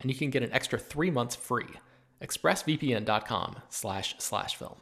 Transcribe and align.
and 0.00 0.10
you 0.10 0.16
can 0.16 0.30
get 0.30 0.42
an 0.42 0.52
extra 0.52 0.78
three 0.78 1.10
months 1.10 1.36
free. 1.36 1.68
ExpressVPN.com 2.22 3.56
slash 3.68 4.14
slash 4.18 4.56
film. 4.56 4.76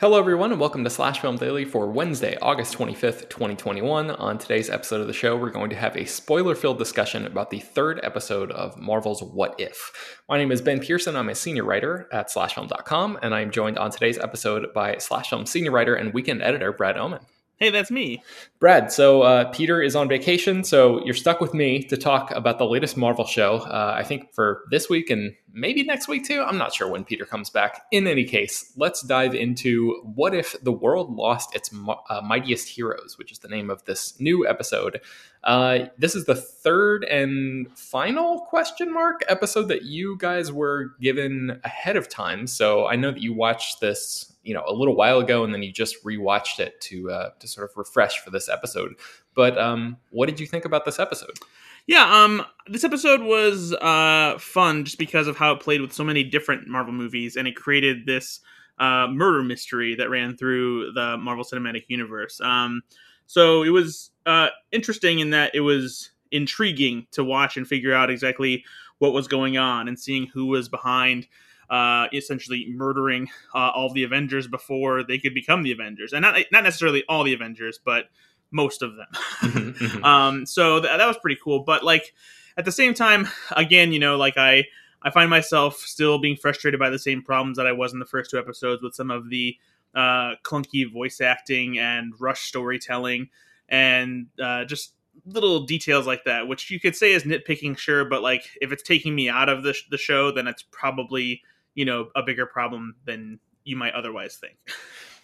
Hello, 0.00 0.18
everyone, 0.18 0.50
and 0.50 0.58
welcome 0.58 0.82
to 0.82 0.88
Slash 0.88 1.20
Film 1.20 1.36
Daily 1.36 1.66
for 1.66 1.90
Wednesday, 1.90 2.34
August 2.40 2.74
25th, 2.78 3.28
2021. 3.28 4.10
On 4.10 4.38
today's 4.38 4.70
episode 4.70 5.02
of 5.02 5.06
the 5.06 5.12
show, 5.12 5.36
we're 5.36 5.50
going 5.50 5.68
to 5.68 5.76
have 5.76 5.94
a 5.94 6.06
spoiler 6.06 6.54
filled 6.54 6.78
discussion 6.78 7.26
about 7.26 7.50
the 7.50 7.60
third 7.60 8.00
episode 8.02 8.50
of 8.52 8.78
Marvel's 8.78 9.22
What 9.22 9.56
If. 9.58 10.16
My 10.26 10.38
name 10.38 10.52
is 10.52 10.62
Ben 10.62 10.80
Pearson. 10.80 11.16
I'm 11.16 11.28
a 11.28 11.34
senior 11.34 11.64
writer 11.64 12.08
at 12.14 12.30
SlashFilm.com, 12.30 13.18
and 13.20 13.34
I'm 13.34 13.50
joined 13.50 13.76
on 13.76 13.90
today's 13.90 14.18
episode 14.18 14.72
by 14.72 14.96
Slash 14.96 15.28
Film 15.28 15.44
senior 15.44 15.70
writer 15.70 15.94
and 15.94 16.14
weekend 16.14 16.40
editor 16.40 16.72
Brad 16.72 16.96
Oman. 16.96 17.20
Hey, 17.60 17.68
that's 17.68 17.90
me. 17.90 18.22
Brad, 18.58 18.90
so 18.90 19.20
uh, 19.20 19.44
Peter 19.50 19.82
is 19.82 19.94
on 19.94 20.08
vacation, 20.08 20.64
so 20.64 21.04
you're 21.04 21.12
stuck 21.12 21.42
with 21.42 21.52
me 21.52 21.82
to 21.84 21.96
talk 21.98 22.30
about 22.30 22.56
the 22.56 22.64
latest 22.64 22.96
Marvel 22.96 23.26
show. 23.26 23.56
Uh, 23.56 23.94
I 23.98 24.02
think 24.02 24.32
for 24.32 24.64
this 24.70 24.88
week 24.88 25.10
and 25.10 25.34
maybe 25.52 25.82
next 25.82 26.08
week 26.08 26.24
too. 26.24 26.40
I'm 26.40 26.56
not 26.56 26.72
sure 26.72 26.88
when 26.88 27.04
Peter 27.04 27.26
comes 27.26 27.50
back. 27.50 27.82
In 27.90 28.06
any 28.06 28.24
case, 28.24 28.72
let's 28.76 29.02
dive 29.02 29.34
into 29.34 30.00
what 30.14 30.34
if 30.34 30.56
the 30.62 30.72
world 30.72 31.14
lost 31.14 31.54
its 31.54 31.70
uh, 32.08 32.22
mightiest 32.22 32.68
heroes, 32.68 33.18
which 33.18 33.30
is 33.30 33.40
the 33.40 33.48
name 33.48 33.68
of 33.68 33.84
this 33.84 34.18
new 34.18 34.48
episode. 34.48 35.02
Uh, 35.44 35.80
this 35.98 36.14
is 36.14 36.24
the 36.24 36.34
third 36.34 37.04
and 37.04 37.66
final 37.76 38.40
question 38.40 38.90
mark 38.90 39.20
episode 39.28 39.68
that 39.68 39.82
you 39.82 40.16
guys 40.16 40.50
were 40.50 40.92
given 40.98 41.60
ahead 41.64 41.96
of 41.96 42.08
time. 42.08 42.46
So 42.46 42.86
I 42.86 42.96
know 42.96 43.10
that 43.10 43.20
you 43.20 43.34
watched 43.34 43.80
this 43.80 44.29
you 44.42 44.54
know 44.54 44.64
a 44.66 44.72
little 44.72 44.96
while 44.96 45.18
ago, 45.18 45.44
and 45.44 45.52
then 45.52 45.62
you 45.62 45.72
just 45.72 46.02
rewatched 46.04 46.58
it 46.60 46.80
to 46.82 47.10
uh, 47.10 47.30
to 47.38 47.48
sort 47.48 47.70
of 47.70 47.76
refresh 47.76 48.18
for 48.18 48.30
this 48.30 48.48
episode. 48.48 48.94
But 49.34 49.58
um, 49.58 49.96
what 50.10 50.26
did 50.26 50.40
you 50.40 50.46
think 50.46 50.64
about 50.64 50.84
this 50.84 50.98
episode? 50.98 51.38
Yeah, 51.86 52.24
um, 52.24 52.44
this 52.68 52.84
episode 52.84 53.22
was 53.22 53.72
uh, 53.72 54.38
fun 54.38 54.84
just 54.84 54.98
because 54.98 55.26
of 55.26 55.36
how 55.36 55.52
it 55.52 55.60
played 55.60 55.80
with 55.80 55.92
so 55.92 56.04
many 56.04 56.22
different 56.22 56.68
Marvel 56.68 56.92
movies, 56.92 57.36
and 57.36 57.48
it 57.48 57.56
created 57.56 58.06
this 58.06 58.40
uh, 58.78 59.06
murder 59.08 59.42
mystery 59.42 59.94
that 59.94 60.10
ran 60.10 60.36
through 60.36 60.92
the 60.92 61.16
Marvel 61.18 61.44
Cinematic 61.44 61.84
Universe. 61.88 62.40
Um, 62.40 62.82
so 63.26 63.62
it 63.62 63.70
was 63.70 64.10
uh, 64.26 64.48
interesting 64.72 65.20
in 65.20 65.30
that 65.30 65.54
it 65.54 65.60
was 65.60 66.10
intriguing 66.32 67.06
to 67.12 67.24
watch 67.24 67.56
and 67.56 67.66
figure 67.66 67.94
out 67.94 68.10
exactly 68.10 68.64
what 68.98 69.12
was 69.12 69.28
going 69.28 69.58
on 69.58 69.88
and 69.88 69.98
seeing 69.98 70.26
who 70.26 70.46
was 70.46 70.68
behind 70.68 71.26
uh, 71.70 72.08
essentially 72.12 72.66
murdering 72.68 73.28
uh, 73.54 73.70
all 73.70 73.92
the 73.92 74.02
Avengers 74.02 74.48
before 74.48 75.04
they 75.04 75.18
could 75.18 75.34
become 75.34 75.62
the 75.62 75.72
Avengers, 75.72 76.12
and 76.12 76.22
not 76.22 76.36
not 76.50 76.64
necessarily 76.64 77.04
all 77.08 77.24
the 77.24 77.32
Avengers, 77.32 77.78
but 77.82 78.06
most 78.50 78.82
of 78.82 78.96
them. 78.96 79.06
Mm-hmm, 79.40 79.84
mm-hmm. 79.84 80.04
um, 80.04 80.44
so 80.44 80.80
th- 80.80 80.98
that 80.98 81.06
was 81.06 81.16
pretty 81.16 81.40
cool. 81.42 81.60
But 81.60 81.82
like 81.82 82.12
at 82.58 82.66
the 82.66 82.72
same 82.72 82.92
time, 82.92 83.26
again, 83.52 83.90
you 83.90 83.98
know, 83.98 84.18
like 84.18 84.36
I 84.36 84.66
I 85.02 85.10
find 85.10 85.30
myself 85.30 85.76
still 85.76 86.18
being 86.18 86.36
frustrated 86.36 86.78
by 86.78 86.90
the 86.90 86.98
same 86.98 87.22
problems 87.22 87.56
that 87.56 87.66
I 87.66 87.72
was 87.72 87.94
in 87.94 88.00
the 88.00 88.04
first 88.04 88.30
two 88.30 88.38
episodes 88.38 88.82
with 88.82 88.94
some 88.94 89.10
of 89.10 89.30
the 89.30 89.56
uh, 89.94 90.34
clunky 90.44 90.90
voice 90.92 91.20
acting 91.20 91.78
and 91.78 92.12
rush 92.20 92.42
storytelling 92.42 93.30
and 93.68 94.26
uh, 94.42 94.64
just 94.64 94.92
little 95.24 95.64
details 95.64 96.06
like 96.06 96.24
that, 96.24 96.48
which 96.48 96.70
you 96.70 96.78
could 96.80 96.96
say 96.96 97.12
is 97.12 97.24
nitpicking, 97.24 97.78
sure, 97.78 98.04
but 98.04 98.22
like 98.22 98.44
if 98.60 98.72
it's 98.72 98.82
taking 98.82 99.14
me 99.14 99.28
out 99.28 99.48
of 99.48 99.62
the, 99.62 99.72
sh- 99.72 99.88
the 99.90 99.98
show, 99.98 100.30
then 100.30 100.46
it's 100.46 100.62
probably 100.70 101.42
you 101.74 101.84
know 101.84 102.08
a 102.14 102.22
bigger 102.22 102.46
problem 102.46 102.96
than 103.04 103.38
you 103.64 103.76
might 103.76 103.94
otherwise 103.94 104.36
think. 104.36 104.56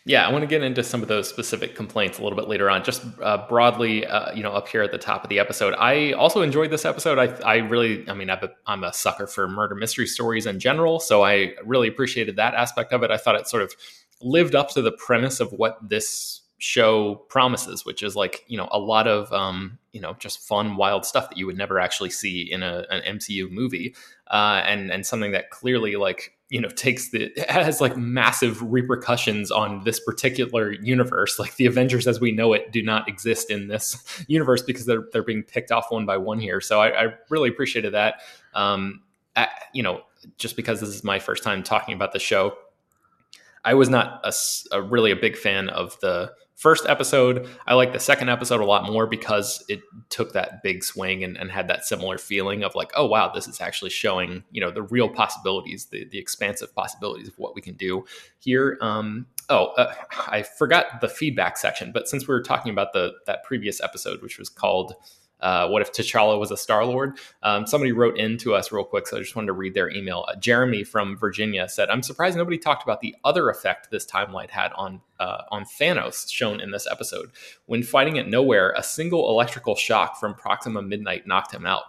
Yeah, 0.09 0.25
I 0.25 0.31
want 0.31 0.43
to 0.43 0.47
get 0.47 0.63
into 0.63 0.85
some 0.85 1.03
of 1.03 1.09
those 1.09 1.29
specific 1.29 1.75
complaints 1.75 2.21
a 2.21 2.23
little 2.23 2.39
bit 2.39 2.49
later 2.49 2.71
on. 2.71 2.85
Just 2.85 3.03
uh, 3.21 3.45
broadly, 3.49 4.07
uh, 4.07 4.33
you 4.35 4.43
know, 4.45 4.53
up 4.53 4.69
here 4.69 4.83
at 4.83 4.93
the 4.93 4.99
top 4.99 5.25
of 5.25 5.31
the 5.31 5.41
episode, 5.41 5.75
I 5.75 6.13
also 6.13 6.43
enjoyed 6.43 6.71
this 6.71 6.85
episode. 6.85 7.19
I, 7.19 7.25
I 7.45 7.57
really, 7.57 8.09
I 8.09 8.15
mean, 8.15 8.31
i 8.31 8.39
am 8.69 8.85
a 8.85 8.93
sucker 8.93 9.27
for 9.27 9.49
murder 9.49 9.75
mystery 9.75 10.07
stories 10.07 10.47
in 10.47 10.61
general, 10.61 11.01
so 11.01 11.25
I 11.25 11.55
really 11.65 11.89
appreciated 11.89 12.37
that 12.37 12.55
aspect 12.55 12.93
of 12.93 13.03
it. 13.03 13.11
I 13.11 13.17
thought 13.17 13.35
it 13.35 13.49
sort 13.49 13.65
of 13.65 13.75
lived 14.23 14.55
up 14.55 14.71
to 14.71 14.83
the 14.83 14.93
premise 14.93 15.41
of 15.41 15.51
what 15.51 15.77
this 15.83 16.43
show 16.59 17.17
promises, 17.29 17.85
which 17.85 18.05
is 18.05 18.15
like 18.15 18.45
you 18.47 18.57
know 18.57 18.69
a 18.71 18.79
lot 18.79 19.09
of 19.09 19.33
um, 19.33 19.77
you 19.91 20.01
know 20.01 20.15
just 20.21 20.39
fun, 20.47 20.77
wild 20.77 21.05
stuff 21.05 21.29
that 21.31 21.37
you 21.37 21.47
would 21.47 21.59
never 21.59 21.81
actually 21.81 22.11
see 22.11 22.43
in 22.43 22.63
a, 22.63 22.87
an 22.91 23.19
MCU 23.19 23.51
movie, 23.51 23.97
uh, 24.31 24.63
and 24.65 24.93
and 24.93 25.05
something 25.05 25.33
that 25.33 25.51
clearly 25.51 25.97
like 25.97 26.36
you 26.49 26.61
know 26.61 26.69
takes 26.69 27.11
the 27.11 27.33
has 27.49 27.81
like 27.81 27.97
massive 27.97 28.63
repercussions 28.63 29.51
on 29.51 29.83
this 29.85 29.99
particular 30.01 30.73
universe. 30.73 31.39
Like 31.39 31.57
the 31.57 31.67
Avengers 31.67 32.07
as 32.07 32.21
we 32.21 32.33
know 32.33 32.53
it 32.53 32.73
do 32.73 32.83
not 32.83 33.09
exist 33.09 33.51
in 33.51 33.69
this 33.69 34.25
universe 34.29 34.63
because 34.63 34.87
they're 34.87 35.05
they're 35.13 35.25
being 35.25 35.43
picked 35.43 35.73
off 35.73 35.87
one 35.91 36.07
by 36.07 36.17
one 36.17 36.39
here. 36.39 36.61
So 36.61 36.81
I, 36.81 37.07
I 37.07 37.15
really 37.31 37.49
appreciated 37.49 37.95
that. 37.95 38.21
Um, 38.55 39.03
I, 39.35 39.49
you 39.73 39.83
know, 39.83 40.03
just 40.39 40.57
because 40.57 40.81
this 40.81 40.89
is 40.89 41.05
my 41.05 41.19
first 41.19 41.43
time 41.43 41.63
talking 41.63 41.95
about 41.95 42.13
the 42.13 42.19
show, 42.19 42.57
I 43.67 43.75
was 43.75 43.91
not 43.91 44.21
a, 44.25 44.33
a 44.73 44.81
really 44.81 45.11
a 45.11 45.17
big 45.17 45.37
fan 45.37 45.69
of 45.69 45.99
the 46.01 46.33
first 46.55 46.87
episode. 46.87 47.49
I 47.67 47.75
like 47.75 47.93
the 47.93 48.01
second 48.01 48.31
episode 48.31 48.61
a 48.61 48.65
lot 48.65 48.91
more 48.91 49.07
because 49.07 49.63
it 49.69 49.81
took 50.09 50.33
that 50.33 50.63
big 50.63 50.83
swing 50.83 51.23
and, 51.23 51.37
and, 51.37 51.51
had 51.51 51.69
that 51.69 51.85
similar 51.85 52.17
feeling 52.17 52.65
of 52.65 52.75
like, 52.75 52.93
oh 52.97 53.07
wow, 53.07 53.31
this 53.33 53.47
is 53.47 53.61
actually 53.61 53.91
showing 53.91 54.43
you 54.53 54.61
know 54.61 54.71
the 54.71 54.83
real 54.83 55.09
possibilities, 55.09 55.87
the 55.87 56.07
the 56.07 56.19
expansive 56.19 56.75
possibilities 56.75 57.29
of 57.29 57.39
what 57.39 57.55
we 57.55 57.61
can 57.61 57.75
do 57.75 58.05
here. 58.39 58.79
Um, 58.81 59.27
oh, 59.51 59.67
uh, 59.77 59.93
I 60.29 60.43
forgot 60.43 61.01
the 61.01 61.09
feedback 61.09 61.59
section, 61.59 61.93
but 61.93 62.09
since 62.09 62.27
we 62.27 62.33
were 62.33 62.43
talking 62.43 62.71
about 62.71 62.93
the 62.93 63.15
that 63.27 63.45
previous 63.45 63.81
episode, 63.83 64.23
which 64.23 64.39
was 64.39 64.49
called 64.49 64.95
uh, 65.41 65.69
what 65.69 65.83
if 65.83 65.93
T'Challa 65.93 66.39
was 66.39 66.51
a 66.51 66.57
Star 66.57 66.85
Lord? 66.85 67.19
Um, 67.43 67.67
somebody 67.67 67.93
wrote 67.93 68.19
in 68.19 68.39
to 68.39 68.55
us 68.55 68.73
real 68.73 68.85
quick, 68.85 69.07
so 69.07 69.17
I 69.17 69.21
just 69.21 69.37
wanted 69.37 69.49
to 69.49 69.53
read 69.53 69.75
their 69.75 69.91
email. 69.91 70.25
Uh, 70.29 70.37
Jeremy 70.37 70.83
from 70.83 71.17
Virginia 71.17 71.69
said, 71.69 71.91
"I'm 71.91 72.03
surprised 72.03 72.37
nobody 72.37 72.59
talked 72.59 72.83
about 72.83 73.01
the 73.01 73.15
other 73.25 73.51
effect 73.51 73.91
this 73.91 74.07
timeline 74.07 74.51
had 74.51 74.73
on 74.75 75.01
uh, 75.21 75.43
on 75.51 75.65
Thanos, 75.65 76.31
shown 76.31 76.61
in 76.61 76.71
this 76.71 76.87
episode. 76.91 77.31
When 77.67 77.83
fighting 77.83 78.19
at 78.19 78.27
Knowhere, 78.27 78.73
a 78.77 78.83
single 78.83 79.29
electrical 79.29 79.77
shock 79.77 80.19
from 80.19 80.35
Proxima 80.35 80.83
Midnight 80.83 81.27
knocked 81.27 81.53
him 81.53 81.67
out." 81.67 81.83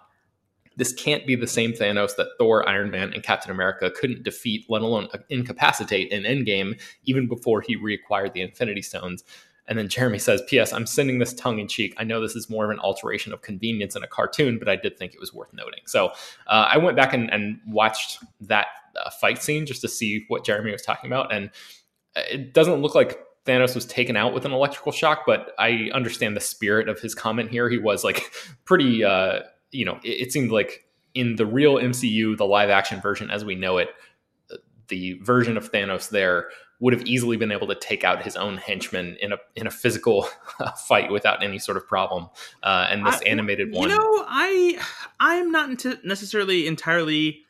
This 0.77 0.93
can't 0.93 1.25
be 1.25 1.35
the 1.35 1.47
same 1.47 1.73
Thanos 1.73 2.15
that 2.17 2.27
Thor, 2.37 2.67
Iron 2.69 2.91
Man, 2.91 3.11
and 3.11 3.23
Captain 3.23 3.49
America 3.49 3.89
couldn't 3.89 4.21
defeat, 4.21 4.65
let 4.69 4.83
alone 4.83 5.07
incapacitate 5.29 6.11
in 6.11 6.21
Endgame, 6.21 6.79
even 7.05 7.27
before 7.27 7.61
he 7.61 7.75
reacquired 7.75 8.33
the 8.33 8.41
Infinity 8.41 8.83
Stones. 8.83 9.23
And 9.67 9.77
then 9.77 9.89
Jeremy 9.89 10.19
says, 10.19 10.41
P.S. 10.47 10.71
I'm 10.71 10.85
sending 10.85 11.19
this 11.19 11.33
tongue 11.33 11.59
in 11.59 11.67
cheek. 11.67 11.93
I 11.97 12.03
know 12.03 12.21
this 12.21 12.35
is 12.35 12.49
more 12.49 12.65
of 12.65 12.71
an 12.71 12.79
alteration 12.79 13.33
of 13.33 13.41
convenience 13.41 13.95
in 13.95 14.03
a 14.03 14.07
cartoon, 14.07 14.59
but 14.59 14.69
I 14.69 14.75
did 14.75 14.97
think 14.97 15.13
it 15.13 15.19
was 15.19 15.33
worth 15.33 15.53
noting. 15.53 15.81
So 15.85 16.07
uh, 16.47 16.69
I 16.71 16.77
went 16.77 16.95
back 16.95 17.13
and, 17.13 17.29
and 17.31 17.59
watched 17.67 18.19
that 18.41 18.67
uh, 18.95 19.09
fight 19.09 19.43
scene 19.43 19.65
just 19.65 19.81
to 19.81 19.87
see 19.87 20.25
what 20.29 20.45
Jeremy 20.45 20.71
was 20.71 20.81
talking 20.81 21.09
about. 21.09 21.33
And 21.33 21.49
it 22.15 22.53
doesn't 22.53 22.81
look 22.81 22.95
like 22.95 23.19
Thanos 23.45 23.75
was 23.75 23.85
taken 23.85 24.15
out 24.15 24.33
with 24.33 24.45
an 24.45 24.51
electrical 24.51 24.91
shock, 24.91 25.23
but 25.25 25.53
I 25.59 25.89
understand 25.93 26.35
the 26.35 26.41
spirit 26.41 26.87
of 26.89 26.99
his 26.99 27.13
comment 27.13 27.49
here. 27.49 27.69
He 27.69 27.77
was 27.77 28.03
like 28.03 28.31
pretty, 28.65 29.03
uh, 29.03 29.41
you 29.71 29.85
know, 29.85 29.99
it, 30.03 30.27
it 30.27 30.31
seemed 30.31 30.51
like 30.51 30.85
in 31.13 31.35
the 31.35 31.45
real 31.45 31.75
MCU, 31.75 32.37
the 32.37 32.45
live 32.45 32.69
action 32.69 33.01
version 33.01 33.31
as 33.31 33.43
we 33.43 33.55
know 33.55 33.77
it, 33.77 33.89
the 34.87 35.13
version 35.21 35.57
of 35.57 35.71
Thanos 35.71 36.09
there 36.09 36.49
would 36.79 36.93
have 36.93 37.01
easily 37.07 37.37
been 37.37 37.51
able 37.51 37.65
to 37.67 37.75
take 37.75 38.03
out 38.03 38.21
his 38.21 38.35
own 38.35 38.57
henchman 38.57 39.17
in 39.19 39.31
a 39.33 39.37
in 39.55 39.65
a 39.67 39.71
physical 39.71 40.27
fight 40.87 41.11
without 41.11 41.43
any 41.43 41.57
sort 41.59 41.75
of 41.77 41.87
problem. 41.87 42.27
Uh, 42.61 42.87
and 42.89 43.05
this 43.05 43.19
I- 43.21 43.29
animated 43.29 43.71
one, 43.73 43.89
You 43.89 43.95
know, 43.95 44.25
I 44.27 44.79
I'm 45.19 45.51
not 45.51 45.69
ent- 45.85 46.05
necessarily 46.05 46.67
entirely 46.67 47.41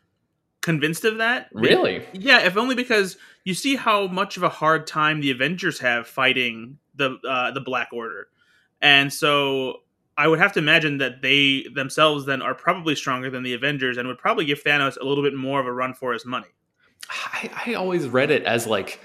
convinced 0.61 1.05
of 1.05 1.17
that. 1.17 1.49
really, 1.53 2.05
Yeah, 2.13 2.39
if 2.45 2.57
only 2.57 2.75
because 2.75 3.17
you 3.43 3.53
see 3.53 3.75
how 3.75 4.07
much 4.07 4.37
of 4.37 4.43
a 4.43 4.49
hard 4.49 4.85
time 4.87 5.21
the 5.21 5.31
Avengers 5.31 5.79
have 5.79 6.07
fighting 6.07 6.77
the 6.95 7.17
uh, 7.27 7.51
the 7.51 7.61
Black 7.61 7.89
Order, 7.93 8.27
and 8.81 9.11
so 9.13 9.81
I 10.17 10.27
would 10.27 10.39
have 10.39 10.53
to 10.53 10.59
imagine 10.59 10.97
that 10.97 11.21
they 11.21 11.65
themselves 11.73 12.25
then 12.25 12.41
are 12.41 12.55
probably 12.55 12.95
stronger 12.95 13.29
than 13.29 13.43
the 13.43 13.53
Avengers 13.53 13.97
and 13.97 14.07
would 14.07 14.17
probably 14.17 14.45
give 14.45 14.63
Thanos 14.63 14.97
a 14.99 15.03
little 15.05 15.23
bit 15.23 15.35
more 15.35 15.59
of 15.59 15.65
a 15.67 15.71
run 15.71 15.93
for 15.93 16.11
his 16.13 16.25
money. 16.25 16.47
I, 17.09 17.49
I 17.67 17.73
always 17.75 18.07
read 18.07 18.31
it 18.31 18.43
as 18.43 18.65
like 18.67 18.99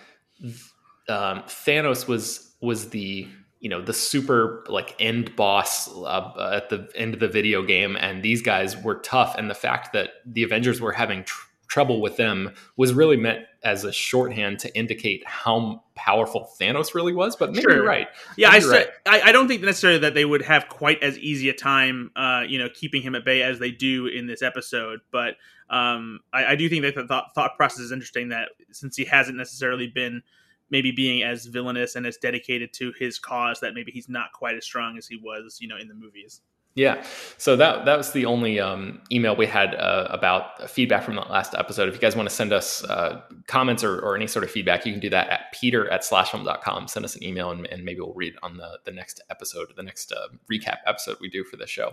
um, 1.08 1.42
Thanos 1.42 2.06
was 2.06 2.54
was 2.60 2.90
the 2.90 3.28
you 3.60 3.68
know 3.68 3.80
the 3.80 3.92
super 3.92 4.64
like 4.68 4.94
end 4.98 5.34
boss 5.36 5.88
uh, 5.94 6.50
at 6.52 6.68
the 6.68 6.88
end 6.94 7.14
of 7.14 7.20
the 7.20 7.28
video 7.28 7.62
game, 7.62 7.96
and 7.96 8.22
these 8.22 8.42
guys 8.42 8.76
were 8.76 8.96
tough. 8.96 9.36
And 9.36 9.48
the 9.48 9.54
fact 9.54 9.92
that 9.92 10.10
the 10.26 10.42
Avengers 10.42 10.80
were 10.80 10.92
having 10.92 11.24
tr- 11.24 11.46
trouble 11.72 12.00
with 12.02 12.16
them 12.16 12.50
was 12.76 12.92
really 12.92 13.16
meant 13.16 13.46
as 13.64 13.84
a 13.84 13.92
shorthand 13.92 14.58
to 14.58 14.76
indicate 14.76 15.22
how 15.26 15.82
powerful 15.94 16.50
Thanos 16.60 16.94
really 16.94 17.14
was. 17.14 17.34
But 17.36 17.50
maybe 17.52 17.62
Sure. 17.62 17.76
you're 17.76 17.84
right. 17.86 18.08
Yeah, 18.36 18.50
I, 18.50 18.58
You're 18.58 18.70
sa- 18.84 18.90
I 19.06 19.20
I 19.22 19.32
don't 19.32 19.48
think 19.48 19.62
necessarily 19.62 20.00
that 20.00 20.12
they 20.14 20.24
would 20.24 20.42
have 20.42 20.68
quite 20.68 21.02
as 21.02 21.16
easy 21.18 21.48
a 21.48 21.54
time, 21.54 22.10
uh, 22.14 22.42
you 22.46 22.58
know, 22.58 22.68
keeping 22.74 23.00
him 23.02 23.14
at 23.14 23.24
bay 23.24 23.42
as 23.42 23.58
they 23.58 23.70
do 23.70 24.06
in 24.06 24.26
this 24.26 24.42
episode. 24.42 25.00
But 25.10 25.36
um, 25.70 26.20
I, 26.32 26.44
I 26.52 26.56
do 26.56 26.68
think 26.68 26.82
that 26.82 26.94
the 26.94 27.06
thought, 27.06 27.34
thought 27.34 27.56
process 27.56 27.78
is 27.80 27.92
interesting. 27.92 28.28
That 28.28 28.50
since 28.72 28.94
he 28.96 29.04
hasn't 29.06 29.38
necessarily 29.38 29.86
been 29.86 30.22
maybe 30.70 30.90
being 30.90 31.22
as 31.22 31.46
villainous 31.46 31.96
and 31.96 32.06
as 32.06 32.16
dedicated 32.18 32.72
to 32.74 32.92
his 32.98 33.18
cause, 33.18 33.60
that 33.60 33.72
maybe 33.74 33.92
he's 33.92 34.08
not 34.08 34.32
quite 34.32 34.56
as 34.56 34.64
strong 34.64 34.98
as 34.98 35.06
he 35.06 35.16
was, 35.16 35.58
you 35.60 35.68
know, 35.68 35.76
in 35.76 35.88
the 35.88 35.94
movies. 35.94 36.40
Yeah. 36.74 37.04
So 37.36 37.56
that 37.56 37.84
that 37.84 37.98
was 37.98 38.12
the 38.12 38.24
only 38.24 38.58
um, 38.58 39.02
email 39.10 39.36
we 39.36 39.46
had 39.46 39.74
uh, 39.74 40.08
about 40.10 40.70
feedback 40.70 41.02
from 41.02 41.16
the 41.16 41.20
last 41.20 41.54
episode. 41.54 41.88
If 41.88 41.94
you 41.94 42.00
guys 42.00 42.16
want 42.16 42.28
to 42.28 42.34
send 42.34 42.52
us 42.52 42.82
uh, 42.84 43.20
comments 43.46 43.84
or, 43.84 43.98
or 43.98 44.16
any 44.16 44.26
sort 44.26 44.42
of 44.42 44.50
feedback, 44.50 44.86
you 44.86 44.92
can 44.92 45.00
do 45.00 45.10
that 45.10 45.28
at 45.28 45.52
peter 45.52 45.90
at 45.90 46.00
slashfilm.com. 46.00 46.88
Send 46.88 47.04
us 47.04 47.14
an 47.14 47.22
email 47.22 47.50
and, 47.50 47.66
and 47.66 47.84
maybe 47.84 48.00
we'll 48.00 48.14
read 48.14 48.34
on 48.42 48.56
the, 48.56 48.78
the 48.84 48.90
next 48.90 49.22
episode, 49.28 49.72
the 49.76 49.82
next 49.82 50.12
uh, 50.12 50.28
recap 50.50 50.78
episode 50.86 51.18
we 51.20 51.28
do 51.28 51.44
for 51.44 51.58
the 51.58 51.66
show. 51.66 51.92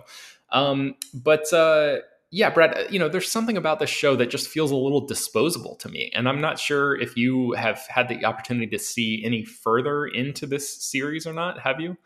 Um, 0.50 0.94
but 1.12 1.52
uh, 1.52 1.98
yeah, 2.30 2.48
Brad, 2.48 2.86
you 2.90 2.98
know, 2.98 3.08
there's 3.08 3.30
something 3.30 3.58
about 3.58 3.80
this 3.80 3.90
show 3.90 4.16
that 4.16 4.30
just 4.30 4.48
feels 4.48 4.70
a 4.70 4.76
little 4.76 5.06
disposable 5.06 5.76
to 5.76 5.90
me. 5.90 6.10
And 6.14 6.26
I'm 6.26 6.40
not 6.40 6.58
sure 6.58 6.98
if 6.98 7.18
you 7.18 7.52
have 7.52 7.80
had 7.88 8.08
the 8.08 8.24
opportunity 8.24 8.68
to 8.68 8.78
see 8.78 9.22
any 9.26 9.44
further 9.44 10.06
into 10.06 10.46
this 10.46 10.82
series 10.82 11.26
or 11.26 11.34
not. 11.34 11.60
Have 11.60 11.80
you? 11.80 11.98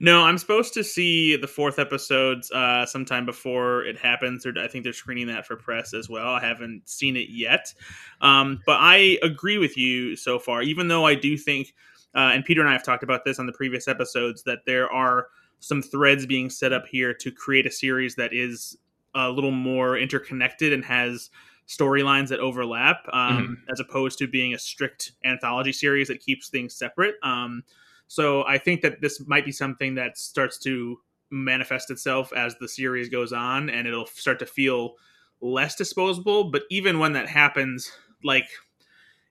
No, 0.00 0.22
I'm 0.22 0.38
supposed 0.38 0.74
to 0.74 0.84
see 0.84 1.36
the 1.36 1.46
fourth 1.46 1.78
episodes 1.78 2.50
uh, 2.50 2.86
sometime 2.86 3.24
before 3.26 3.84
it 3.84 3.98
happens. 3.98 4.44
Or 4.44 4.52
I 4.58 4.68
think 4.68 4.84
they're 4.84 4.92
screening 4.92 5.26
that 5.28 5.46
for 5.46 5.56
press 5.56 5.94
as 5.94 6.08
well. 6.08 6.28
I 6.28 6.40
haven't 6.40 6.88
seen 6.88 7.16
it 7.16 7.28
yet, 7.30 7.72
um, 8.20 8.60
but 8.66 8.78
I 8.80 9.18
agree 9.22 9.58
with 9.58 9.76
you 9.76 10.16
so 10.16 10.38
far. 10.38 10.62
Even 10.62 10.88
though 10.88 11.06
I 11.06 11.14
do 11.14 11.36
think, 11.36 11.74
uh, 12.14 12.30
and 12.32 12.44
Peter 12.44 12.60
and 12.60 12.70
I 12.70 12.72
have 12.72 12.84
talked 12.84 13.02
about 13.02 13.24
this 13.24 13.38
on 13.38 13.46
the 13.46 13.52
previous 13.52 13.88
episodes, 13.88 14.42
that 14.44 14.60
there 14.66 14.90
are 14.92 15.28
some 15.60 15.82
threads 15.82 16.26
being 16.26 16.50
set 16.50 16.72
up 16.72 16.86
here 16.86 17.14
to 17.14 17.30
create 17.30 17.66
a 17.66 17.70
series 17.70 18.14
that 18.16 18.34
is 18.34 18.76
a 19.14 19.30
little 19.30 19.50
more 19.50 19.96
interconnected 19.96 20.72
and 20.72 20.84
has 20.84 21.30
storylines 21.66 22.28
that 22.28 22.40
overlap, 22.40 23.06
um, 23.12 23.62
as 23.72 23.80
opposed 23.80 24.18
to 24.18 24.26
being 24.26 24.52
a 24.52 24.58
strict 24.58 25.12
anthology 25.24 25.72
series 25.72 26.08
that 26.08 26.20
keeps 26.20 26.48
things 26.48 26.74
separate. 26.74 27.14
Um, 27.22 27.62
so 28.14 28.44
I 28.44 28.58
think 28.58 28.80
that 28.82 29.00
this 29.00 29.20
might 29.26 29.44
be 29.44 29.50
something 29.50 29.96
that 29.96 30.16
starts 30.16 30.56
to 30.58 31.00
manifest 31.32 31.90
itself 31.90 32.32
as 32.32 32.54
the 32.60 32.68
series 32.68 33.08
goes 33.08 33.32
on, 33.32 33.68
and 33.68 33.88
it'll 33.88 34.06
start 34.06 34.38
to 34.38 34.46
feel 34.46 34.94
less 35.40 35.74
disposable. 35.74 36.44
But 36.52 36.62
even 36.70 37.00
when 37.00 37.14
that 37.14 37.28
happens, 37.28 37.90
like 38.22 38.46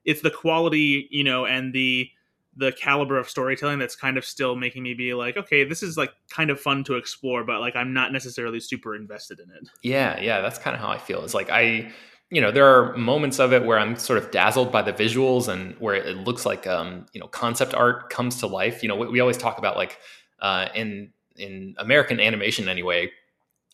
it's 0.04 0.20
the 0.20 0.30
quality, 0.30 1.08
you 1.10 1.24
know, 1.24 1.46
and 1.46 1.72
the 1.72 2.10
the 2.58 2.72
caliber 2.72 3.16
of 3.16 3.30
storytelling 3.30 3.78
that's 3.78 3.96
kind 3.96 4.18
of 4.18 4.24
still 4.26 4.54
making 4.54 4.82
me 4.82 4.92
be 4.92 5.14
like, 5.14 5.38
okay, 5.38 5.64
this 5.64 5.82
is 5.82 5.96
like 5.96 6.12
kind 6.28 6.50
of 6.50 6.60
fun 6.60 6.84
to 6.84 6.96
explore, 6.96 7.42
but 7.42 7.60
like 7.60 7.74
I'm 7.76 7.94
not 7.94 8.12
necessarily 8.12 8.60
super 8.60 8.94
invested 8.94 9.40
in 9.40 9.50
it. 9.50 9.66
Yeah, 9.82 10.20
yeah, 10.20 10.42
that's 10.42 10.58
kind 10.58 10.76
of 10.76 10.82
how 10.82 10.88
I 10.88 10.98
feel. 10.98 11.24
It's 11.24 11.32
like 11.32 11.48
I, 11.48 11.90
you 12.30 12.40
know, 12.40 12.50
there 12.50 12.66
are 12.66 12.96
moments 12.96 13.38
of 13.38 13.52
it 13.52 13.64
where 13.64 13.78
I'm 13.78 13.96
sort 13.96 14.18
of 14.18 14.30
dazzled 14.30 14.72
by 14.72 14.82
the 14.82 14.92
visuals 14.92 15.48
and 15.48 15.74
where 15.78 15.94
it 15.94 16.16
looks 16.16 16.46
like, 16.46 16.66
um, 16.66 17.06
you 17.12 17.20
know, 17.20 17.28
concept 17.28 17.74
art 17.74 18.10
comes 18.10 18.38
to 18.40 18.46
life. 18.46 18.82
You 18.82 18.88
know, 18.88 18.96
we, 18.96 19.08
we 19.08 19.20
always 19.20 19.36
talk 19.36 19.58
about 19.58 19.76
like 19.76 19.98
uh, 20.40 20.68
in 20.74 21.12
in 21.36 21.74
American 21.78 22.20
animation 22.20 22.68
anyway. 22.68 23.10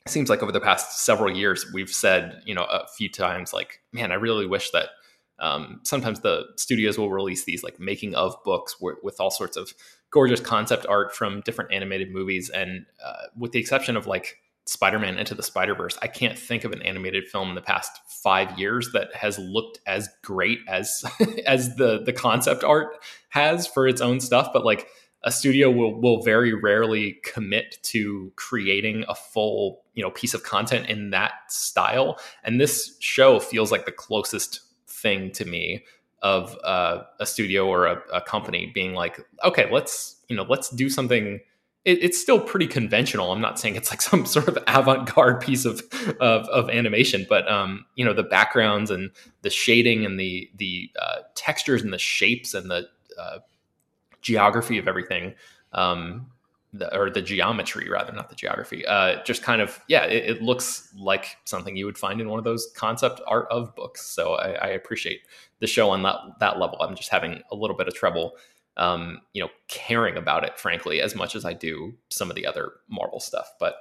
It 0.06 0.10
seems 0.10 0.30
like 0.30 0.42
over 0.42 0.52
the 0.52 0.60
past 0.60 1.04
several 1.04 1.34
years 1.34 1.70
we've 1.72 1.90
said, 1.90 2.42
you 2.44 2.54
know, 2.54 2.64
a 2.64 2.86
few 2.88 3.08
times 3.08 3.52
like, 3.52 3.80
man, 3.92 4.12
I 4.12 4.16
really 4.16 4.46
wish 4.46 4.70
that. 4.70 4.90
Um, 5.38 5.80
sometimes 5.84 6.20
the 6.20 6.44
studios 6.56 6.98
will 6.98 7.10
release 7.10 7.44
these 7.44 7.62
like 7.62 7.80
making 7.80 8.14
of 8.14 8.36
books 8.44 8.76
with 8.78 9.20
all 9.20 9.30
sorts 9.30 9.56
of 9.56 9.72
gorgeous 10.10 10.40
concept 10.40 10.84
art 10.86 11.14
from 11.14 11.40
different 11.42 11.72
animated 11.72 12.10
movies, 12.10 12.50
and 12.50 12.84
uh, 13.02 13.28
with 13.38 13.52
the 13.52 13.58
exception 13.58 13.96
of 13.96 14.06
like 14.06 14.38
Spider-Man 14.70 15.18
Into 15.18 15.34
the 15.34 15.42
Spider-Verse, 15.42 15.98
I 16.00 16.06
can't 16.06 16.38
think 16.38 16.62
of 16.62 16.70
an 16.72 16.80
animated 16.82 17.26
film 17.26 17.48
in 17.48 17.56
the 17.56 17.60
past 17.60 17.90
five 18.06 18.56
years 18.56 18.90
that 18.92 19.14
has 19.16 19.36
looked 19.36 19.80
as 19.84 20.08
great 20.22 20.60
as 20.68 21.04
as 21.46 21.74
the 21.76 22.02
the 22.04 22.12
concept 22.12 22.62
art 22.62 22.96
has 23.30 23.66
for 23.66 23.88
its 23.88 24.00
own 24.00 24.20
stuff. 24.20 24.50
But 24.52 24.64
like 24.64 24.86
a 25.24 25.32
studio 25.32 25.70
will 25.70 26.00
will 26.00 26.22
very 26.22 26.54
rarely 26.54 27.18
commit 27.24 27.78
to 27.82 28.32
creating 28.36 29.04
a 29.08 29.14
full 29.14 29.82
you 29.94 30.04
know 30.04 30.10
piece 30.10 30.34
of 30.34 30.44
content 30.44 30.88
in 30.88 31.10
that 31.10 31.32
style, 31.48 32.18
and 32.44 32.60
this 32.60 32.96
show 33.00 33.40
feels 33.40 33.72
like 33.72 33.86
the 33.86 33.92
closest 33.92 34.60
thing 34.86 35.32
to 35.32 35.44
me 35.44 35.84
of 36.22 36.56
uh, 36.62 37.02
a 37.18 37.26
studio 37.26 37.66
or 37.66 37.86
a, 37.86 38.02
a 38.12 38.20
company 38.20 38.70
being 38.72 38.94
like, 38.94 39.18
okay, 39.42 39.68
let's 39.72 40.22
you 40.28 40.36
know 40.36 40.46
let's 40.48 40.70
do 40.70 40.88
something 40.88 41.40
it, 41.84 42.02
it's 42.02 42.20
still 42.20 42.40
pretty 42.40 42.66
conventional. 42.66 43.32
I'm 43.32 43.40
not 43.40 43.58
saying 43.58 43.76
it's 43.76 43.90
like 43.90 44.02
some 44.10 44.26
sort 44.26 44.48
of 44.48 44.58
avant-garde 44.66 45.40
piece 45.40 45.64
of 45.64 45.82
of, 46.20 46.46
of 46.48 46.70
animation, 46.70 47.26
but 47.28 47.50
um, 47.50 47.86
you 47.94 48.04
know 48.04 48.12
the 48.12 48.22
backgrounds 48.22 48.90
and 48.90 49.10
the 49.42 49.50
shading 49.50 50.04
and 50.04 50.18
the 50.18 50.50
the 50.56 50.90
uh, 51.00 51.18
textures 51.34 51.82
and 51.82 51.92
the 51.92 51.98
shapes 51.98 52.54
and 52.54 52.70
the 52.70 52.88
uh, 53.18 53.38
geography 54.20 54.78
of 54.78 54.86
everything, 54.86 55.34
um, 55.72 56.26
the, 56.72 56.94
or 56.96 57.10
the 57.10 57.22
geometry 57.22 57.88
rather, 57.88 58.12
not 58.12 58.28
the 58.28 58.34
geography. 58.34 58.84
Uh, 58.86 59.22
just 59.24 59.42
kind 59.42 59.62
of 59.62 59.80
yeah, 59.88 60.04
it, 60.04 60.36
it, 60.36 60.42
looks 60.42 60.92
like 60.96 61.38
something 61.44 61.76
you 61.76 61.86
would 61.86 61.98
find 61.98 62.20
in 62.20 62.28
one 62.28 62.38
of 62.38 62.44
those 62.44 62.70
concept 62.76 63.20
art 63.26 63.46
of 63.50 63.74
books. 63.74 64.06
So 64.06 64.34
I, 64.34 64.50
I 64.52 64.66
appreciate 64.68 65.22
the 65.60 65.66
show 65.66 65.90
on 65.90 66.02
that 66.02 66.16
that 66.40 66.58
level. 66.58 66.78
I'm 66.80 66.94
just 66.94 67.08
having 67.08 67.42
a 67.50 67.56
little 67.56 67.76
bit 67.76 67.88
of 67.88 67.94
trouble 67.94 68.36
um, 68.76 69.20
you 69.32 69.42
know, 69.42 69.50
caring 69.68 70.16
about 70.16 70.44
it, 70.44 70.58
frankly, 70.58 71.00
as 71.00 71.14
much 71.14 71.34
as 71.34 71.44
I 71.44 71.52
do 71.52 71.94
some 72.10 72.30
of 72.30 72.36
the 72.36 72.46
other 72.46 72.72
Marvel 72.88 73.20
stuff. 73.20 73.48
But 73.58 73.76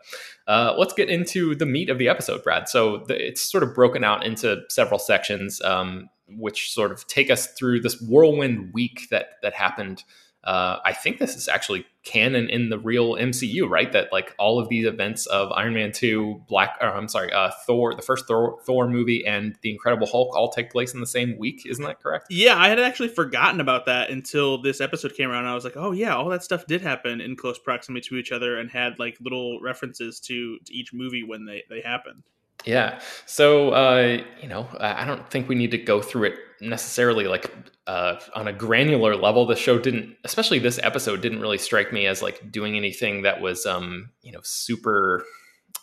uh, 0.48 0.76
let's 0.78 0.94
get 0.94 1.10
into 1.10 1.56
the 1.56 1.66
meat 1.66 1.90
of 1.90 1.98
the 1.98 2.10
episode, 2.10 2.44
Brad. 2.44 2.68
So 2.68 3.04
the, 3.08 3.28
it's 3.28 3.42
sort 3.42 3.64
of 3.64 3.74
broken 3.74 4.04
out 4.04 4.26
into 4.26 4.62
several 4.70 5.00
sections, 5.00 5.62
um, 5.62 6.10
which 6.28 6.72
sort 6.74 6.92
of 6.92 7.08
take 7.08 7.30
us 7.32 7.48
through 7.48 7.82
this 7.82 8.02
whirlwind 8.02 8.74
week 8.74 9.08
that 9.10 9.34
that 9.42 9.54
happened. 9.54 10.04
Uh, 10.44 10.80
I 10.86 10.94
think 10.94 11.20
this 11.20 11.36
is 11.36 11.48
actually 11.48 11.86
canon 12.10 12.50
in 12.50 12.70
the 12.70 12.80
real 12.80 13.14
MCU, 13.14 13.70
right? 13.70 13.92
That 13.92 14.12
like 14.12 14.34
all 14.40 14.60
of 14.60 14.68
these 14.70 14.86
events 14.86 15.28
of 15.28 15.52
Iron 15.52 15.74
Man 15.74 15.92
two, 15.92 16.42
Black, 16.48 16.78
or 16.82 16.88
I'm 16.88 17.08
sorry, 17.08 17.32
uh, 17.32 17.52
Thor, 17.66 17.94
the 17.94 18.02
first 18.02 18.26
Thor, 18.28 18.60
Thor 18.66 18.88
movie, 18.88 19.26
and 19.26 19.56
the 19.62 19.72
Incredible 19.72 20.08
Hulk 20.08 20.36
all 20.36 20.50
take 20.50 20.72
place 20.72 20.94
in 20.94 21.00
the 21.00 21.08
same 21.08 21.38
week. 21.38 21.66
Isn't 21.66 21.84
that 21.86 22.02
correct? 22.02 22.28
Yeah, 22.30 22.58
I 22.58 22.70
had 22.70 22.80
actually 22.80 23.10
forgotten 23.10 23.62
about 23.62 23.86
that 23.86 24.10
until 24.10 24.62
this 24.62 24.82
episode 24.82 25.14
came 25.14 25.30
around. 25.30 25.46
I 25.46 25.54
was 25.54 25.64
like, 25.64 25.78
oh 25.78 25.92
yeah, 25.92 26.16
all 26.16 26.30
that 26.30 26.44
stuff 26.44 26.66
did 26.66 26.82
happen 26.82 27.22
in 27.22 27.36
close 27.36 27.60
proximity 27.60 28.08
to 28.10 28.16
each 28.16 28.32
other 28.32 28.58
and 28.58 28.70
had 28.70 28.98
like 28.98 29.18
little 29.22 29.60
references 29.62 30.20
to, 30.22 30.58
to 30.60 30.74
each 30.74 30.94
movie 30.94 31.24
when 31.24 31.46
they 31.46 31.64
they 31.70 31.82
happened. 31.82 32.24
Yeah. 32.66 33.00
So, 33.26 33.70
uh, 33.70 34.22
you 34.42 34.50
know, 34.50 34.68
I 34.80 35.06
don't 35.06 35.30
think 35.30 35.48
we 35.48 35.56
need 35.56 35.72
to 35.72 35.78
go 35.78 36.02
through 36.02 36.26
it 36.26 36.36
necessarily 36.62 37.28
like 37.28 37.52
uh, 37.88 38.20
on 38.36 38.48
a 38.48 38.54
granular 38.54 39.16
level. 39.16 39.46
The 39.46 39.56
show 39.56 39.80
didn't, 39.80 40.16
especially 40.24 40.60
this 40.60 40.80
episode, 40.82 41.22
didn't 41.22 41.42
really 41.42 41.58
strike 41.58 41.92
me 41.92 42.06
as 42.06 42.22
like 42.22 42.52
doing 42.52 42.76
anything 42.78 43.24
that 43.24 43.42
was, 43.42 43.66
um, 43.66 44.12
you 44.22 44.32
know, 44.32 44.42
super. 44.44 45.24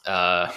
Uh, 0.04 0.50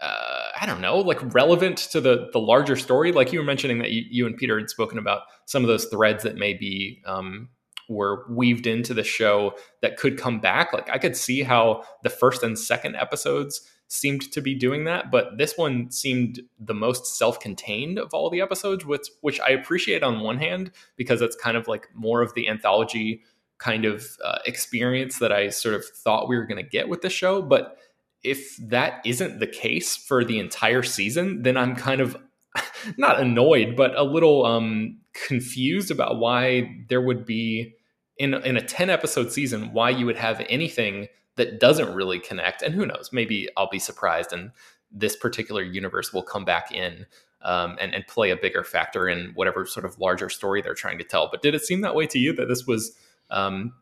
uh, 0.00 0.44
I 0.60 0.66
don't 0.66 0.80
know, 0.80 0.98
like 0.98 1.34
relevant 1.34 1.78
to 1.78 2.00
the 2.00 2.28
the 2.32 2.38
larger 2.38 2.76
story. 2.76 3.10
Like 3.10 3.32
you 3.32 3.40
were 3.40 3.44
mentioning 3.44 3.78
that 3.78 3.90
you, 3.90 4.04
you 4.08 4.26
and 4.26 4.36
Peter 4.36 4.58
had 4.58 4.70
spoken 4.70 4.98
about 4.98 5.22
some 5.46 5.64
of 5.64 5.68
those 5.68 5.86
threads 5.86 6.22
that 6.22 6.36
may 6.36 6.54
be 6.54 7.02
um, 7.04 7.48
were 7.88 8.24
weaved 8.30 8.66
into 8.66 8.94
the 8.94 9.02
show 9.02 9.54
that 9.82 9.96
could 9.96 10.18
come 10.18 10.40
back. 10.40 10.72
Like 10.72 10.88
I 10.90 10.98
could 10.98 11.16
see 11.16 11.42
how 11.42 11.82
the 12.02 12.10
first 12.10 12.42
and 12.42 12.58
second 12.58 12.94
episodes 12.96 13.60
seemed 13.88 14.30
to 14.32 14.40
be 14.40 14.54
doing 14.54 14.84
that, 14.84 15.10
but 15.10 15.38
this 15.38 15.56
one 15.56 15.90
seemed 15.90 16.40
the 16.60 16.74
most 16.74 17.18
self-contained 17.18 17.98
of 17.98 18.12
all 18.12 18.30
the 18.30 18.40
episodes, 18.40 18.84
which 18.84 19.08
which 19.22 19.40
I 19.40 19.48
appreciate 19.50 20.02
on 20.02 20.20
one 20.20 20.38
hand 20.38 20.70
because 20.96 21.22
it's 21.22 21.36
kind 21.36 21.56
of 21.56 21.66
like 21.66 21.88
more 21.94 22.22
of 22.22 22.34
the 22.34 22.48
anthology 22.48 23.22
kind 23.58 23.84
of 23.84 24.06
uh, 24.24 24.38
experience 24.46 25.18
that 25.18 25.32
I 25.32 25.48
sort 25.48 25.74
of 25.74 25.84
thought 25.84 26.28
we 26.28 26.36
were 26.36 26.46
going 26.46 26.62
to 26.62 26.70
get 26.70 26.88
with 26.88 27.00
the 27.00 27.10
show, 27.10 27.42
but 27.42 27.76
if 28.22 28.56
that 28.58 29.00
isn't 29.04 29.40
the 29.40 29.46
case 29.46 29.96
for 29.96 30.24
the 30.24 30.38
entire 30.38 30.82
season, 30.82 31.42
then 31.42 31.56
I'm 31.56 31.74
kind 31.74 32.00
of 32.00 32.16
not 32.96 33.20
annoyed, 33.20 33.74
but 33.74 33.96
a 33.96 34.02
little 34.02 34.44
um, 34.44 34.98
confused 35.26 35.90
about 35.90 36.18
why 36.18 36.84
there 36.88 37.00
would 37.00 37.24
be 37.24 37.74
in 38.18 38.34
in 38.34 38.56
a 38.56 38.60
10 38.60 38.90
episode 38.90 39.32
season 39.32 39.72
why 39.72 39.90
you 39.90 40.04
would 40.04 40.16
have 40.16 40.44
anything 40.48 41.06
that 41.38 41.58
doesn't 41.58 41.94
really 41.94 42.20
connect. 42.20 42.62
And 42.62 42.74
who 42.74 42.84
knows, 42.84 43.10
maybe 43.12 43.48
I'll 43.56 43.70
be 43.70 43.78
surprised 43.78 44.32
and 44.32 44.52
this 44.90 45.16
particular 45.16 45.62
universe 45.62 46.12
will 46.12 46.22
come 46.22 46.44
back 46.44 46.72
in 46.72 47.06
um, 47.42 47.76
and, 47.80 47.94
and 47.94 48.06
play 48.06 48.30
a 48.30 48.36
bigger 48.36 48.64
factor 48.64 49.08
in 49.08 49.32
whatever 49.34 49.66
sort 49.66 49.86
of 49.86 49.98
larger 49.98 50.28
story 50.28 50.62
they're 50.62 50.74
trying 50.74 50.98
to 50.98 51.04
tell. 51.04 51.28
But 51.30 51.42
did 51.42 51.54
it 51.54 51.62
seem 51.62 51.80
that 51.82 51.94
way 51.94 52.06
to 52.06 52.18
you 52.18 52.32
that 52.34 52.48
this 52.48 52.66
was 52.66 52.96
um, 53.30 53.74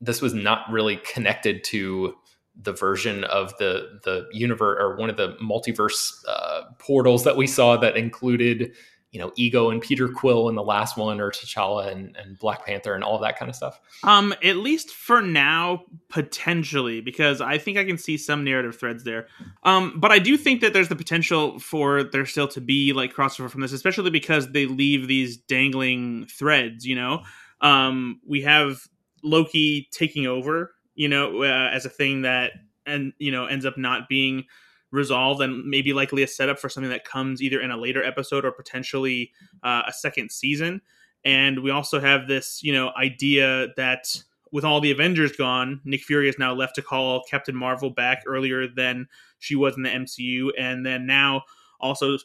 this 0.00 0.22
was 0.22 0.34
not 0.34 0.70
really 0.70 0.96
connected 0.98 1.64
to 1.64 2.14
the 2.60 2.72
version 2.72 3.24
of 3.24 3.56
the 3.58 4.00
the 4.04 4.28
universe 4.32 4.76
or 4.80 4.96
one 4.96 5.10
of 5.10 5.16
the 5.16 5.36
multiverse 5.42 6.12
uh, 6.28 6.62
portals 6.78 7.24
that 7.24 7.36
we 7.36 7.46
saw 7.46 7.76
that 7.76 7.96
included 7.96 8.72
you 9.12 9.18
know 9.18 9.32
ego 9.36 9.70
and 9.70 9.82
peter 9.82 10.08
quill 10.08 10.48
in 10.48 10.54
the 10.54 10.62
last 10.62 10.96
one 10.96 11.20
or 11.20 11.30
t'challa 11.30 11.90
and, 11.90 12.16
and 12.16 12.38
black 12.38 12.64
panther 12.64 12.94
and 12.94 13.02
all 13.02 13.18
that 13.18 13.38
kind 13.38 13.48
of 13.48 13.56
stuff? 13.56 13.80
Um 14.04 14.34
at 14.42 14.56
least 14.56 14.90
for 14.90 15.20
now 15.22 15.84
potentially 16.08 17.00
because 17.00 17.40
i 17.40 17.58
think 17.58 17.78
i 17.78 17.84
can 17.84 17.98
see 17.98 18.16
some 18.16 18.44
narrative 18.44 18.78
threads 18.78 19.04
there. 19.04 19.26
Um 19.64 19.98
but 19.98 20.12
i 20.12 20.18
do 20.18 20.36
think 20.36 20.60
that 20.60 20.72
there's 20.72 20.88
the 20.88 20.96
potential 20.96 21.58
for 21.58 22.04
there 22.04 22.26
still 22.26 22.48
to 22.48 22.60
be 22.60 22.92
like 22.92 23.14
crossover 23.14 23.50
from 23.50 23.60
this 23.60 23.72
especially 23.72 24.10
because 24.10 24.52
they 24.52 24.66
leave 24.66 25.08
these 25.08 25.36
dangling 25.36 26.26
threads 26.26 26.86
you 26.86 26.94
know? 26.94 27.22
Um 27.60 28.20
we 28.26 28.42
have 28.42 28.86
loki 29.22 29.88
taking 29.92 30.26
over 30.26 30.72
you 31.00 31.08
know, 31.08 31.42
uh, 31.44 31.70
as 31.72 31.86
a 31.86 31.88
thing 31.88 32.22
that 32.22 32.52
and 32.84 33.14
you 33.18 33.32
know 33.32 33.46
ends 33.46 33.64
up 33.64 33.78
not 33.78 34.08
being 34.08 34.44
resolved 34.90 35.40
and 35.40 35.64
maybe 35.64 35.92
likely 35.92 36.22
a 36.22 36.28
setup 36.28 36.58
for 36.58 36.68
something 36.68 36.90
that 36.90 37.04
comes 37.04 37.42
either 37.42 37.60
in 37.60 37.70
a 37.70 37.76
later 37.76 38.02
episode 38.02 38.44
or 38.44 38.52
potentially 38.52 39.32
uh, 39.62 39.82
a 39.86 39.92
second 39.92 40.30
season. 40.30 40.80
And 41.24 41.62
we 41.62 41.70
also 41.70 42.00
have 42.00 42.26
this, 42.26 42.62
you 42.62 42.72
know, 42.72 42.92
idea 42.96 43.68
that 43.76 44.22
with 44.52 44.64
all 44.64 44.80
the 44.80 44.90
Avengers 44.90 45.32
gone, 45.32 45.80
Nick 45.84 46.02
Fury 46.02 46.28
is 46.28 46.38
now 46.38 46.52
left 46.54 46.74
to 46.76 46.82
call 46.82 47.22
Captain 47.28 47.54
Marvel 47.54 47.90
back 47.90 48.22
earlier 48.26 48.66
than 48.66 49.06
she 49.38 49.54
was 49.54 49.76
in 49.76 49.82
the 49.82 49.90
MCU, 49.90 50.50
and 50.58 50.84
then 50.84 51.06
now 51.06 51.42
also 51.78 52.18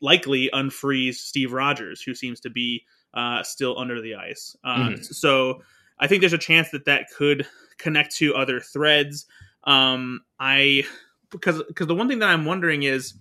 likely 0.00 0.50
unfreeze 0.52 1.16
Steve 1.16 1.52
Rogers, 1.52 2.00
who 2.00 2.14
seems 2.14 2.40
to 2.40 2.50
be 2.50 2.84
uh, 3.14 3.42
still 3.42 3.78
under 3.78 4.00
the 4.00 4.14
ice. 4.14 4.56
Uh, 4.64 4.90
mm. 4.90 5.04
So 5.04 5.62
I 5.98 6.06
think 6.06 6.20
there's 6.20 6.32
a 6.32 6.38
chance 6.38 6.70
that 6.70 6.86
that 6.86 7.06
could 7.16 7.46
connect 7.78 8.16
to 8.16 8.34
other 8.34 8.60
threads. 8.60 9.26
Um, 9.64 10.20
I 10.38 10.84
because 11.30 11.62
because 11.68 11.86
the 11.86 11.94
one 11.94 12.08
thing 12.08 12.18
that 12.20 12.28
I'm 12.28 12.44
wondering 12.44 12.82
is 12.82 13.14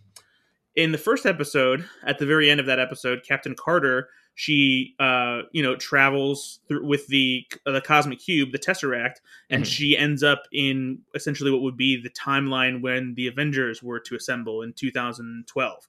in 0.76 0.92
the 0.92 0.98
first 0.98 1.26
episode, 1.26 1.86
at 2.04 2.20
the 2.20 2.26
very 2.26 2.50
end 2.50 2.60
of 2.60 2.66
that 2.68 2.80
episode, 2.80 3.24
Captain 3.28 3.56
Carter 3.56 4.10
she 4.38 4.94
uh 5.00 5.42
you 5.52 5.64
know 5.64 5.76
travels 5.76 6.60
through 6.68 6.86
with 6.86 7.08
the 7.08 7.44
uh, 7.66 7.72
the 7.72 7.82
cosmic 7.82 8.20
cube 8.20 8.52
the 8.52 8.60
tesseract 8.60 9.16
and 9.50 9.64
mm-hmm. 9.64 9.70
she 9.70 9.98
ends 9.98 10.22
up 10.22 10.44
in 10.52 11.00
essentially 11.16 11.50
what 11.50 11.62
would 11.62 11.76
be 11.76 12.00
the 12.00 12.12
timeline 12.12 12.80
when 12.84 13.16
the 13.16 13.26
avengers 13.26 13.82
were 13.82 14.00
to 14.00 14.16
assemble 14.16 14.62
in 14.62 14.72
2012 14.74 15.88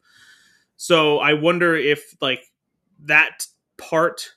so 0.78 1.18
i 1.18 1.34
wonder 1.34 1.76
if 1.76 2.16
like 2.22 2.40
that 2.98 3.46
part 3.76 4.32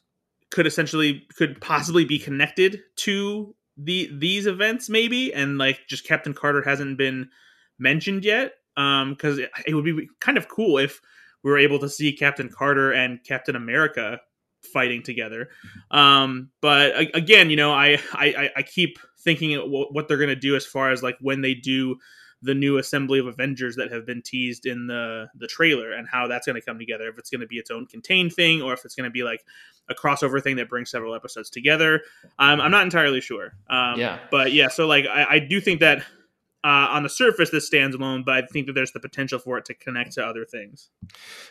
could 0.49 0.67
essentially 0.67 1.25
could 1.37 1.61
possibly 1.61 2.03
be 2.03 2.19
connected 2.19 2.81
to 2.97 3.55
the 3.77 4.09
these 4.11 4.45
events 4.45 4.89
maybe 4.89 5.33
and 5.33 5.57
like 5.57 5.79
just 5.87 6.05
captain 6.05 6.33
carter 6.33 6.61
hasn't 6.63 6.97
been 6.97 7.29
mentioned 7.81 8.23
yet 8.23 8.53
um 8.77 9.11
because 9.11 9.37
it, 9.37 9.49
it, 9.65 9.73
would 9.73 9.83
be 9.83 10.07
kind 10.19 10.37
of 10.37 10.47
cool 10.47 10.77
if 10.77 11.01
we 11.43 11.51
were 11.51 11.57
able 11.57 11.79
to 11.79 11.89
see 11.89 12.13
captain 12.13 12.49
carter 12.49 12.91
and 12.91 13.23
captain 13.23 13.55
america 13.55 14.19
fighting 14.71 15.01
together 15.01 15.49
um 15.89 16.49
but 16.61 16.93
again 17.15 17.49
you 17.49 17.55
know 17.55 17.73
i 17.73 17.97
i 18.13 18.49
i 18.55 18.61
keep 18.61 18.99
thinking 19.23 19.57
what 19.59 20.07
they're 20.07 20.17
going 20.17 20.29
to 20.29 20.35
do 20.35 20.55
as 20.55 20.65
far 20.65 20.91
as 20.91 21.01
like 21.01 21.17
when 21.19 21.41
they 21.41 21.53
do 21.53 21.97
the 22.43 22.53
new 22.55 22.77
assembly 22.77 23.19
of 23.19 23.27
Avengers 23.27 23.75
that 23.75 23.91
have 23.91 24.05
been 24.05 24.21
teased 24.21 24.65
in 24.65 24.87
the 24.87 25.27
the 25.35 25.47
trailer 25.47 25.91
and 25.91 26.07
how 26.07 26.27
that's 26.27 26.47
going 26.47 26.55
to 26.55 26.61
come 26.61 26.79
together. 26.79 27.07
If 27.07 27.17
it's 27.17 27.29
going 27.29 27.41
to 27.41 27.47
be 27.47 27.57
its 27.57 27.69
own 27.69 27.85
contained 27.85 28.33
thing 28.33 28.61
or 28.61 28.73
if 28.73 28.83
it's 28.83 28.95
going 28.95 29.05
to 29.05 29.11
be 29.11 29.23
like 29.23 29.43
a 29.89 29.93
crossover 29.93 30.41
thing 30.41 30.55
that 30.55 30.69
brings 30.69 30.89
several 30.89 31.13
episodes 31.13 31.49
together. 31.49 32.01
Um, 32.39 32.59
I'm 32.59 32.71
not 32.71 32.83
entirely 32.83 33.21
sure. 33.21 33.53
Um, 33.69 33.99
yeah, 33.99 34.19
but 34.31 34.53
yeah, 34.53 34.69
so 34.69 34.87
like 34.87 35.05
I, 35.05 35.25
I 35.29 35.39
do 35.39 35.61
think 35.61 35.81
that 35.81 36.03
uh, 36.63 36.89
on 36.91 37.01
the 37.03 37.09
surface, 37.09 37.49
this 37.49 37.65
stands 37.65 37.95
alone, 37.95 38.23
but 38.23 38.35
I 38.35 38.45
think 38.45 38.67
that 38.67 38.73
there's 38.73 38.91
the 38.91 38.99
potential 38.99 39.39
for 39.39 39.57
it 39.57 39.65
to 39.65 39.73
connect 39.73 40.13
to 40.13 40.25
other 40.25 40.45
things. 40.45 40.89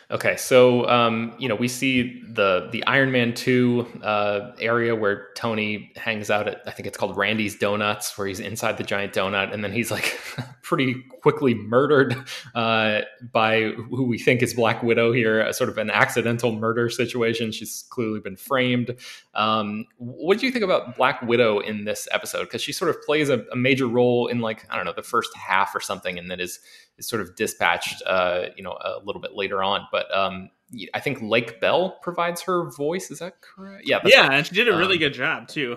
Okay, 0.09 0.37
so 0.37 0.87
um, 0.87 1.33
you 1.37 1.49
know 1.49 1.55
we 1.55 1.67
see 1.67 2.21
the 2.29 2.69
the 2.71 2.83
Iron 2.85 3.11
Man 3.11 3.33
two 3.33 3.87
uh, 4.01 4.53
area 4.59 4.95
where 4.95 5.27
Tony 5.35 5.91
hangs 5.97 6.29
out 6.29 6.47
at 6.47 6.61
I 6.65 6.71
think 6.71 6.87
it's 6.87 6.97
called 6.97 7.17
Randy's 7.17 7.57
Donuts, 7.57 8.17
where 8.17 8.27
he's 8.27 8.39
inside 8.39 8.77
the 8.77 8.85
giant 8.85 9.13
donut, 9.13 9.53
and 9.53 9.63
then 9.63 9.73
he's 9.73 9.91
like 9.91 10.17
pretty 10.71 10.95
quickly 11.21 11.53
murdered 11.53 12.15
uh, 12.55 13.01
by 13.33 13.71
who 13.89 14.03
we 14.03 14.17
think 14.17 14.41
is 14.41 14.53
Black 14.53 14.81
Widow 14.81 15.11
here, 15.11 15.41
a 15.41 15.53
sort 15.53 15.69
of 15.69 15.77
an 15.77 15.89
accidental 15.89 16.53
murder 16.53 16.89
situation. 16.89 17.51
She's 17.51 17.83
clearly 17.89 18.21
been 18.21 18.37
framed. 18.37 18.95
Um, 19.33 19.83
what 19.97 20.39
do 20.39 20.45
you 20.45 20.51
think 20.53 20.63
about 20.63 20.95
Black 20.95 21.21
Widow 21.23 21.59
in 21.59 21.83
this 21.83 22.07
episode? 22.13 22.43
Because 22.43 22.61
she 22.61 22.71
sort 22.71 22.89
of 22.89 23.01
plays 23.01 23.27
a, 23.27 23.43
a 23.51 23.55
major 23.57 23.85
role 23.85 24.27
in 24.27 24.39
like 24.39 24.65
I 24.69 24.77
don't 24.77 24.85
know 24.85 24.93
the 24.95 25.03
first 25.03 25.35
half 25.35 25.75
or 25.75 25.81
something, 25.81 26.17
and 26.17 26.31
then 26.31 26.39
is 26.39 26.61
is 26.97 27.05
sort 27.05 27.21
of 27.21 27.35
dispatched, 27.35 28.01
uh, 28.05 28.45
you 28.55 28.63
know, 28.63 28.71
a 28.71 29.01
little 29.03 29.21
bit 29.21 29.33
later 29.33 29.61
on. 29.61 29.85
But 29.91 30.05
um, 30.15 30.51
I 30.93 31.01
think 31.01 31.21
Lake 31.21 31.59
Bell 31.59 31.97
provides 32.01 32.39
her 32.43 32.71
voice. 32.71 33.11
Is 33.11 33.19
that 33.19 33.41
correct? 33.41 33.83
Yeah, 33.85 33.99
yeah, 34.05 34.31
and 34.31 34.47
she 34.47 34.55
did 34.55 34.69
a 34.69 34.77
really 34.77 34.95
um, 34.95 34.99
good 34.99 35.13
job 35.13 35.49
too. 35.49 35.75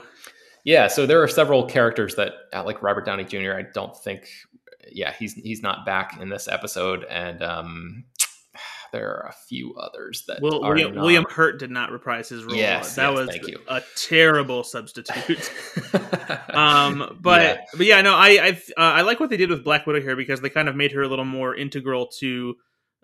Yeah, 0.64 0.88
so 0.88 1.04
there 1.04 1.22
are 1.22 1.28
several 1.28 1.66
characters 1.66 2.14
that, 2.14 2.32
uh, 2.54 2.64
like 2.64 2.82
Robert 2.82 3.04
Downey 3.04 3.24
Jr., 3.24 3.52
I 3.52 3.64
don't 3.74 3.94
think, 3.94 4.28
yeah, 4.92 5.12
he's 5.12 5.34
he's 5.34 5.62
not 5.62 5.84
back 5.84 6.18
in 6.20 6.28
this 6.28 6.48
episode, 6.48 7.04
and 7.04 7.42
um, 7.42 8.04
there 8.92 9.10
are 9.10 9.28
a 9.28 9.34
few 9.48 9.74
others 9.74 10.24
that 10.28 10.40
well, 10.40 10.60
William, 10.60 10.94
not... 10.94 11.02
William, 11.02 11.26
Hurt 11.28 11.58
did 11.58 11.70
not 11.70 11.90
reprise 11.90 12.28
his 12.28 12.44
role. 12.44 12.56
Yes, 12.56 12.94
that 12.96 13.12
yes, 13.12 13.26
was 13.26 13.56
a 13.68 13.82
terrible 13.96 14.64
substitute. 14.64 15.52
um, 16.50 17.18
but 17.20 17.42
yeah. 17.42 17.56
but 17.76 17.86
yeah, 17.86 18.00
no, 18.02 18.14
I 18.14 18.28
I, 18.28 18.48
uh, 18.76 18.92
I 18.94 19.00
like 19.02 19.20
what 19.20 19.30
they 19.30 19.36
did 19.36 19.50
with 19.50 19.64
Black 19.64 19.86
Widow 19.86 20.00
here 20.00 20.16
because 20.16 20.40
they 20.40 20.50
kind 20.50 20.68
of 20.68 20.76
made 20.76 20.92
her 20.92 21.02
a 21.02 21.08
little 21.08 21.24
more 21.24 21.54
integral 21.54 22.08
to 22.20 22.54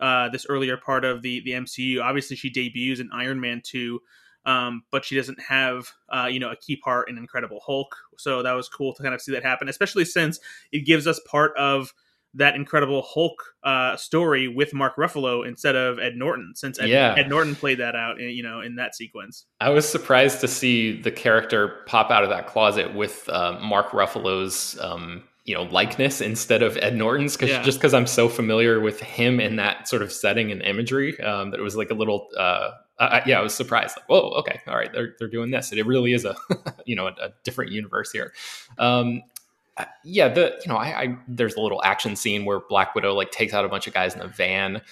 uh, 0.00 0.28
this 0.30 0.46
earlier 0.49 0.76
part 0.76 1.04
of 1.04 1.22
the 1.22 1.40
the 1.44 1.52
MCU. 1.52 2.02
Obviously, 2.02 2.37
she 2.37 2.50
debuts 2.50 3.00
in 3.00 3.10
Iron 3.12 3.40
Man 3.40 3.62
two. 3.64 4.00
Um, 4.47 4.85
but 4.90 5.04
she 5.04 5.16
doesn't 5.16 5.38
have, 5.40 5.92
uh, 6.09 6.28
you 6.30 6.40
know, 6.40 6.50
a 6.50 6.56
key 6.56 6.76
part 6.76 7.11
in 7.11 7.18
Incredible 7.18 7.61
Hulk. 7.64 7.94
So 8.16 8.42
that 8.42 8.52
was 8.52 8.68
cool 8.68 8.94
to 8.94 9.02
kind 9.02 9.14
of 9.14 9.20
see 9.20 9.32
that 9.32 9.42
happen, 9.42 9.68
especially 9.68 10.04
since 10.04 10.40
it 10.73 10.87
gives 10.87 11.06
us 11.06 11.20
part 11.30 11.56
of 11.59 11.92
that 12.32 12.54
Incredible 12.54 13.02
Hulk 13.02 13.42
uh, 13.64 13.97
story 13.97 14.49
with 14.49 14.73
Mark 14.73 14.97
Ruffalo 14.97 15.47
instead 15.47 15.76
of 15.76 15.99
Ed 15.99 16.14
Norton, 16.16 16.52
since 16.54 16.78
Ed, 16.78 16.88
yeah. 16.88 17.14
Ed 17.18 17.28
Norton 17.28 17.54
played 17.54 17.78
that 17.78 17.97
out, 17.97 18.20
you 18.20 18.42
know, 18.42 18.61
in 18.61 18.76
that 18.76 18.94
sequence. 18.94 19.47
I 19.61 19.70
was 19.70 19.87
surprised 19.88 20.40
to 20.40 20.49
see 20.49 21.00
the 21.00 21.11
character 21.11 21.82
pop 21.87 22.11
out 22.11 22.23
of 22.23 22.30
that 22.30 22.47
closet 22.47 22.94
with 22.94 23.28
uh, 23.28 23.59
Mark 23.61 23.90
Ruffalo's, 23.90 24.78
um, 24.80 25.25
you 25.44 25.54
know, 25.54 25.64
likeness 25.64 26.20
instead 26.20 26.62
of 26.62 26.76
Ed 26.76 26.94
Norton's, 26.97 27.37
because 27.37 27.50
yeah. 27.50 27.62
just 27.62 27.78
because 27.78 27.94
I'm 27.94 28.06
so 28.06 28.28
familiar 28.28 28.78
with 28.78 29.00
him 29.00 29.40
in 29.40 29.56
that 29.56 29.88
sort 29.88 30.00
of 30.00 30.12
setting 30.12 30.52
and 30.52 30.62
imagery, 30.62 31.20
um, 31.20 31.50
that 31.50 31.59
it 31.59 31.64
was 31.64 31.76
like 31.76 31.90
a 31.90 31.94
little. 31.94 32.28
Uh, 32.38 32.70
I, 33.00 33.23
yeah, 33.26 33.38
I 33.38 33.42
was 33.42 33.54
surprised. 33.54 33.97
Like, 33.97 34.09
whoa, 34.09 34.30
okay, 34.38 34.61
all 34.66 34.76
right, 34.76 34.92
they're 34.92 35.14
they're 35.19 35.28
doing 35.28 35.50
this. 35.50 35.73
It 35.73 35.87
really 35.87 36.12
is 36.12 36.25
a, 36.25 36.37
you 36.87 36.95
know, 36.95 37.07
a, 37.07 37.12
a 37.12 37.30
different 37.45 37.73
universe 37.73 38.12
here. 38.12 38.33
Um, 38.78 39.23
yeah, 40.04 40.28
the 40.28 40.61
you 40.64 40.73
know, 40.73 40.76
I, 40.76 41.02
I, 41.02 41.19
there's 41.28 41.54
a 41.54 41.61
little 41.61 41.83
action 41.83 42.16
scene 42.16 42.45
where 42.45 42.61
Black 42.69 42.95
Widow 42.95 43.14
like 43.14 43.30
takes 43.30 43.54
out 43.54 43.64
a 43.64 43.69
bunch 43.69 43.87
of 43.87 43.95
guys 43.95 44.14
in 44.14 44.21
a 44.21 44.28
van. 44.28 44.83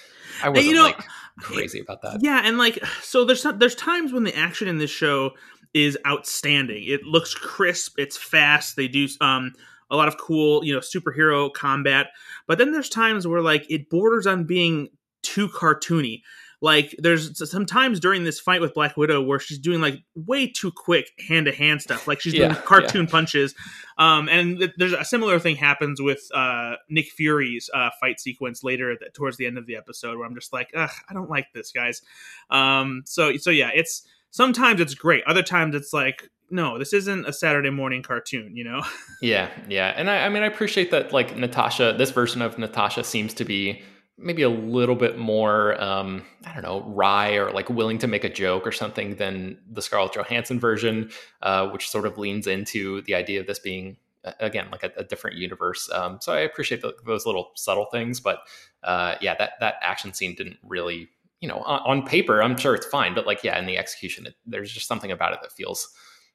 I 0.43 0.49
wasn't 0.49 0.67
you 0.67 0.73
know, 0.73 0.83
like 0.83 1.03
crazy 1.39 1.79
about 1.79 2.01
that. 2.01 2.19
Yeah, 2.21 2.41
and 2.43 2.57
like 2.57 2.83
so 3.01 3.25
there's 3.25 3.45
there's 3.57 3.75
times 3.75 4.11
when 4.13 4.23
the 4.23 4.35
action 4.35 4.67
in 4.67 4.77
this 4.77 4.91
show 4.91 5.31
is 5.73 5.97
outstanding. 6.07 6.83
It 6.85 7.03
looks 7.03 7.33
crisp, 7.33 7.99
it's 7.99 8.17
fast. 8.17 8.75
They 8.75 8.87
do 8.87 9.07
um 9.21 9.53
a 9.91 9.95
lot 9.95 10.07
of 10.07 10.17
cool, 10.17 10.63
you 10.63 10.73
know, 10.73 10.79
superhero 10.79 11.51
combat. 11.51 12.07
But 12.47 12.57
then 12.57 12.71
there's 12.71 12.89
times 12.89 13.27
where 13.27 13.41
like 13.41 13.69
it 13.69 13.89
borders 13.89 14.27
on 14.27 14.45
being 14.45 14.89
too 15.21 15.49
cartoony. 15.49 16.21
Like 16.61 16.93
there's 16.99 17.49
sometimes 17.49 17.99
during 17.99 18.25
this 18.25 18.39
fight 18.39 18.59
with 18.59 18.73
Black 18.73 18.97
Widow 18.97 19.21
where 19.21 19.39
she's 19.39 19.59
doing 19.59 19.79
like 19.79 20.03
way 20.15 20.47
too 20.47 20.71
quick 20.71 21.09
hand 21.27 21.45
to 21.45 21.53
hand 21.53 21.81
stuff, 21.81 22.07
like 22.07 22.19
she's 22.19 22.33
doing 22.33 22.49
Yeah, 22.51 22.61
cartoon 22.61 23.07
punches. 23.07 23.55
Um, 23.97 24.27
and 24.27 24.59
th- 24.59 24.71
there's 24.77 24.93
a 24.93 25.05
similar 25.05 25.39
thing 25.39 25.55
happens 25.55 26.01
with 26.01 26.21
uh, 26.33 26.75
Nick 26.89 27.11
Fury's 27.11 27.69
uh, 27.73 27.89
fight 27.99 28.19
sequence 28.19 28.63
later 28.63 28.91
at 28.91 28.99
the, 28.99 29.09
towards 29.09 29.37
the 29.37 29.45
end 29.45 29.57
of 29.57 29.67
the 29.67 29.75
episode 29.77 30.17
where 30.17 30.27
I'm 30.27 30.35
just 30.35 30.51
like, 30.51 30.69
Ugh, 30.75 30.89
I 31.09 31.13
don't 31.13 31.29
like 31.29 31.47
this, 31.53 31.71
guys. 31.71 32.01
Um, 32.49 33.03
so 33.05 33.37
so 33.37 33.51
yeah, 33.51 33.69
it's 33.73 34.03
sometimes 34.31 34.81
it's 34.81 34.93
great, 34.93 35.23
other 35.25 35.43
times 35.43 35.75
it's 35.75 35.93
like, 35.93 36.29
no, 36.51 36.77
this 36.77 36.93
isn't 36.93 37.25
a 37.27 37.31
Saturday 37.33 37.69
morning 37.69 38.01
cartoon, 38.03 38.55
you 38.55 38.63
know? 38.63 38.81
Yeah, 39.21 39.49
yeah, 39.67 39.93
and 39.97 40.09
I, 40.09 40.25
I 40.25 40.29
mean, 40.29 40.43
I 40.43 40.45
appreciate 40.45 40.91
that. 40.91 41.11
Like 41.11 41.35
Natasha, 41.35 41.93
this 41.97 42.11
version 42.11 42.41
of 42.41 42.57
Natasha 42.57 43.03
seems 43.03 43.33
to 43.35 43.43
be 43.43 43.81
maybe 44.21 44.41
a 44.41 44.49
little 44.49 44.95
bit 44.95 45.17
more, 45.17 45.81
um, 45.81 46.25
I 46.45 46.53
don't 46.53 46.63
know, 46.63 46.83
wry 46.87 47.33
or 47.35 47.51
like 47.51 47.69
willing 47.69 47.97
to 47.99 48.07
make 48.07 48.23
a 48.23 48.29
joke 48.29 48.67
or 48.67 48.71
something 48.71 49.15
than 49.15 49.57
the 49.71 49.81
Scarlett 49.81 50.13
Johansson 50.13 50.59
version, 50.59 51.09
uh, 51.41 51.69
which 51.69 51.89
sort 51.89 52.05
of 52.05 52.17
leans 52.17 52.47
into 52.47 53.01
the 53.03 53.15
idea 53.15 53.39
of 53.39 53.47
this 53.47 53.59
being 53.59 53.97
again 54.39 54.67
like 54.71 54.83
a, 54.83 54.91
a 54.97 55.03
different 55.03 55.37
universe. 55.37 55.89
Um, 55.93 56.19
so 56.21 56.33
I 56.33 56.39
appreciate 56.39 56.81
the, 56.81 56.93
those 57.05 57.25
little 57.25 57.51
subtle 57.55 57.85
things, 57.85 58.19
but 58.19 58.39
uh, 58.83 59.15
yeah, 59.21 59.35
that 59.35 59.53
that 59.59 59.75
action 59.81 60.13
scene 60.13 60.35
didn't 60.35 60.57
really, 60.63 61.09
you 61.39 61.47
know, 61.47 61.61
on, 61.61 61.99
on 61.99 62.05
paper, 62.07 62.43
I'm 62.43 62.57
sure 62.57 62.75
it's 62.75 62.85
fine, 62.85 63.15
but 63.15 63.25
like 63.25 63.43
yeah, 63.43 63.57
in 63.57 63.65
the 63.65 63.77
execution, 63.77 64.25
it, 64.25 64.35
there's 64.45 64.71
just 64.71 64.87
something 64.87 65.11
about 65.11 65.33
it 65.33 65.39
that 65.41 65.51
feels. 65.51 65.89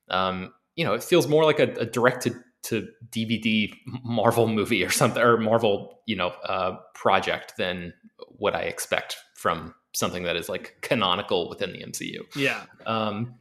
Um, 0.08 0.52
you 0.76 0.84
know, 0.84 0.94
it 0.94 1.04
feels 1.04 1.28
more 1.28 1.44
like 1.44 1.60
a, 1.60 1.72
a 1.74 1.86
direct 1.86 2.26
to 2.64 2.88
DVD 3.10 3.72
Marvel 4.02 4.48
movie 4.48 4.82
or 4.84 4.90
something 4.90 5.22
or 5.22 5.36
Marvel, 5.36 6.00
you 6.06 6.16
know, 6.16 6.28
uh, 6.44 6.76
project 6.94 7.54
than 7.56 7.92
what 8.38 8.54
I 8.54 8.62
expect 8.62 9.16
from 9.34 9.74
something 9.92 10.24
that 10.24 10.36
is 10.36 10.48
like 10.48 10.76
canonical 10.80 11.48
within 11.48 11.72
the 11.72 11.78
MCU. 11.78 12.20
Yeah. 12.34 12.64
Um, 12.86 13.34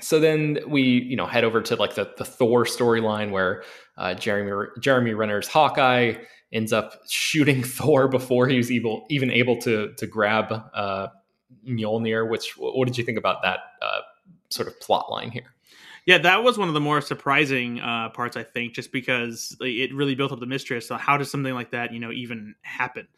so 0.00 0.18
then 0.18 0.58
we, 0.66 0.82
you 0.82 1.14
know, 1.16 1.26
head 1.26 1.44
over 1.44 1.60
to 1.62 1.76
like 1.76 1.94
the, 1.94 2.12
the 2.16 2.24
Thor 2.24 2.64
storyline 2.64 3.30
where 3.30 3.62
uh, 3.96 4.14
Jeremy 4.14 4.70
Jeremy 4.80 5.12
Renner's 5.14 5.46
Hawkeye 5.46 6.14
ends 6.52 6.72
up 6.72 7.00
shooting 7.08 7.62
Thor 7.64 8.08
before 8.08 8.48
he 8.48 8.56
was 8.56 8.70
able, 8.70 9.06
even 9.08 9.30
able 9.30 9.56
to 9.58 9.92
to 9.98 10.06
grab 10.06 10.52
uh, 10.74 11.08
Mjolnir. 11.68 12.28
Which 12.28 12.56
what 12.56 12.86
did 12.86 12.98
you 12.98 13.04
think 13.04 13.18
about 13.18 13.42
that 13.42 13.60
uh, 13.80 14.00
sort 14.48 14.68
of 14.68 14.80
plot 14.80 15.10
line 15.10 15.30
here? 15.30 15.53
Yeah, 16.06 16.18
that 16.18 16.42
was 16.42 16.58
one 16.58 16.68
of 16.68 16.74
the 16.74 16.80
more 16.80 17.00
surprising 17.00 17.80
uh, 17.80 18.10
parts, 18.10 18.36
I 18.36 18.42
think, 18.42 18.74
just 18.74 18.92
because 18.92 19.56
like, 19.58 19.70
it 19.70 19.94
really 19.94 20.14
built 20.14 20.32
up 20.32 20.40
the 20.40 20.46
mystery. 20.46 20.80
So, 20.82 20.96
how 20.96 21.16
does 21.16 21.30
something 21.30 21.54
like 21.54 21.70
that, 21.70 21.92
you 21.92 22.00
know, 22.00 22.10
even 22.12 22.54
happen? 22.62 23.08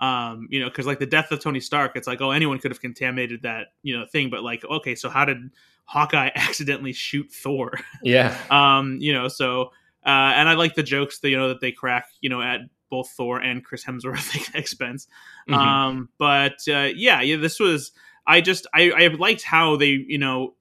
Um, 0.00 0.46
you 0.50 0.60
know, 0.60 0.68
because 0.68 0.86
like 0.86 0.98
the 0.98 1.06
death 1.06 1.32
of 1.32 1.40
Tony 1.40 1.60
Stark, 1.60 1.92
it's 1.96 2.06
like, 2.06 2.20
oh, 2.20 2.30
anyone 2.30 2.58
could 2.58 2.70
have 2.70 2.80
contaminated 2.80 3.42
that, 3.42 3.68
you 3.82 3.98
know, 3.98 4.04
thing. 4.04 4.28
But 4.28 4.42
like, 4.42 4.64
okay, 4.64 4.94
so 4.94 5.08
how 5.08 5.24
did 5.24 5.38
Hawkeye 5.86 6.30
accidentally 6.34 6.92
shoot 6.92 7.32
Thor? 7.32 7.72
Yeah, 8.02 8.36
um, 8.50 8.98
you 9.00 9.14
know, 9.14 9.28
so 9.28 9.70
uh, 10.04 10.34
and 10.36 10.48
I 10.48 10.54
like 10.54 10.74
the 10.74 10.82
jokes 10.82 11.18
that 11.20 11.30
you 11.30 11.36
know 11.36 11.48
that 11.48 11.60
they 11.60 11.72
crack, 11.72 12.08
you 12.20 12.28
know, 12.28 12.42
at 12.42 12.60
both 12.90 13.08
Thor 13.10 13.38
and 13.38 13.64
Chris 13.64 13.84
Hemsworth 13.84 14.54
expense. 14.54 15.08
Mhm. 15.48 15.54
Um, 15.54 16.08
but 16.18 16.58
uh, 16.68 16.90
yeah, 16.94 17.22
yeah, 17.22 17.36
this 17.36 17.58
was. 17.58 17.92
I 18.28 18.40
just 18.40 18.66
I 18.74 18.90
I 18.90 19.06
liked 19.06 19.42
how 19.42 19.76
they 19.76 20.04
you 20.06 20.18
know 20.18 20.55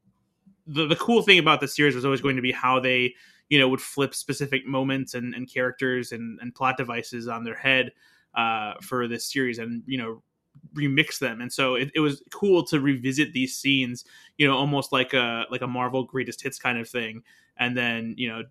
the 0.67 0.88
the 0.88 0.95
cool 0.95 1.22
thing 1.22 1.39
about 1.39 1.62
the 1.62 1.67
series 1.67 1.95
was 1.95 2.05
always 2.05 2.22
going 2.22 2.36
to 2.36 2.41
be 2.41 2.51
how 2.51 2.79
they 2.79 3.13
you 3.50 3.60
know 3.60 3.67
would 3.69 3.81
flip 3.81 4.15
specific 4.15 4.65
moments 4.65 5.13
and, 5.13 5.34
and 5.34 5.51
characters 5.51 6.12
and, 6.12 6.39
and 6.41 6.55
plot 6.55 6.77
devices 6.77 7.27
on 7.27 7.43
their 7.43 7.55
head 7.55 7.91
uh, 8.36 8.74
for 8.81 9.07
this 9.07 9.31
series 9.31 9.60
and 9.60 9.84
you 9.86 9.98
know 9.98 10.22
remix 10.74 11.19
them 11.19 11.41
and 11.41 11.51
so 11.51 11.75
it, 11.75 11.91
it 11.93 12.00
was 12.00 12.24
cool 12.31 12.63
to 12.63 12.79
revisit 12.79 13.34
these 13.34 13.55
scenes 13.55 14.05
you 14.38 14.48
know 14.48 14.55
almost 14.55 14.91
like 14.91 15.13
a 15.13 15.45
like 15.51 15.62
a 15.62 15.67
marvel 15.67 16.03
greatest 16.03 16.41
hits 16.41 16.57
kind 16.57 16.79
of 16.79 16.88
thing 16.88 17.22
and 17.57 17.75
then 17.75 18.15
you 18.17 18.27
know 18.27 18.41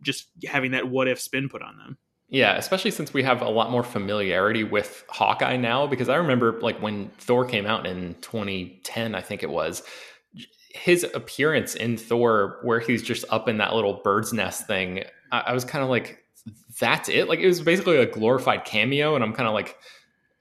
just 0.00 0.28
having 0.46 0.70
that 0.70 0.88
what 0.88 1.08
if 1.08 1.20
spin 1.20 1.48
put 1.48 1.62
on 1.62 1.76
them 1.76 1.98
Yeah, 2.28 2.56
especially 2.56 2.90
since 2.90 3.14
we 3.14 3.22
have 3.22 3.40
a 3.40 3.48
lot 3.48 3.70
more 3.70 3.82
familiarity 3.82 4.62
with 4.62 5.04
Hawkeye 5.08 5.56
now. 5.56 5.86
Because 5.86 6.10
I 6.10 6.16
remember, 6.16 6.60
like, 6.60 6.78
when 6.82 7.08
Thor 7.18 7.46
came 7.46 7.64
out 7.64 7.86
in 7.86 8.16
2010, 8.20 9.14
I 9.14 9.22
think 9.22 9.42
it 9.42 9.48
was, 9.48 9.82
his 10.70 11.04
appearance 11.14 11.74
in 11.74 11.96
Thor, 11.96 12.58
where 12.62 12.80
he's 12.80 13.02
just 13.02 13.24
up 13.30 13.48
in 13.48 13.58
that 13.58 13.74
little 13.74 14.00
bird's 14.04 14.32
nest 14.32 14.66
thing, 14.66 15.04
I, 15.32 15.40
I 15.40 15.52
was 15.52 15.64
kind 15.64 15.82
of 15.82 15.90
like, 15.90 16.24
that's 16.78 17.08
it? 17.08 17.28
Like, 17.28 17.40
it 17.40 17.46
was 17.46 17.60
basically 17.60 17.96
a 17.96 18.06
glorified 18.06 18.64
cameo. 18.64 19.14
And 19.14 19.24
I'm 19.24 19.32
kind 19.32 19.48
of 19.48 19.54
like, 19.54 19.76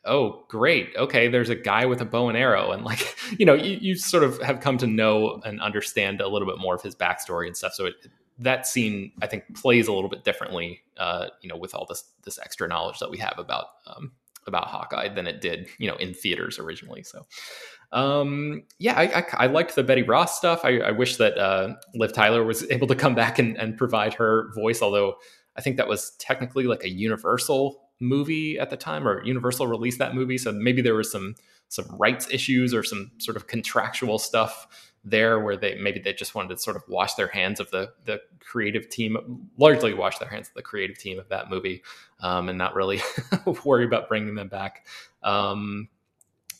oh, 0.06 0.46
great. 0.48 0.90
Okay, 0.96 1.28
there's 1.28 1.50
a 1.50 1.56
guy 1.56 1.86
with 1.86 2.02
a 2.02 2.06
bow 2.06 2.30
and 2.30 2.38
arrow. 2.38 2.72
And, 2.72 2.84
like, 2.84 3.16
you 3.38 3.46
know, 3.46 3.54
you, 3.54 3.78
you 3.82 3.96
sort 3.96 4.24
of 4.24 4.42
have 4.42 4.60
come 4.60 4.78
to 4.80 4.88
know 4.88 5.42
and 5.46 5.62
understand 5.62 6.22
a 6.22 6.28
little 6.28 6.48
bit 6.48 6.60
more 6.60 6.76
of 6.76 6.82
his 6.82 6.96
backstory 6.96 7.48
and 7.48 7.56
stuff. 7.56 7.74
So 7.74 7.86
it, 7.86 7.96
that 8.40 8.68
scene 8.68 9.12
I 9.22 9.28
think 9.28 9.44
plays 9.56 9.88
a 9.88 9.94
little 9.94 10.10
bit 10.10 10.24
differently, 10.24 10.82
uh, 10.98 11.28
you 11.42 11.50
know, 11.50 11.58
with 11.58 11.74
all 11.74 11.86
this 11.88 12.04
this 12.24 12.38
extra 12.40 12.68
knowledge 12.68 13.00
that 13.00 13.10
we 13.10 13.18
have 13.18 13.36
about 13.38 13.66
um, 13.88 14.12
about 14.46 14.68
Hawkeye 14.68 15.10
than 15.10 15.28
it 15.28 15.42
did, 15.42 15.68
you 15.78 15.88
know, 15.88 15.96
in 15.96 16.14
theaters 16.14 16.60
originally. 16.60 17.04
So, 17.04 17.26
um, 17.92 18.64
yeah, 18.80 18.98
I, 18.98 19.20
I, 19.20 19.26
I 19.34 19.48
liked 19.48 19.76
the 19.76 19.84
Betty 19.84 20.04
Ross 20.04 20.38
stuff. 20.38 20.62
I, 20.64 20.80
I 20.80 20.92
wish 20.92 21.18
that 21.18 21.38
uh, 21.38 21.76
Liv 21.94 22.14
Tyler 22.14 22.44
was 22.44 22.64
able 22.72 22.88
to 22.88 22.96
come 22.96 23.16
back 23.16 23.40
and, 23.40 23.58
and 23.58 23.78
provide 23.78 24.14
her 24.16 24.52
voice, 24.54 24.82
although 24.82 25.16
I 25.56 25.62
think 25.62 25.78
that 25.78 25.88
was 25.88 26.12
technically 26.20 26.66
like 26.66 26.84
a 26.84 26.90
Universal 26.90 27.82
movie 28.00 28.60
at 28.60 28.70
the 28.70 28.78
time, 28.78 29.08
or 29.08 29.24
Universal 29.24 29.68
released 29.68 30.00
that 30.00 30.14
movie, 30.14 30.38
so 30.38 30.52
maybe 30.52 30.82
there 30.82 30.96
was 30.96 31.12
some 31.12 31.36
some 31.70 31.86
rights 31.98 32.30
issues 32.32 32.74
or 32.74 32.82
some 32.82 33.12
sort 33.18 33.36
of 33.36 33.48
contractual 33.48 34.18
stuff 34.18 34.68
there 35.04 35.40
where 35.40 35.56
they 35.56 35.76
maybe 35.76 36.00
they 36.00 36.14
just 36.14 36.36
wanted 36.36 36.50
to 36.50 36.58
sort 36.58 36.76
of 36.76 36.84
wash 36.88 37.14
their 37.16 37.28
hands 37.28 37.60
of 37.60 37.70
the 37.72 37.90
the 38.06 38.20
creative 38.40 38.90
team 38.90 39.50
largely 39.58 39.94
wash 39.94 40.18
their 40.18 40.30
hands 40.30 40.48
of 40.48 40.54
the 40.54 40.62
creative 40.62 40.98
team 40.98 41.20
of 41.20 41.28
that 41.30 41.50
movie 41.50 41.82
um, 42.22 42.50
and 42.50 42.58
not 42.58 42.76
really 42.76 43.02
worry 43.66 43.86
about 43.86 44.08
bringing 44.08 44.36
them 44.36 44.48
back 44.48 44.86
um, 45.24 45.88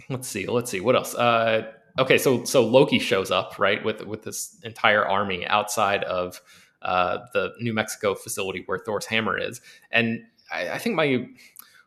let's 0.10 0.28
see 0.28 0.48
let's 0.48 0.72
see 0.72 0.80
what 0.80 0.96
else? 0.96 1.16
Uh, 1.16 1.72
okay 2.00 2.18
so 2.18 2.44
so 2.44 2.64
loki 2.64 3.00
shows 3.00 3.32
up 3.32 3.58
right 3.58 3.84
with 3.84 4.06
with 4.06 4.24
this 4.24 4.60
entire 4.64 5.06
army 5.06 5.46
outside 5.48 6.04
of 6.04 6.40
uh, 6.84 7.20
the 7.34 7.54
new 7.60 7.74
mexico 7.74 8.14
facility 8.14 8.64
where 8.66 8.80
thor's 8.80 9.06
hammer 9.06 9.38
is. 9.38 9.62
And 9.92 10.24
I, 10.52 10.70
I 10.70 10.78
think 10.78 10.96
my 10.96 11.28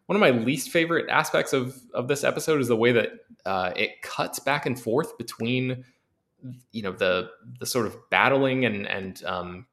one 0.06 0.16
of 0.16 0.20
my 0.20 0.30
least 0.30 0.70
favorite 0.70 1.08
aspects 1.08 1.52
of 1.52 1.80
of 1.94 2.08
this 2.08 2.24
episode 2.24 2.60
is 2.60 2.68
the 2.68 2.76
way 2.76 2.92
that 2.92 3.10
uh, 3.46 3.72
it 3.76 4.02
cuts 4.02 4.40
back 4.40 4.66
and 4.66 4.78
forth 4.78 5.16
between 5.16 5.84
you 6.72 6.82
know 6.82 6.92
the 6.92 7.30
the 7.60 7.66
sort 7.66 7.86
of 7.86 7.96
battling 8.10 8.64
and 8.64 8.86
and 8.86 9.22
um, 9.24 9.66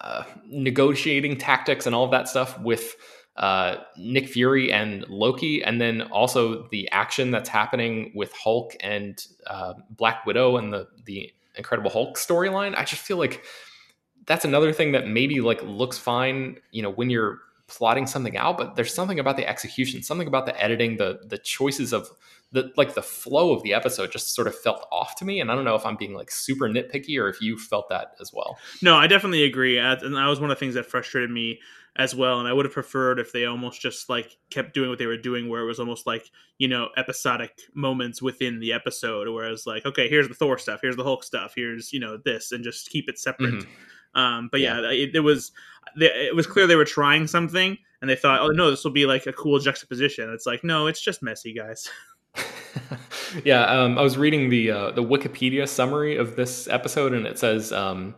uh, 0.00 0.22
negotiating 0.46 1.36
tactics 1.36 1.86
and 1.86 1.94
all 1.94 2.04
of 2.04 2.10
that 2.12 2.28
stuff 2.28 2.58
with 2.60 2.94
uh, 3.36 3.76
Nick 3.96 4.28
Fury 4.28 4.72
and 4.72 5.04
Loki, 5.08 5.62
and 5.62 5.80
then 5.80 6.02
also 6.02 6.68
the 6.68 6.88
action 6.90 7.30
that's 7.30 7.48
happening 7.48 8.12
with 8.14 8.32
Hulk 8.32 8.76
and 8.80 9.26
uh, 9.46 9.74
Black 9.90 10.24
Widow 10.26 10.56
and 10.56 10.72
the 10.72 10.88
the 11.04 11.32
Incredible 11.56 11.90
Hulk 11.90 12.16
storyline. 12.16 12.76
I 12.76 12.84
just 12.84 13.02
feel 13.02 13.16
like 13.16 13.44
that's 14.26 14.44
another 14.44 14.72
thing 14.72 14.92
that 14.92 15.06
maybe 15.06 15.40
like 15.40 15.62
looks 15.62 15.98
fine, 15.98 16.58
you 16.70 16.82
know, 16.82 16.90
when 16.90 17.10
you're 17.10 17.40
plotting 17.66 18.06
something 18.06 18.36
out, 18.36 18.58
but 18.58 18.76
there's 18.76 18.94
something 18.94 19.18
about 19.18 19.36
the 19.36 19.48
execution, 19.48 20.02
something 20.02 20.28
about 20.28 20.46
the 20.46 20.60
editing, 20.62 20.96
the 20.96 21.20
the 21.26 21.38
choices 21.38 21.92
of 21.92 22.10
the 22.54 22.72
like 22.76 22.94
the 22.94 23.02
flow 23.02 23.52
of 23.52 23.62
the 23.64 23.74
episode 23.74 24.12
just 24.12 24.32
sort 24.32 24.46
of 24.46 24.56
felt 24.56 24.86
off 24.92 25.16
to 25.16 25.24
me. 25.24 25.40
And 25.40 25.50
I 25.50 25.56
don't 25.56 25.64
know 25.64 25.74
if 25.74 25.84
I'm 25.84 25.96
being 25.96 26.14
like 26.14 26.30
super 26.30 26.68
nitpicky 26.68 27.20
or 27.20 27.28
if 27.28 27.40
you 27.42 27.58
felt 27.58 27.88
that 27.88 28.14
as 28.20 28.32
well. 28.32 28.56
No, 28.80 28.94
I 28.94 29.08
definitely 29.08 29.42
agree, 29.42 29.78
and 29.78 30.00
that 30.00 30.26
was 30.26 30.40
one 30.40 30.50
of 30.50 30.56
the 30.56 30.60
things 30.60 30.74
that 30.74 30.86
frustrated 30.86 31.30
me 31.30 31.60
as 31.96 32.14
well. 32.14 32.38
And 32.38 32.48
I 32.48 32.52
would 32.52 32.64
have 32.64 32.72
preferred 32.72 33.18
if 33.18 33.32
they 33.32 33.44
almost 33.44 33.80
just 33.80 34.08
like 34.08 34.36
kept 34.50 34.72
doing 34.72 34.88
what 34.88 34.98
they 35.00 35.06
were 35.06 35.16
doing, 35.16 35.48
where 35.48 35.62
it 35.62 35.66
was 35.66 35.80
almost 35.80 36.06
like 36.06 36.30
you 36.58 36.68
know 36.68 36.90
episodic 36.96 37.58
moments 37.74 38.22
within 38.22 38.60
the 38.60 38.72
episode, 38.72 39.28
where 39.28 39.48
it 39.48 39.50
was 39.50 39.66
like 39.66 39.84
okay, 39.84 40.08
here's 40.08 40.28
the 40.28 40.34
Thor 40.34 40.56
stuff, 40.56 40.78
here's 40.80 40.96
the 40.96 41.04
Hulk 41.04 41.24
stuff, 41.24 41.54
here's 41.56 41.92
you 41.92 41.98
know 41.98 42.18
this, 42.24 42.52
and 42.52 42.62
just 42.62 42.88
keep 42.88 43.08
it 43.08 43.18
separate. 43.18 43.54
Mhm. 43.54 43.66
Um, 44.14 44.48
but 44.52 44.60
yeah, 44.60 44.78
it, 44.90 45.10
it 45.12 45.20
was 45.20 45.50
it 45.96 46.36
was 46.36 46.46
clear 46.46 46.68
they 46.68 46.76
were 46.76 46.84
trying 46.84 47.26
something, 47.26 47.76
and 48.00 48.08
they 48.08 48.14
thought, 48.14 48.42
oh 48.42 48.50
no, 48.50 48.70
this 48.70 48.84
will 48.84 48.92
be 48.92 49.06
like 49.06 49.26
a 49.26 49.32
cool 49.32 49.58
juxtaposition. 49.58 50.32
It's 50.32 50.46
like 50.46 50.62
no, 50.62 50.86
it's 50.86 51.00
just 51.00 51.20
messy, 51.20 51.52
guys. 51.52 51.90
yeah, 53.44 53.64
um, 53.64 53.98
I 53.98 54.02
was 54.02 54.16
reading 54.16 54.50
the 54.50 54.70
uh, 54.70 54.90
the 54.90 55.02
Wikipedia 55.02 55.68
summary 55.68 56.16
of 56.16 56.36
this 56.36 56.68
episode, 56.68 57.12
and 57.12 57.26
it 57.26 57.38
says 57.38 57.72
um, 57.72 58.14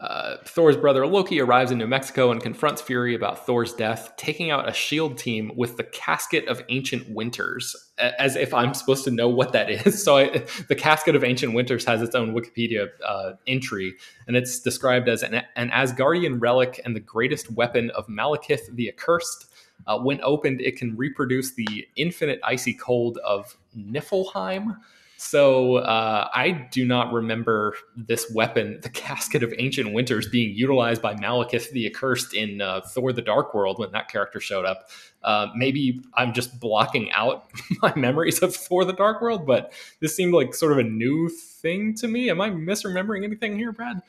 uh, 0.00 0.36
Thor's 0.44 0.76
brother 0.76 1.06
Loki 1.06 1.40
arrives 1.40 1.70
in 1.70 1.78
New 1.78 1.86
Mexico 1.86 2.30
and 2.30 2.42
confronts 2.42 2.82
Fury 2.82 3.14
about 3.14 3.46
Thor's 3.46 3.72
death, 3.72 4.12
taking 4.16 4.50
out 4.50 4.68
a 4.68 4.72
Shield 4.72 5.16
team 5.16 5.50
with 5.56 5.78
the 5.78 5.84
Casket 5.84 6.46
of 6.48 6.62
Ancient 6.68 7.08
Winters, 7.08 7.74
as 7.98 8.36
if 8.36 8.52
I'm 8.52 8.74
supposed 8.74 9.04
to 9.04 9.10
know 9.10 9.28
what 9.28 9.52
that 9.52 9.70
is. 9.86 10.02
So, 10.02 10.18
I, 10.18 10.44
the 10.68 10.74
Casket 10.74 11.16
of 11.16 11.24
Ancient 11.24 11.54
Winters 11.54 11.84
has 11.86 12.02
its 12.02 12.14
own 12.14 12.34
Wikipedia 12.34 12.88
uh, 13.04 13.32
entry, 13.46 13.94
and 14.26 14.36
it's 14.36 14.60
described 14.60 15.08
as 15.08 15.22
an, 15.22 15.42
an 15.56 15.70
Asgardian 15.70 16.40
relic 16.40 16.80
and 16.84 16.94
the 16.94 17.00
greatest 17.00 17.50
weapon 17.52 17.90
of 17.90 18.06
Malekith 18.06 18.74
the 18.74 18.88
Accursed. 18.88 19.46
Uh, 19.86 19.98
when 19.98 20.20
opened, 20.22 20.60
it 20.60 20.76
can 20.76 20.96
reproduce 20.96 21.54
the 21.54 21.86
infinite 21.96 22.40
icy 22.42 22.74
cold 22.74 23.18
of 23.18 23.56
Niflheim. 23.76 24.76
So 25.18 25.76
uh, 25.76 26.28
I 26.34 26.68
do 26.70 26.84
not 26.84 27.12
remember 27.12 27.74
this 27.96 28.30
weapon, 28.30 28.80
the 28.82 28.90
Casket 28.90 29.42
of 29.42 29.52
Ancient 29.56 29.94
Winters, 29.94 30.28
being 30.28 30.54
utilized 30.54 31.00
by 31.00 31.14
Malekith 31.14 31.70
the 31.70 31.86
Accursed 31.86 32.34
in 32.34 32.60
uh, 32.60 32.82
Thor: 32.82 33.12
The 33.12 33.22
Dark 33.22 33.54
World 33.54 33.78
when 33.78 33.92
that 33.92 34.08
character 34.08 34.40
showed 34.40 34.66
up. 34.66 34.90
Uh, 35.22 35.48
maybe 35.56 36.02
I'm 36.14 36.34
just 36.34 36.60
blocking 36.60 37.10
out 37.12 37.50
my 37.82 37.94
memories 37.96 38.40
of 38.40 38.54
Thor: 38.54 38.84
The 38.84 38.92
Dark 38.92 39.22
World, 39.22 39.46
but 39.46 39.72
this 40.00 40.14
seemed 40.14 40.34
like 40.34 40.54
sort 40.54 40.72
of 40.72 40.78
a 40.78 40.84
new 40.84 41.30
thing 41.30 41.94
to 41.94 42.08
me. 42.08 42.28
Am 42.28 42.40
I 42.40 42.50
misremembering 42.50 43.24
anything 43.24 43.56
here, 43.56 43.72
Brad? 43.72 44.02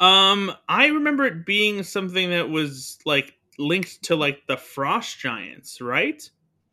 Um, 0.00 0.52
I 0.68 0.86
remember 0.86 1.26
it 1.26 1.44
being 1.44 1.82
something 1.82 2.30
that 2.30 2.48
was 2.48 2.98
like 3.04 3.34
linked 3.58 4.04
to 4.04 4.16
like 4.16 4.46
the 4.46 4.56
Frost 4.56 5.18
Giants, 5.18 5.80
right? 5.80 6.28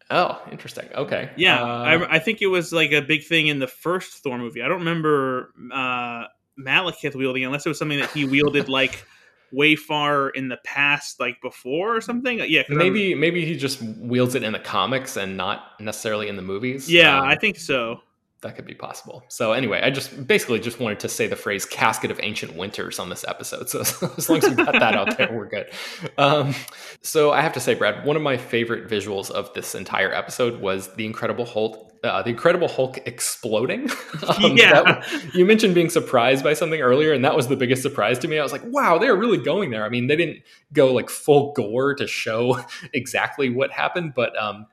Oh, 0.09 0.41
interesting. 0.51 0.87
Okay. 0.93 1.29
Yeah, 1.35 1.61
uh, 1.61 1.83
I, 1.83 2.15
I, 2.15 2.19
think 2.19 2.41
it 2.41 2.47
was 2.47 2.71
like 2.71 2.91
a 2.91 3.01
big 3.01 3.23
thing 3.23 3.47
in 3.47 3.59
the 3.59 3.67
first 3.67 4.23
Thor 4.23 4.37
movie. 4.37 4.61
I 4.61 4.67
don't 4.67 4.79
remember 4.79 5.53
uh, 5.73 6.25
Malekith 6.59 7.15
wielding 7.15 7.45
unless 7.45 7.65
it 7.65 7.69
was 7.69 7.79
something 7.79 7.99
that 7.99 8.11
he 8.11 8.25
wielded 8.25 8.69
like 8.69 9.05
way 9.51 9.75
far 9.75 10.29
in 10.29 10.49
the 10.49 10.57
past, 10.65 11.19
like 11.19 11.41
before 11.41 11.95
or 11.95 12.01
something. 12.01 12.39
Yeah, 12.47 12.63
maybe 12.69 13.15
maybe 13.15 13.45
he 13.45 13.57
just 13.57 13.81
wields 13.81 14.35
it 14.35 14.43
in 14.43 14.53
the 14.53 14.59
comics 14.59 15.17
and 15.17 15.37
not 15.37 15.79
necessarily 15.79 16.27
in 16.27 16.35
the 16.35 16.41
movies. 16.41 16.91
Yeah, 16.91 17.19
um, 17.19 17.27
I 17.27 17.35
think 17.35 17.57
so 17.57 18.01
that 18.43 18.55
could 18.55 18.65
be 18.65 18.75
possible. 18.75 19.23
So 19.27 19.51
anyway, 19.51 19.81
I 19.81 19.89
just 19.89 20.27
basically 20.27 20.59
just 20.59 20.79
wanted 20.79 20.99
to 21.01 21.09
say 21.09 21.27
the 21.27 21.35
phrase 21.35 21.65
"casket 21.65 22.11
of 22.11 22.19
ancient 22.21 22.55
winters" 22.55 22.99
on 22.99 23.09
this 23.09 23.25
episode. 23.27 23.69
So 23.69 23.79
as 24.17 24.29
long 24.29 24.37
as 24.37 24.49
we 24.49 24.55
got 24.55 24.73
that 24.73 24.95
out 24.95 25.17
there, 25.17 25.31
we're 25.33 25.49
good. 25.49 25.71
Um, 26.17 26.53
so 27.01 27.31
I 27.31 27.41
have 27.41 27.53
to 27.53 27.59
say, 27.59 27.73
Brad, 27.73 28.05
one 28.05 28.15
of 28.15 28.21
my 28.21 28.37
favorite 28.37 28.87
visuals 28.87 29.31
of 29.31 29.53
this 29.53 29.75
entire 29.75 30.13
episode 30.13 30.61
was 30.61 30.93
the 30.95 31.05
Incredible 31.05 31.45
Hulk. 31.45 31.91
Uh, 32.03 32.21
the 32.21 32.29
Incredible 32.29 32.67
Hulk 32.67 32.99
exploding. 33.05 33.89
um, 34.27 34.57
yeah, 34.57 34.83
that, 34.83 35.33
you 35.33 35.45
mentioned 35.45 35.73
being 35.73 35.89
surprised 35.89 36.43
by 36.43 36.53
something 36.53 36.81
earlier, 36.81 37.13
and 37.13 37.25
that 37.25 37.35
was 37.35 37.47
the 37.47 37.55
biggest 37.55 37.81
surprise 37.81 38.19
to 38.19 38.27
me. 38.27 38.37
I 38.37 38.43
was 38.43 38.51
like, 38.51 38.63
"Wow, 38.65 38.97
they're 38.97 39.15
really 39.15 39.37
going 39.37 39.71
there." 39.71 39.83
I 39.83 39.89
mean, 39.89 40.07
they 40.07 40.15
didn't 40.15 40.43
go 40.73 40.93
like 40.93 41.09
full 41.09 41.53
gore 41.53 41.95
to 41.95 42.05
show 42.05 42.59
exactly 42.93 43.49
what 43.49 43.71
happened, 43.71 44.13
but 44.13 44.37
um, 44.41 44.67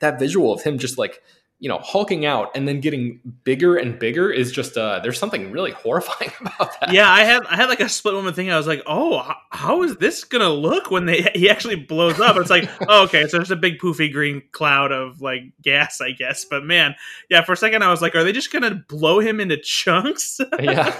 that 0.00 0.18
visual 0.18 0.52
of 0.52 0.62
him 0.62 0.78
just 0.78 0.98
like 0.98 1.22
you 1.64 1.70
know, 1.70 1.78
hulking 1.78 2.26
out 2.26 2.50
and 2.54 2.68
then 2.68 2.78
getting 2.78 3.18
bigger 3.42 3.74
and 3.74 3.98
bigger 3.98 4.30
is 4.30 4.52
just 4.52 4.76
uh 4.76 5.00
there's 5.02 5.18
something 5.18 5.50
really 5.50 5.70
horrifying 5.82 6.30
about 6.42 6.78
that. 6.78 6.92
Yeah, 6.92 7.10
I 7.10 7.24
had 7.24 7.42
I 7.46 7.56
had 7.56 7.70
like 7.70 7.80
a 7.80 7.88
split 7.88 8.12
moment 8.12 8.36
thing. 8.36 8.52
I 8.52 8.58
was 8.58 8.66
like, 8.66 8.82
"Oh, 8.86 9.26
how 9.48 9.82
is 9.82 9.96
this 9.96 10.24
going 10.24 10.42
to 10.42 10.50
look 10.50 10.90
when 10.90 11.06
they 11.06 11.22
he 11.34 11.48
actually 11.48 11.76
blows 11.76 12.20
up?" 12.20 12.36
And 12.36 12.42
it's 12.42 12.50
like, 12.50 12.68
oh, 12.88 13.04
"Okay, 13.04 13.26
so 13.26 13.38
there's 13.38 13.50
a 13.50 13.56
big 13.56 13.78
poofy 13.78 14.12
green 14.12 14.42
cloud 14.52 14.92
of 14.92 15.22
like 15.22 15.44
gas, 15.62 16.02
I 16.02 16.10
guess." 16.10 16.44
But 16.44 16.64
man, 16.64 16.96
yeah, 17.30 17.42
for 17.42 17.52
a 17.52 17.56
second 17.56 17.82
I 17.82 17.88
was 17.88 18.02
like, 18.02 18.14
"Are 18.14 18.24
they 18.24 18.32
just 18.32 18.52
going 18.52 18.64
to 18.64 18.84
blow 18.86 19.20
him 19.20 19.40
into 19.40 19.56
chunks?" 19.56 20.42
yeah. 20.60 20.94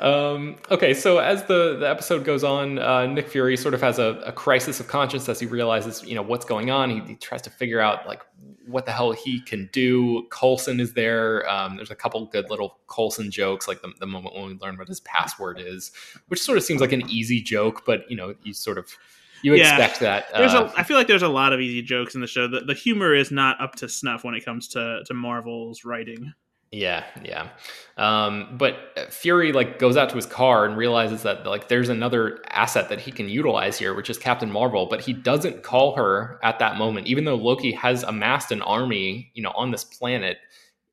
um, 0.00 0.56
okay, 0.70 0.94
so 0.94 1.18
as 1.18 1.44
the, 1.44 1.76
the 1.78 1.88
episode 1.88 2.24
goes 2.24 2.44
on, 2.44 2.78
uh, 2.78 3.04
Nick 3.04 3.28
Fury 3.28 3.58
sort 3.58 3.74
of 3.74 3.82
has 3.82 3.98
a, 3.98 4.22
a, 4.24 4.32
crisis 4.32 4.80
of 4.80 4.88
conscience 4.88 5.28
as 5.28 5.38
he 5.38 5.46
realizes, 5.46 6.02
you 6.04 6.14
know, 6.14 6.22
what's 6.22 6.44
going 6.44 6.70
on. 6.70 6.90
He, 6.90 7.00
he, 7.00 7.14
tries 7.14 7.42
to 7.42 7.50
figure 7.50 7.80
out 7.80 8.06
like 8.06 8.22
what 8.68 8.86
the 8.86 8.92
hell 8.92 9.12
he 9.12 9.40
can 9.40 9.68
do. 9.72 10.26
Coulson 10.30 10.80
is 10.80 10.92
there. 10.92 11.48
Um, 11.50 11.76
there's 11.76 11.90
a 11.90 11.96
couple 11.96 12.24
good 12.26 12.50
little 12.50 12.78
Coulson 12.86 13.30
jokes, 13.30 13.66
like 13.66 13.82
the, 13.82 13.92
the 13.98 14.06
moment 14.06 14.34
when 14.34 14.46
we 14.46 14.54
learn 14.54 14.76
what 14.76 14.88
his 14.88 15.00
password 15.00 15.60
is, 15.60 15.90
which 16.28 16.40
sort 16.40 16.58
of 16.58 16.64
seems 16.64 16.80
like 16.80 16.92
an 16.92 17.08
easy 17.10 17.40
joke, 17.40 17.84
but 17.86 18.08
you 18.10 18.16
know, 18.16 18.34
you 18.42 18.52
sort 18.52 18.78
of 18.78 18.96
you 19.42 19.54
yeah. 19.54 19.76
expect 19.76 20.00
that. 20.00 20.26
There's 20.32 20.54
uh, 20.54 20.70
a, 20.74 20.78
I 20.78 20.82
feel 20.82 20.96
like 20.96 21.06
there's 21.06 21.22
a 21.22 21.28
lot 21.28 21.52
of 21.52 21.60
easy 21.60 21.82
jokes 21.82 22.14
in 22.14 22.20
the 22.20 22.26
show. 22.26 22.48
The, 22.48 22.60
the 22.60 22.74
humor 22.74 23.14
is 23.14 23.30
not 23.30 23.60
up 23.60 23.76
to 23.76 23.88
snuff 23.88 24.24
when 24.24 24.34
it 24.34 24.44
comes 24.44 24.68
to 24.68 25.02
to 25.06 25.14
Marvel's 25.14 25.84
writing. 25.84 26.32
Yeah, 26.70 27.04
yeah. 27.24 27.48
Um, 27.96 28.56
but 28.58 28.76
Fury 29.10 29.52
like 29.52 29.78
goes 29.78 29.96
out 29.96 30.10
to 30.10 30.16
his 30.16 30.26
car 30.26 30.66
and 30.66 30.76
realizes 30.76 31.22
that 31.22 31.46
like 31.46 31.68
there's 31.68 31.88
another 31.88 32.40
asset 32.50 32.90
that 32.90 33.00
he 33.00 33.10
can 33.10 33.28
utilize 33.28 33.78
here, 33.78 33.94
which 33.94 34.10
is 34.10 34.18
Captain 34.18 34.50
Marvel. 34.50 34.86
But 34.86 35.00
he 35.00 35.14
doesn't 35.14 35.62
call 35.62 35.96
her 35.96 36.38
at 36.42 36.58
that 36.58 36.76
moment, 36.76 37.06
even 37.06 37.24
though 37.24 37.36
Loki 37.36 37.72
has 37.72 38.02
amassed 38.02 38.52
an 38.52 38.60
army, 38.60 39.30
you 39.34 39.42
know, 39.42 39.52
on 39.56 39.70
this 39.70 39.84
planet. 39.84 40.38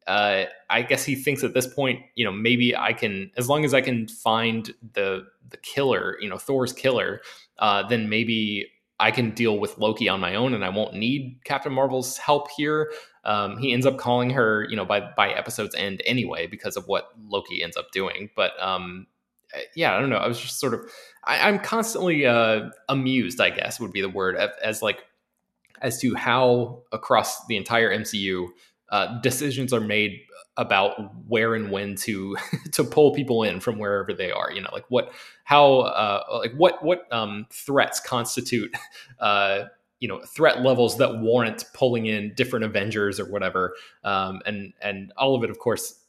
Uh, 0.08 0.46
I 0.70 0.84
guess 0.84 1.04
he 1.04 1.16
thinks 1.16 1.44
at 1.44 1.54
this 1.54 1.68
point, 1.68 2.00
you 2.16 2.24
know, 2.24 2.32
maybe 2.32 2.76
I 2.76 2.94
can, 2.94 3.32
as 3.38 3.50
long 3.50 3.66
as 3.66 3.74
I 3.74 3.82
can 3.82 4.08
find 4.08 4.72
the 4.94 5.26
the 5.50 5.58
killer, 5.58 6.18
you 6.22 6.30
know, 6.30 6.38
Thor's 6.38 6.74
killer, 6.74 7.22
uh, 7.60 7.88
then 7.88 8.08
maybe 8.08 8.68
I 9.00 9.12
can 9.12 9.32
deal 9.32 9.60
with 9.60 9.78
Loki 9.78 10.08
on 10.08 10.20
my 10.20 10.36
own, 10.36 10.54
and 10.54 10.64
I 10.64 10.70
won't 10.70 10.94
need 10.94 11.40
Captain 11.44 11.74
Marvel's 11.74 12.18
help 12.18 12.50
here. 12.56 12.92
Um, 13.26 13.58
he 13.58 13.74
ends 13.74 13.86
up 13.86 13.98
calling 13.98 14.30
her, 14.32 14.66
you 14.70 14.76
know, 14.76 14.86
by 14.86 15.02
by 15.02 15.32
episode's 15.32 15.76
end 15.76 16.02
anyway 16.06 16.48
because 16.48 16.78
of 16.78 16.88
what 16.88 17.10
Loki 17.28 17.62
ends 17.62 17.76
up 17.76 17.92
doing. 17.92 18.30
But 18.36 18.52
um, 18.62 19.08
eh, 19.54 19.62
yeah, 19.76 19.96
I 19.96 20.00
don't 20.00 20.10
know. 20.10 20.18
I 20.18 20.28
was 20.28 20.40
just 20.40 20.60
sort 20.60 20.74
of, 20.74 20.82
I, 21.26 21.50
am 21.50 21.60
constantly 21.60 22.26
uh, 22.26 22.70
amused. 22.88 23.42
I 23.42 23.50
guess 23.50 23.80
would 23.80 23.92
be 23.92 24.02
the 24.02 24.10
word 24.10 24.38
as, 24.38 24.52
as, 24.64 24.82
like 24.82 25.04
as 25.82 26.00
to 26.00 26.16
how 26.16 26.84
across 26.94 27.46
the 27.48 27.58
entire 27.58 27.96
MCU 27.98 28.48
uh, 28.92 29.20
decisions 29.22 29.74
are 29.74 29.82
made 29.82 30.22
about 30.58 31.12
where 31.28 31.54
and 31.56 31.72
when 31.72 31.96
to 31.96 32.36
to 32.72 32.84
pull 32.84 33.14
people 33.14 33.44
in 33.44 33.60
from 33.60 33.78
wherever 33.80 34.14
they 34.14 34.32
are. 34.32 34.52
You 34.52 34.62
know, 34.62 34.70
like 34.72 34.86
what, 34.90 35.12
how, 35.44 35.80
uh, 35.80 36.24
like 36.40 36.54
what 36.54 36.84
what 36.84 37.12
um, 37.12 37.46
threats 37.52 38.00
constitute 38.00 38.76
uh, 39.20 39.66
you 40.00 40.08
know 40.08 40.22
threat 40.22 40.62
levels 40.62 40.98
that 40.98 41.20
warrant 41.20 41.66
pulling 41.74 42.06
in 42.06 42.34
different 42.36 42.66
Avengers 42.66 43.20
or 43.20 43.26
whatever. 43.26 43.76
Um, 44.04 44.42
and 44.46 44.74
and 44.82 45.12
all 45.18 45.36
of 45.36 45.44
it, 45.44 45.50
of 45.50 45.60
course, 45.60 46.00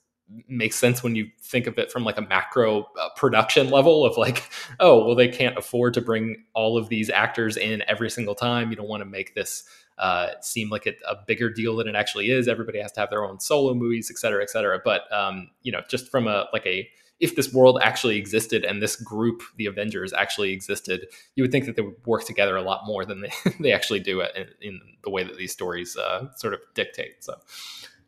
makes 0.49 0.77
sense 0.77 1.03
when 1.03 1.15
you 1.15 1.31
think 1.41 1.67
of 1.67 1.79
it 1.79 1.91
from 1.91 2.05
like 2.05 2.19
a 2.19 2.23
macro 2.23 2.83
uh, 3.01 3.09
production 3.17 3.71
level 3.71 4.05
of 4.05 4.17
like 4.17 4.51
oh 4.81 5.07
well 5.07 5.15
they 5.15 5.29
can't 5.29 5.57
afford 5.57 5.95
to 5.95 6.01
bring 6.01 6.45
all 6.53 6.77
of 6.77 6.89
these 6.89 7.09
actors 7.11 7.57
in 7.57 7.83
every 7.87 8.11
single 8.11 8.35
time 8.35 8.71
you 8.71 8.77
don't 8.77 8.89
want 8.89 9.01
to 9.01 9.09
make 9.09 9.35
this 9.37 9.63
uh, 9.99 10.29
seem 10.41 10.69
like 10.69 10.87
a, 10.87 10.93
a, 11.09 11.17
bigger 11.27 11.49
deal 11.49 11.77
than 11.77 11.89
it 11.89 11.95
actually 11.95 12.31
is 12.31 12.49
everybody 12.49 12.79
has 12.79 12.93
to 12.93 13.01
have 13.01 13.11
their 13.11 13.25
own 13.25 13.41
solo 13.41 13.73
movies 13.73 14.11
et 14.11 14.19
cetera 14.19 14.43
et 14.43 14.51
cetera 14.51 14.79
but 14.85 15.11
um, 15.13 15.49
you 15.63 15.73
know 15.73 15.81
just 15.89 16.11
from 16.11 16.27
a 16.27 16.47
like 16.53 16.67
a 16.67 16.89
if 17.19 17.35
this 17.35 17.53
world 17.53 17.79
actually 17.83 18.19
existed 18.19 18.65
and 18.65 18.83
this 18.83 18.97
group, 18.97 19.43
the 19.57 19.67
Avengers, 19.67 20.13
actually 20.13 20.53
existed, 20.53 21.07
you 21.35 21.43
would 21.43 21.51
think 21.51 21.65
that 21.65 21.77
they 21.77 21.83
would 21.83 21.97
work 22.05 22.25
together 22.25 22.57
a 22.57 22.63
lot 22.63 22.83
more 22.85 23.05
than 23.05 23.23
they, 23.23 23.31
they 23.61 23.73
actually 23.73 24.01
do 24.01 24.21
in, 24.21 24.49
in 24.61 24.81
the 25.03 25.11
way 25.11 25.25
that 25.25 25.37
these 25.37 25.53
stories 25.53 25.97
uh, 25.97 26.31
sort 26.37 26.53
of 26.53 26.61
dictate. 26.75 27.25
So, 27.25 27.35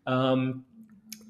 um, 0.07 0.65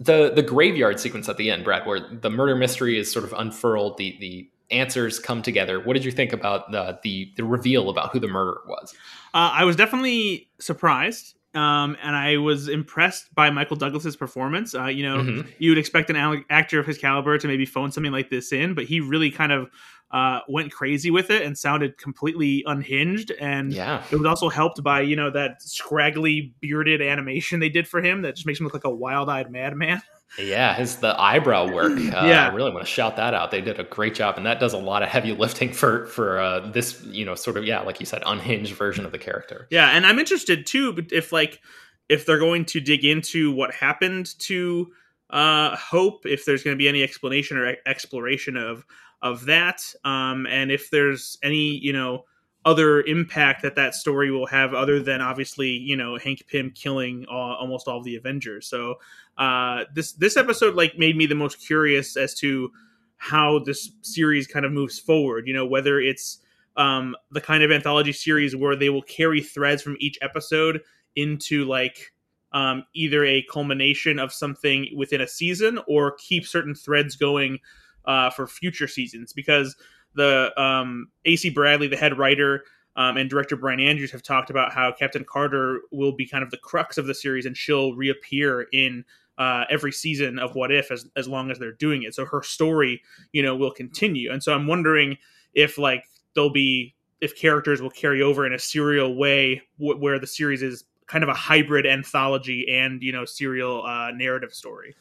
the 0.01 0.31
the 0.31 0.43
graveyard 0.43 1.01
sequence 1.01 1.29
at 1.29 1.37
the 1.37 1.51
end, 1.51 1.65
Brad, 1.65 1.87
where 1.87 2.01
the 2.01 2.31
murder 2.31 2.55
mystery 2.55 2.99
is 2.99 3.11
sort 3.11 3.25
of 3.25 3.33
unfurled, 3.33 3.99
the 3.99 4.17
the 4.21 4.51
answers 4.71 5.19
come 5.19 5.43
together. 5.43 5.81
What 5.81 5.95
did 5.95 6.05
you 6.05 6.13
think 6.13 6.33
about 6.33 6.71
the 6.73 6.99
the, 7.03 7.33
the 7.37 7.45
reveal 7.45 7.91
about 7.91 8.13
who 8.13 8.21
the 8.21 8.29
murderer 8.29 8.63
was? 8.67 8.95
Uh, 9.35 9.53
I 9.55 9.65
was 9.65 9.77
definitely 9.77 10.49
surprised. 10.61 11.35
Um, 11.55 11.97
and 12.03 12.15
I 12.15 12.37
was 12.37 12.69
impressed 12.69 13.35
by 13.35 13.49
Michael 13.51 13.77
Douglas's 13.77 14.17
performance. 14.17 14.75
Uh, 14.75 14.85
you 14.85 15.03
know, 15.03 15.19
mm-hmm. 15.19 15.49
you 15.59 15.71
would 15.71 15.79
expect 15.79 16.11
an 16.11 16.45
actor 16.51 16.79
of 16.79 16.87
his 16.87 16.99
caliber 16.99 17.39
to 17.39 17.49
maybe 17.49 17.65
phone 17.65 17.91
something 17.91 18.13
like 18.13 18.29
this 18.29 18.53
in, 18.53 18.75
but 18.75 18.85
he 18.85 19.01
really 19.01 19.31
kind 19.31 19.51
of 19.51 19.71
uh, 20.11 20.41
went 20.49 20.73
crazy 20.73 21.11
with 21.11 21.31
it 21.31 21.43
and 21.43 21.57
sounded 21.57 21.99
completely 21.99 22.63
unhinged. 22.67 23.33
And 23.41 23.73
yeah. 23.73 24.05
it 24.11 24.17
was 24.17 24.27
also 24.27 24.49
helped 24.49 24.83
by 24.83 25.01
you 25.01 25.17
know 25.17 25.31
that 25.31 25.63
scraggly 25.63 26.55
bearded 26.61 27.01
animation 27.01 27.61
they 27.61 27.69
did 27.71 27.89
for 27.89 28.03
him 28.03 28.23
that 28.23 28.37
just 28.37 28.47
makes 28.47 28.61
him 28.61 28.65
look 28.65 28.75
like 28.75 28.85
a 28.85 28.95
wild-eyed 28.95 29.51
madman. 29.51 30.03
Yeah, 30.39 30.75
his 30.75 30.97
the 30.97 31.19
eyebrow 31.19 31.73
work. 31.73 31.99
Uh, 32.09 32.27
yeah, 32.27 32.49
I 32.49 32.55
really 32.55 32.71
want 32.73 32.85
to 32.85 32.91
shout 32.91 33.17
that 33.17 33.35
out. 33.35 33.51
They 33.51 33.61
did 33.61 33.79
a 33.79 33.85
great 33.85 34.15
job, 34.15 34.39
and 34.39 34.47
that 34.47 34.59
does 34.59 34.73
a 34.73 34.79
lot 34.79 35.03
of 35.03 35.09
heavy 35.09 35.33
lifting 35.33 35.73
for 35.73 36.07
for 36.07 36.41
uh, 36.41 36.71
this, 36.71 37.03
you 37.05 37.25
know, 37.25 37.35
sort 37.35 37.57
of 37.57 37.65
yeah, 37.65 37.81
like 37.81 38.01
you 38.01 38.07
said, 38.07 38.23
unhinged 38.25 38.75
version 38.75 39.05
of 39.05 39.13
the 39.13 39.19
character. 39.19 39.69
Yeah, 39.71 39.91
and 39.91 40.07
I'm 40.07 40.19
interested 40.19 40.67
too, 40.67 41.07
if 41.13 41.33
like 41.33 41.61
if 42.09 42.25
they're 42.25 42.39
going 42.39 42.65
to 42.67 42.81
dig 42.81 43.05
into 43.05 43.53
what 43.53 43.75
happened 43.75 44.39
to 44.41 44.91
uh, 45.31 45.77
Hope, 45.77 46.25
if 46.25 46.45
there's 46.45 46.63
going 46.63 46.75
to 46.75 46.79
be 46.79 46.89
any 46.89 47.03
explanation 47.03 47.57
or 47.59 47.77
exploration 47.87 48.57
of 48.57 48.85
of 49.21 49.45
that, 49.47 49.83
um, 50.05 50.47
and 50.47 50.73
if 50.73 50.91
there's 50.91 51.39
any 51.43 51.77
you 51.77 51.93
know 51.93 52.25
other 52.69 53.01
impact 53.01 53.63
that 53.63 53.75
that 53.77 53.95
story 53.95 54.31
will 54.31 54.47
have 54.47 54.75
other 54.75 55.01
than 55.01 55.23
obviously 55.23 55.71
you 55.71 55.97
know 55.97 56.19
Hank 56.19 56.45
Pym 56.49 56.71
killing 56.71 57.25
uh, 57.27 57.33
almost 57.33 57.89
all 57.89 57.97
of 57.97 58.05
the 58.05 58.17
Avengers. 58.17 58.67
So 58.67 58.97
uh, 59.39 59.85
this 59.95 60.13
this 60.13 60.37
episode 60.37 60.75
like 60.75 60.99
made 60.99 61.17
me 61.17 61.25
the 61.25 61.35
most 61.35 61.67
curious 61.67 62.17
as 62.19 62.35
to 62.41 62.71
how 63.17 63.61
this 63.61 63.91
series 64.03 64.47
kind 64.47 64.67
of 64.67 64.73
moves 64.73 64.99
forward. 64.99 65.49
You 65.49 65.55
know 65.55 65.65
whether 65.65 65.99
it's 65.99 66.41
um, 66.77 67.17
the 67.31 67.41
kind 67.41 67.63
of 67.63 67.73
anthology 67.73 68.13
series 68.13 68.55
where 68.55 68.77
they 68.77 68.91
will 68.91 69.03
carry 69.03 69.41
threads 69.41 69.83
from 69.83 69.97
each 69.99 70.19
episode 70.21 70.83
into 71.17 71.65
like 71.65 72.13
um, 72.53 72.85
either 72.95 73.25
a 73.25 73.45
culmination 73.51 74.19
of 74.19 74.31
something 74.31 74.89
within 74.95 75.23
a 75.23 75.27
season 75.27 75.81
or 75.89 76.17
keep 76.19 76.47
certain 76.47 76.75
threads 76.75 77.17
going 77.17 77.61
uh, 78.05 78.29
for 78.31 78.47
future 78.47 78.89
seasons 78.89 79.33
because 79.33 79.75
the 80.15 80.53
um, 80.61 81.09
AC 81.25 81.51
Bradley, 81.51 81.89
the 81.89 81.97
head 81.97 82.19
writer, 82.19 82.65
um, 82.97 83.17
and 83.17 83.31
director 83.31 83.57
Bryan 83.57 83.81
Andrews 83.81 84.11
have 84.11 84.23
talked 84.23 84.51
about 84.51 84.73
how 84.73 84.93
Captain 84.93 85.25
Carter 85.25 85.83
will 85.93 86.13
be 86.13 86.27
kind 86.27 86.43
of 86.43 86.51
the 86.51 86.57
crux 86.57 86.99
of 86.99 87.07
the 87.07 87.15
series, 87.15 87.47
and 87.47 87.57
she'll 87.57 87.95
reappear 87.95 88.63
in 88.73 89.05
uh, 89.39 89.65
every 89.71 89.93
season 89.93 90.39
of 90.39 90.55
What 90.57 90.73
If 90.73 90.91
as 90.91 91.07
as 91.17 91.29
long 91.29 91.51
as 91.51 91.59
they're 91.59 91.73
doing 91.73 92.03
it. 92.03 92.15
So 92.15 92.25
her 92.25 92.43
story, 92.43 93.01
you 93.33 93.43
know, 93.43 93.55
will 93.55 93.71
continue. 93.71 94.33
And 94.33 94.43
so 94.43 94.53
I'm 94.53 94.67
wondering 94.67 95.17
if 95.55 95.79
like 95.79 96.05
there'll 96.35 96.51
be 96.51 96.95
if 97.21 97.37
characters 97.37 97.81
will 97.81 97.91
carry 97.91 98.23
over 98.23 98.47
in 98.47 98.53
a 98.53 98.59
serial 98.59 99.17
way 99.17 99.63
w- 99.79 100.01
where 100.01 100.19
the 100.19 100.27
series 100.27 100.63
is 100.63 100.85
kind 101.07 101.25
of 101.25 101.31
a 101.31 101.35
hybrid 101.35 101.87
anthology 101.87 102.67
and 102.69 103.03
you 103.03 103.13
know 103.13 103.25
serial 103.25 103.85
uh, 103.87 104.11
narrative 104.11 104.53
story. 104.53 104.95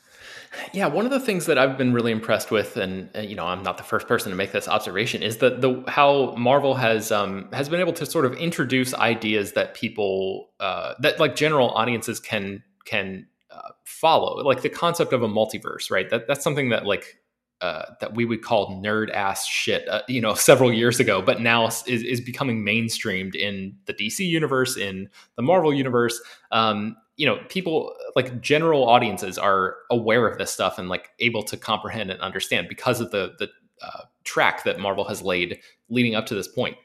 Yeah, 0.74 0.88
one 0.88 1.06
of 1.06 1.12
the 1.12 1.20
things 1.20 1.46
that 1.46 1.58
I've 1.58 1.78
been 1.78 1.94
really 1.94 2.12
impressed 2.12 2.52
with, 2.52 2.78
and 2.78 3.10
uh, 3.16 3.22
you 3.22 3.36
know, 3.36 3.46
I'm 3.46 3.64
not 3.64 3.78
the 3.78 3.84
first 3.84 4.08
person 4.08 4.30
to 4.32 4.36
make 4.36 4.52
this 4.52 4.68
observation, 4.68 5.24
is 5.24 5.38
that 5.38 5.62
the 5.62 5.84
how 5.88 6.36
Marvel 6.36 6.76
has 6.76 7.12
um, 7.12 7.50
has 7.54 7.70
been 7.70 7.80
able 7.80 7.94
to 7.94 8.06
sort 8.06 8.26
of 8.26 8.34
introduce 8.34 8.94
ideas 8.94 9.54
that 9.54 9.74
people 9.74 10.50
uh, 10.60 10.94
that 11.00 11.20
like 11.20 11.36
general 11.36 11.70
audiences 11.72 12.20
can 12.20 12.64
can 12.86 13.28
uh, 13.52 13.70
follow, 13.86 14.44
like 14.44 14.62
the 14.62 14.70
concept 14.70 15.14
of 15.14 15.24
a 15.24 15.28
multiverse, 15.28 15.92
right? 15.92 16.10
That 16.10 16.28
that's 16.28 16.44
something 16.44 16.70
that 16.70 16.86
like 16.86 17.18
uh, 17.62 17.84
that 18.00 18.14
we 18.14 18.24
would 18.26 18.44
call 18.44 18.82
nerd 18.84 19.12
ass 19.12 19.46
shit, 19.48 19.88
uh, 19.90 20.02
you 20.08 20.22
know, 20.22 20.34
several 20.36 20.72
years 20.72 21.00
ago, 21.00 21.22
but 21.22 21.42
now 21.42 21.68
is, 21.68 21.84
is 21.88 22.22
becoming 22.22 22.64
mainstreamed 22.64 23.36
in 23.36 23.76
the 23.86 23.94
DC 23.94 24.20
universe, 24.20 24.78
in 24.78 25.10
the 25.36 25.42
Marvel 25.42 25.74
universe. 25.74 26.22
Um, 26.52 26.96
you 27.18 27.26
know, 27.26 27.40
people 27.50 27.94
like 28.16 28.42
general 28.42 28.88
audiences 28.88 29.38
are 29.38 29.76
aware 29.92 30.28
of 30.28 30.38
this 30.38 30.52
stuff 30.52 30.78
and 30.78 30.88
like 30.88 31.10
able 31.20 31.44
to 31.44 31.58
comprehend 31.58 32.12
and 32.12 32.22
understand 32.22 32.68
because 32.70 33.02
of 33.02 33.12
the 33.12 33.34
the 33.40 33.50
uh, 33.82 34.04
track 34.24 34.64
that 34.64 34.80
Marvel 34.80 35.04
has 35.04 35.22
laid 35.22 35.60
leading 35.90 36.16
up 36.16 36.26
to 36.28 36.36
this 36.36 36.48
point. 36.48 36.78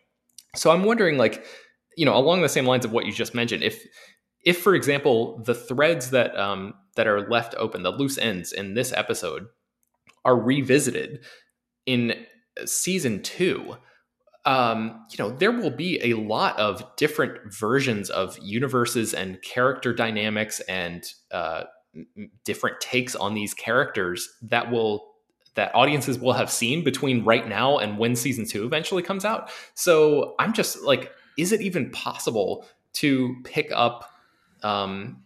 So 0.54 0.70
I'm 0.70 0.84
wondering, 0.84 1.16
like, 1.16 1.46
you 1.96 2.04
know, 2.04 2.16
along 2.16 2.42
the 2.42 2.48
same 2.48 2.66
lines 2.66 2.84
of 2.84 2.92
what 2.92 3.06
you 3.06 3.12
just 3.12 3.34
mentioned, 3.34 3.62
if 3.62 3.86
if, 4.44 4.60
for 4.60 4.74
example, 4.74 5.38
the 5.44 5.54
threads 5.54 6.10
that 6.10 6.36
um, 6.36 6.74
that 6.96 7.06
are 7.06 7.28
left 7.28 7.54
open, 7.56 7.82
the 7.82 7.92
loose 7.92 8.18
ends 8.18 8.52
in 8.52 8.74
this 8.74 8.92
episode 8.92 9.46
are 10.24 10.36
revisited 10.36 11.24
in 11.86 12.26
season 12.64 13.22
two, 13.22 13.76
um, 14.44 15.06
you 15.10 15.22
know, 15.22 15.30
there 15.30 15.52
will 15.52 15.70
be 15.70 16.00
a 16.02 16.14
lot 16.14 16.58
of 16.58 16.84
different 16.96 17.52
versions 17.52 18.10
of 18.10 18.36
universes 18.40 19.14
and 19.14 19.40
character 19.42 19.94
dynamics 19.94 20.60
and 20.60 21.04
uh, 21.30 21.64
different 22.44 22.80
takes 22.80 23.14
on 23.14 23.34
these 23.34 23.54
characters 23.54 24.28
that 24.42 24.70
will 24.70 25.12
that 25.54 25.74
audiences 25.74 26.18
will 26.18 26.32
have 26.32 26.50
seen 26.50 26.82
between 26.82 27.24
right 27.24 27.46
now 27.46 27.76
and 27.76 27.98
when 27.98 28.16
season 28.16 28.46
two 28.46 28.64
eventually 28.64 29.02
comes 29.02 29.22
out. 29.22 29.50
So 29.74 30.34
I'm 30.38 30.54
just 30.54 30.82
like, 30.82 31.12
is 31.36 31.52
it 31.52 31.60
even 31.60 31.90
possible 31.90 32.66
to 32.94 33.36
pick 33.44 33.70
up 33.70 34.10
um, 34.62 35.22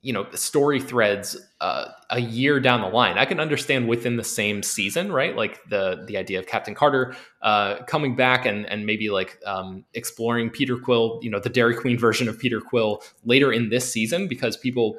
you 0.00 0.12
know 0.12 0.26
story 0.32 0.80
threads 0.80 1.36
uh, 1.60 1.86
a 2.10 2.20
year 2.20 2.60
down 2.60 2.80
the 2.80 2.88
line. 2.88 3.18
I 3.18 3.24
can 3.24 3.40
understand 3.40 3.88
within 3.88 4.16
the 4.16 4.24
same 4.24 4.62
season 4.62 5.12
right? 5.12 5.34
Like 5.34 5.60
the 5.68 6.04
the 6.06 6.16
idea 6.16 6.38
of 6.38 6.46
captain 6.46 6.74
carter 6.74 7.14
uh, 7.42 7.82
coming 7.86 8.16
back 8.16 8.46
and 8.46 8.66
and 8.66 8.86
maybe 8.86 9.10
like 9.10 9.40
um, 9.44 9.84
exploring 9.94 10.50
peter 10.50 10.76
quill 10.76 11.18
you 11.22 11.30
know 11.30 11.40
the 11.40 11.50
dairy 11.50 11.74
queen 11.74 11.98
version 12.06 12.28
of 12.28 12.38
peter 12.38 12.60
quill 12.60 13.02
later 13.24 13.52
in 13.52 13.70
this 13.70 13.90
season 13.90 14.28
because 14.28 14.56
people 14.56 14.98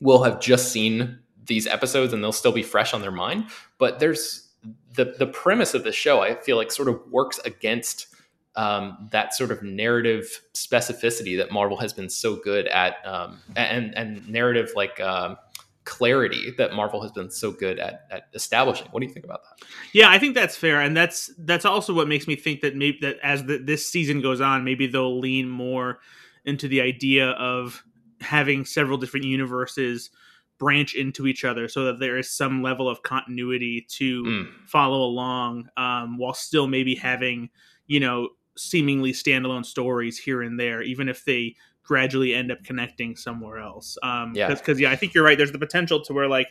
will 0.00 0.22
have 0.22 0.40
just 0.40 0.72
seen 0.72 1.18
these 1.46 1.66
episodes 1.66 2.12
and 2.12 2.22
they'll 2.22 2.32
still 2.32 2.52
be 2.52 2.62
fresh 2.62 2.94
on 2.94 3.02
their 3.02 3.10
mind. 3.10 3.46
But 3.78 3.98
there's 3.98 4.50
the 4.94 5.14
the 5.18 5.26
premise 5.26 5.74
of 5.74 5.84
the 5.84 5.92
show 5.92 6.20
i 6.20 6.34
feel 6.34 6.56
like 6.56 6.70
sort 6.70 6.88
of 6.88 7.00
works 7.10 7.38
against 7.44 8.08
um, 8.56 9.08
that 9.12 9.34
sort 9.34 9.50
of 9.50 9.62
narrative 9.62 10.40
specificity 10.54 11.36
that 11.36 11.52
Marvel 11.52 11.76
has 11.78 11.92
been 11.92 12.10
so 12.10 12.36
good 12.36 12.66
at, 12.68 13.04
um, 13.06 13.40
and 13.56 13.96
and 13.96 14.28
narrative 14.28 14.72
like 14.74 15.00
um, 15.00 15.36
clarity 15.84 16.52
that 16.58 16.74
Marvel 16.74 17.02
has 17.02 17.12
been 17.12 17.30
so 17.30 17.50
good 17.50 17.78
at, 17.78 18.06
at 18.10 18.28
establishing. 18.34 18.86
What 18.90 19.00
do 19.00 19.06
you 19.06 19.12
think 19.12 19.24
about 19.24 19.42
that? 19.44 19.66
Yeah, 19.92 20.10
I 20.10 20.18
think 20.18 20.34
that's 20.34 20.56
fair, 20.56 20.80
and 20.80 20.96
that's 20.96 21.30
that's 21.38 21.64
also 21.64 21.94
what 21.94 22.08
makes 22.08 22.26
me 22.26 22.36
think 22.36 22.60
that 22.60 22.76
maybe 22.76 22.98
that 23.02 23.18
as 23.22 23.44
the, 23.44 23.58
this 23.58 23.88
season 23.88 24.20
goes 24.20 24.40
on, 24.40 24.64
maybe 24.64 24.86
they'll 24.86 25.18
lean 25.18 25.48
more 25.48 26.00
into 26.44 26.68
the 26.68 26.80
idea 26.80 27.30
of 27.30 27.84
having 28.20 28.64
several 28.64 28.98
different 28.98 29.26
universes 29.26 30.10
branch 30.58 30.94
into 30.94 31.26
each 31.26 31.44
other 31.44 31.68
so 31.68 31.86
that 31.86 31.98
there 32.00 32.18
is 32.18 32.30
some 32.30 32.62
level 32.62 32.88
of 32.88 33.02
continuity 33.02 33.86
to 33.88 34.22
mm. 34.22 34.48
follow 34.66 35.02
along 35.02 35.68
um, 35.78 36.18
while 36.18 36.34
still 36.34 36.66
maybe 36.66 36.94
having 36.94 37.48
you 37.86 37.98
know 37.98 38.28
seemingly 38.60 39.12
standalone 39.12 39.64
stories 39.64 40.18
here 40.18 40.42
and 40.42 40.58
there, 40.58 40.82
even 40.82 41.08
if 41.08 41.24
they 41.24 41.56
gradually 41.82 42.34
end 42.34 42.52
up 42.52 42.62
connecting 42.62 43.16
somewhere 43.16 43.58
else. 43.58 43.98
Um, 44.02 44.32
yeah, 44.34 44.52
because 44.52 44.78
yeah, 44.78 44.90
I 44.90 44.96
think 44.96 45.14
you're 45.14 45.24
right. 45.24 45.36
There's 45.36 45.52
the 45.52 45.58
potential 45.58 46.02
to 46.04 46.12
where 46.12 46.28
like 46.28 46.48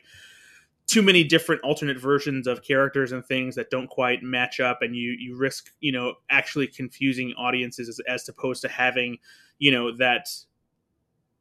too 0.88 1.02
many 1.02 1.24
different 1.24 1.62
alternate 1.62 2.00
versions 2.00 2.48
of 2.48 2.64
characters 2.64 3.12
and 3.12 3.24
things 3.24 3.56
that 3.56 3.70
don't 3.70 3.88
quite 3.90 4.24
match 4.24 4.60
up, 4.60 4.82
and 4.82 4.96
you 4.96 5.16
you 5.20 5.38
risk 5.38 5.70
you 5.80 5.92
know 5.92 6.16
actually 6.30 6.68
confusing 6.68 7.34
audiences 7.38 7.88
as, 7.90 8.00
as 8.08 8.28
opposed 8.28 8.62
to 8.64 8.68
having 8.68 9.18
you 9.60 9.72
know 9.72 9.96
that 9.96 10.28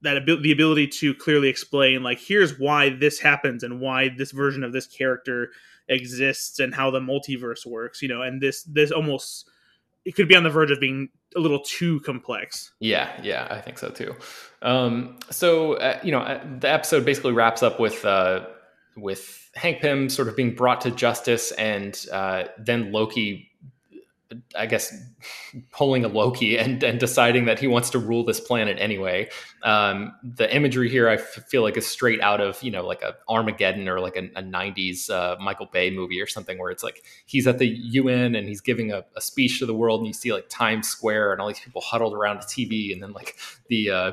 that 0.03 0.17
abil- 0.17 0.41
the 0.43 0.53
ability 0.53 0.87
to 0.87 1.15
clearly 1.15 1.49
explain 1.49 2.03
like 2.03 2.21
here's 2.21 2.59
why 2.59 2.91
this 2.91 3.19
happens 3.19 3.63
and 3.63 3.81
why 3.81 4.09
this 4.09 4.31
version 4.31 4.63
of 4.63 4.73
this 4.73 4.87
character 4.87 5.51
exists 5.89 6.59
and 6.59 6.75
how 6.75 6.91
the 6.91 7.01
multiverse 7.01 7.67
works 7.67 8.01
you 8.03 8.09
know 8.09 8.23
and 8.23 8.41
this 8.41 8.63
this 8.65 8.93
almost 8.93 9.51
it 10.09 10.15
could 10.15 10.27
be 10.27 10.35
on 10.35 10.43
the 10.43 10.49
verge 10.49 10.71
of 10.71 10.81
being 10.81 11.11
a 11.37 11.39
little 11.39 11.61
too 11.61 12.01
complex. 12.01 12.73
Yeah, 12.81 13.13
yeah, 13.23 13.47
I 13.51 13.61
think 13.61 13.79
so 13.79 13.91
too. 13.91 14.17
Um, 14.63 15.19
so 15.31 15.75
uh, 15.75 16.01
you 16.03 16.11
know, 16.11 16.21
uh, 16.21 16.43
the 16.61 16.71
episode 16.71 17.05
basically 17.05 17.33
wraps 17.33 17.63
up 17.63 17.79
with 17.79 18.07
uh, 18.07 18.47
with 18.97 19.51
Hank 19.55 19.83
Pym 19.83 20.09
sort 20.09 20.29
of 20.29 20.35
being 20.35 20.55
brought 20.55 20.81
to 20.81 20.91
justice, 20.91 21.53
and 21.53 21.95
uh, 22.11 22.45
then 22.57 22.91
Loki 22.91 23.48
I 24.55 24.67
guess 24.67 24.95
pulling 25.73 26.05
a 26.05 26.09
Loki 26.09 26.59
and, 26.59 26.83
and 26.83 27.01
deciding 27.01 27.47
that 27.47 27.59
he 27.59 27.67
wants 27.67 27.89
to 27.91 27.99
rule 27.99 28.25
this 28.25 28.41
planet 28.41 28.77
anyway. 28.79 29.31
Um, 29.63 30.13
the 30.23 30.55
imagery 30.55 30.91
here, 30.91 31.09
I 31.09 31.15
f- 31.15 31.47
feel 31.49 31.63
like 31.63 31.79
is 31.79 31.87
straight 31.87 32.21
out 32.21 32.41
of 32.41 32.63
you 32.63 32.71
know 32.71 32.87
like 32.87 33.03
a 33.03 33.17
Armageddon 33.29 33.89
or 33.89 34.01
like 34.01 34.17
a, 34.17 34.25
a 34.37 34.43
'90s 34.43 35.09
uh, 35.09 35.37
Michael 35.41 35.67
Bay 35.73 35.91
movie 35.91 36.21
or 36.21 36.27
something, 36.27 36.59
where 36.59 36.71
it's 36.71 36.83
like 36.83 37.05
he's 37.25 37.47
at 37.47 37.59
the 37.59 37.69
UN 37.69 38.35
and 38.35 38.47
he's 38.47 38.61
giving 38.61 38.93
a, 38.93 39.05
a, 39.17 39.21
speech 39.21 39.61
to 39.61 39.67
the 39.67 39.75
world, 39.75 40.01
and 40.01 40.07
you 40.07 40.13
see 40.13 40.33
like 40.33 40.49
Times 40.51 40.89
Square 40.89 41.33
and 41.33 41.41
all 41.41 41.49
these 41.49 41.61
people 41.61 41.81
huddled 41.81 42.13
around 42.13 42.37
a 42.39 42.41
TV, 42.41 42.93
and 42.93 43.03
then 43.03 43.13
like 43.13 43.37
the 43.69 43.91
uh, 43.91 44.13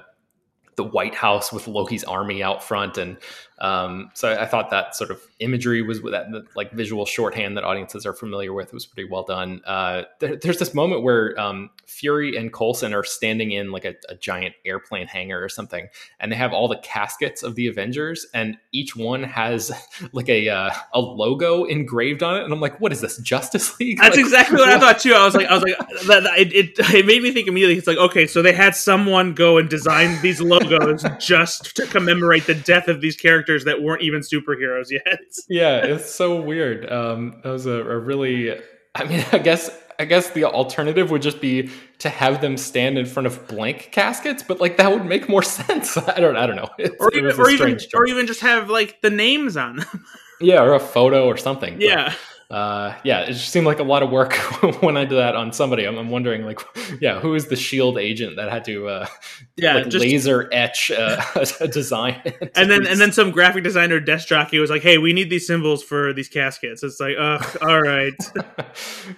the 0.77 0.83
White 0.83 1.15
House 1.15 1.51
with 1.51 1.67
Loki's 1.67 2.05
army 2.05 2.41
out 2.41 2.63
front, 2.63 2.97
and 2.97 3.17
um, 3.59 4.11
so 4.13 4.33
I 4.33 4.45
thought 4.45 4.69
that 4.71 4.95
sort 4.95 5.11
of 5.11 5.21
imagery 5.39 5.81
was 5.81 6.01
that 6.01 6.27
like 6.55 6.71
visual 6.71 7.05
shorthand 7.05 7.55
that 7.55 7.63
audiences 7.63 8.05
are 8.05 8.13
familiar 8.13 8.53
with 8.53 8.73
was 8.73 8.85
pretty 8.85 9.09
well 9.09 9.23
done. 9.23 9.61
Uh, 9.65 10.03
there, 10.19 10.35
there's 10.35 10.59
this 10.59 10.73
moment 10.73 11.03
where 11.03 11.39
um, 11.39 11.69
Fury 11.85 12.35
and 12.35 12.51
Coulson 12.51 12.93
are 12.93 13.03
standing 13.03 13.51
in 13.51 13.71
like 13.71 13.85
a, 13.85 13.95
a, 14.09 14.15
giant 14.15 14.55
airplane 14.65 15.07
hangar 15.07 15.41
or 15.41 15.47
something, 15.47 15.87
and 16.19 16.31
they 16.31 16.35
have 16.35 16.51
all 16.51 16.67
the 16.67 16.77
caskets 16.77 17.43
of 17.43 17.55
the 17.55 17.67
Avengers, 17.67 18.27
and 18.33 18.57
each 18.73 18.95
one 18.95 19.23
has 19.23 19.71
like 20.11 20.27
a 20.27 20.49
uh, 20.49 20.71
a 20.93 20.99
logo 20.99 21.63
engraved 21.63 22.23
on 22.23 22.35
it, 22.37 22.43
and 22.43 22.51
I'm 22.51 22.59
like, 22.59 22.81
what 22.81 22.91
is 22.91 22.99
this 22.99 23.17
Justice 23.19 23.79
League? 23.79 23.99
That's 23.99 24.17
like, 24.17 24.25
exactly 24.25 24.57
what, 24.57 24.67
what, 24.67 24.75
I 24.75 24.79
thought 24.79 24.99
too. 24.99 25.13
I 25.13 25.23
was 25.23 25.33
like, 25.33 25.47
I 25.47 25.53
was 25.53 25.63
like, 25.63 25.77
that, 26.07 26.23
that, 26.23 26.39
it, 26.39 26.53
it, 26.53 26.93
it 26.93 27.05
made 27.05 27.23
me 27.23 27.31
think 27.31 27.47
immediately. 27.47 27.77
It's 27.77 27.87
like, 27.87 27.97
okay, 27.97 28.27
so 28.27 28.41
they 28.41 28.53
had 28.53 28.75
someone 28.75 29.33
go 29.33 29.57
and 29.57 29.69
design 29.69 30.21
these 30.21 30.41
logos 30.41 31.05
just 31.19 31.73
to 31.77 31.85
commemorate 31.87 32.45
the 32.47 32.55
death 32.55 32.89
of 32.89 32.99
these 32.99 33.15
characters 33.15 33.44
characters 33.45 33.65
that 33.65 33.81
weren't 33.81 34.01
even 34.01 34.21
superheroes 34.21 34.91
yet. 34.91 35.19
yeah, 35.49 35.85
it's 35.85 36.13
so 36.13 36.41
weird. 36.41 36.91
Um, 36.91 37.39
that 37.43 37.49
was 37.49 37.65
a, 37.65 37.71
a 37.71 37.97
really. 37.97 38.59
I 38.95 39.03
mean, 39.05 39.25
I 39.31 39.39
guess 39.39 39.69
I 39.99 40.05
guess 40.05 40.29
the 40.31 40.45
alternative 40.45 41.11
would 41.11 41.21
just 41.21 41.41
be 41.41 41.69
to 41.99 42.09
have 42.09 42.41
them 42.41 42.57
stand 42.57 42.97
in 42.97 43.05
front 43.05 43.27
of 43.27 43.47
blank 43.47 43.89
caskets, 43.91 44.43
but 44.43 44.59
like 44.59 44.77
that 44.77 44.91
would 44.91 45.05
make 45.05 45.29
more 45.29 45.43
sense. 45.43 45.97
I 45.97 46.19
don't 46.19 46.37
I 46.37 46.45
don't 46.45 46.55
know. 46.55 46.69
It's, 46.77 46.95
or 46.99 47.13
even 47.13 47.39
or 47.39 47.49
even, 47.49 47.77
or 47.93 48.05
even 48.05 48.27
just 48.27 48.41
have 48.41 48.69
like 48.69 49.01
the 49.01 49.09
names 49.09 49.57
on 49.57 49.77
them. 49.77 50.05
yeah, 50.41 50.61
or 50.61 50.73
a 50.73 50.79
photo 50.79 51.25
or 51.25 51.37
something. 51.37 51.79
Yeah. 51.79 52.09
But, 52.09 52.17
uh, 52.49 52.93
yeah, 53.03 53.21
it 53.21 53.33
just 53.33 53.49
seemed 53.49 53.65
like 53.65 53.79
a 53.79 53.83
lot 53.83 54.03
of 54.03 54.11
work 54.11 54.35
when 54.81 54.97
I 54.97 55.05
did 55.05 55.15
that 55.15 55.35
on 55.35 55.51
somebody. 55.51 55.85
I'm, 55.85 55.97
I'm 55.97 56.09
wondering, 56.09 56.45
like, 56.45 56.59
yeah, 57.01 57.19
who 57.19 57.33
is 57.33 57.47
the 57.47 57.55
Shield 57.55 57.97
agent 57.97 58.35
that 58.35 58.51
had 58.51 58.65
to, 58.65 58.87
uh, 58.87 59.07
yeah, 59.55 59.75
like 59.75 59.89
just, 59.89 60.05
laser 60.05 60.47
etch 60.51 60.91
uh, 60.91 61.23
a 61.59 61.67
design? 61.67 62.21
and 62.55 62.69
then, 62.69 62.85
and 62.85 63.01
then 63.01 63.11
some 63.11 63.31
graphic 63.31 63.63
designer 63.63 63.99
desk 63.99 64.27
jockey 64.27 64.59
was 64.59 64.69
like, 64.69 64.83
"Hey, 64.83 64.99
we 64.99 65.11
need 65.11 65.31
these 65.31 65.47
symbols 65.47 65.83
for 65.83 66.13
these 66.13 66.29
caskets." 66.29 66.83
It's 66.83 66.99
like, 66.99 67.15
ugh, 67.19 67.57
all 67.61 67.81
right. 67.81 68.13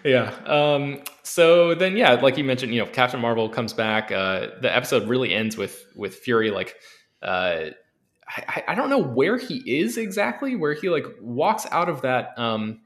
yeah. 0.05 0.33
Um, 0.45 1.01
so 1.23 1.75
then, 1.75 1.97
yeah, 1.97 2.13
like 2.13 2.37
you 2.37 2.45
mentioned, 2.45 2.73
you 2.73 2.79
know, 2.83 2.89
Captain 2.89 3.19
Marvel 3.19 3.49
comes 3.49 3.73
back. 3.73 4.09
Uh, 4.09 4.47
the 4.61 4.73
episode 4.73 5.07
really 5.09 5.33
ends 5.33 5.57
with 5.57 5.85
with 5.95 6.15
Fury 6.15 6.51
like. 6.51 6.75
Uh, 7.21 7.71
I, 8.29 8.63
I 8.69 8.75
don't 8.75 8.89
know 8.89 9.01
where 9.01 9.37
he 9.37 9.63
is 9.79 9.97
exactly, 9.97 10.55
where 10.55 10.73
he 10.73 10.89
like 10.89 11.05
walks 11.21 11.65
out 11.71 11.87
of 11.87 12.01
that 12.01 12.37
um, 12.37 12.81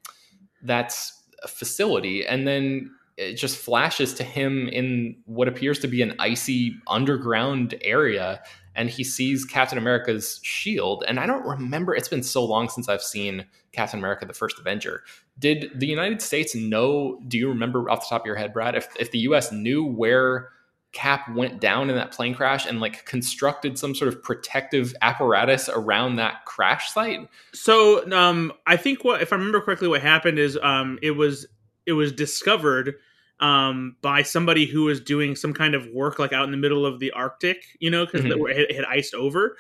that's 0.63 1.21
a 1.43 1.47
facility 1.47 2.25
and 2.25 2.47
then 2.47 2.91
it 3.17 3.33
just 3.33 3.57
flashes 3.57 4.13
to 4.15 4.23
him 4.23 4.67
in 4.69 5.15
what 5.25 5.47
appears 5.47 5.79
to 5.79 5.87
be 5.87 6.01
an 6.01 6.15
icy 6.19 6.75
underground 6.87 7.75
area 7.81 8.41
and 8.75 8.89
he 8.89 9.03
sees 9.03 9.45
Captain 9.45 9.77
America's 9.77 10.39
shield. 10.43 11.03
And 11.07 11.19
I 11.19 11.25
don't 11.25 11.45
remember, 11.45 11.93
it's 11.93 12.07
been 12.07 12.23
so 12.23 12.43
long 12.43 12.69
since 12.69 12.87
I've 12.87 13.03
seen 13.03 13.45
Captain 13.73 13.99
America, 13.99 14.25
the 14.25 14.33
first 14.33 14.59
Avenger. 14.59 15.03
Did 15.37 15.71
the 15.75 15.87
United 15.87 16.21
States 16.21 16.55
know? 16.55 17.19
Do 17.27 17.37
you 17.37 17.49
remember 17.49 17.89
off 17.89 18.01
the 18.01 18.07
top 18.09 18.21
of 18.21 18.25
your 18.25 18.35
head, 18.35 18.53
Brad, 18.53 18.75
if, 18.75 18.87
if 18.99 19.11
the 19.11 19.19
US 19.19 19.51
knew 19.51 19.83
where 19.83 20.49
Cap 20.91 21.33
went 21.33 21.61
down 21.61 21.89
in 21.89 21.95
that 21.95 22.11
plane 22.11 22.33
crash 22.33 22.65
and 22.65 22.79
like 22.79 23.05
constructed 23.05 23.79
some 23.79 23.95
sort 23.95 24.13
of 24.13 24.21
protective 24.21 24.93
apparatus 25.01 25.69
around 25.69 26.17
that 26.17 26.45
crash 26.45 26.91
site? 26.91 27.27
So 27.53 28.11
um, 28.11 28.51
I 28.67 28.77
think 28.77 29.03
what, 29.03 29.21
if 29.21 29.31
I 29.31 29.37
remember 29.37 29.61
correctly, 29.61 29.87
what 29.87 30.01
happened 30.01 30.37
is 30.37 30.57
um, 30.61 30.99
it 31.01 31.11
was 31.11 31.47
it 31.85 31.93
was 31.93 32.11
discovered 32.11 32.95
um, 33.41 33.95
by 34.01 34.21
somebody 34.21 34.65
who 34.65 34.83
was 34.83 35.01
doing 35.01 35.35
some 35.35 35.53
kind 35.53 35.73
of 35.73 35.87
work 35.87 36.19
like 36.19 36.31
out 36.31 36.45
in 36.45 36.51
the 36.51 36.57
middle 36.57 36.85
of 36.85 36.99
the 36.99 37.11
Arctic, 37.11 37.63
you 37.79 37.89
know, 37.89 38.05
because 38.05 38.21
mm-hmm. 38.21 38.45
it 38.47 38.75
had 38.75 38.85
iced 38.85 39.15
over. 39.15 39.57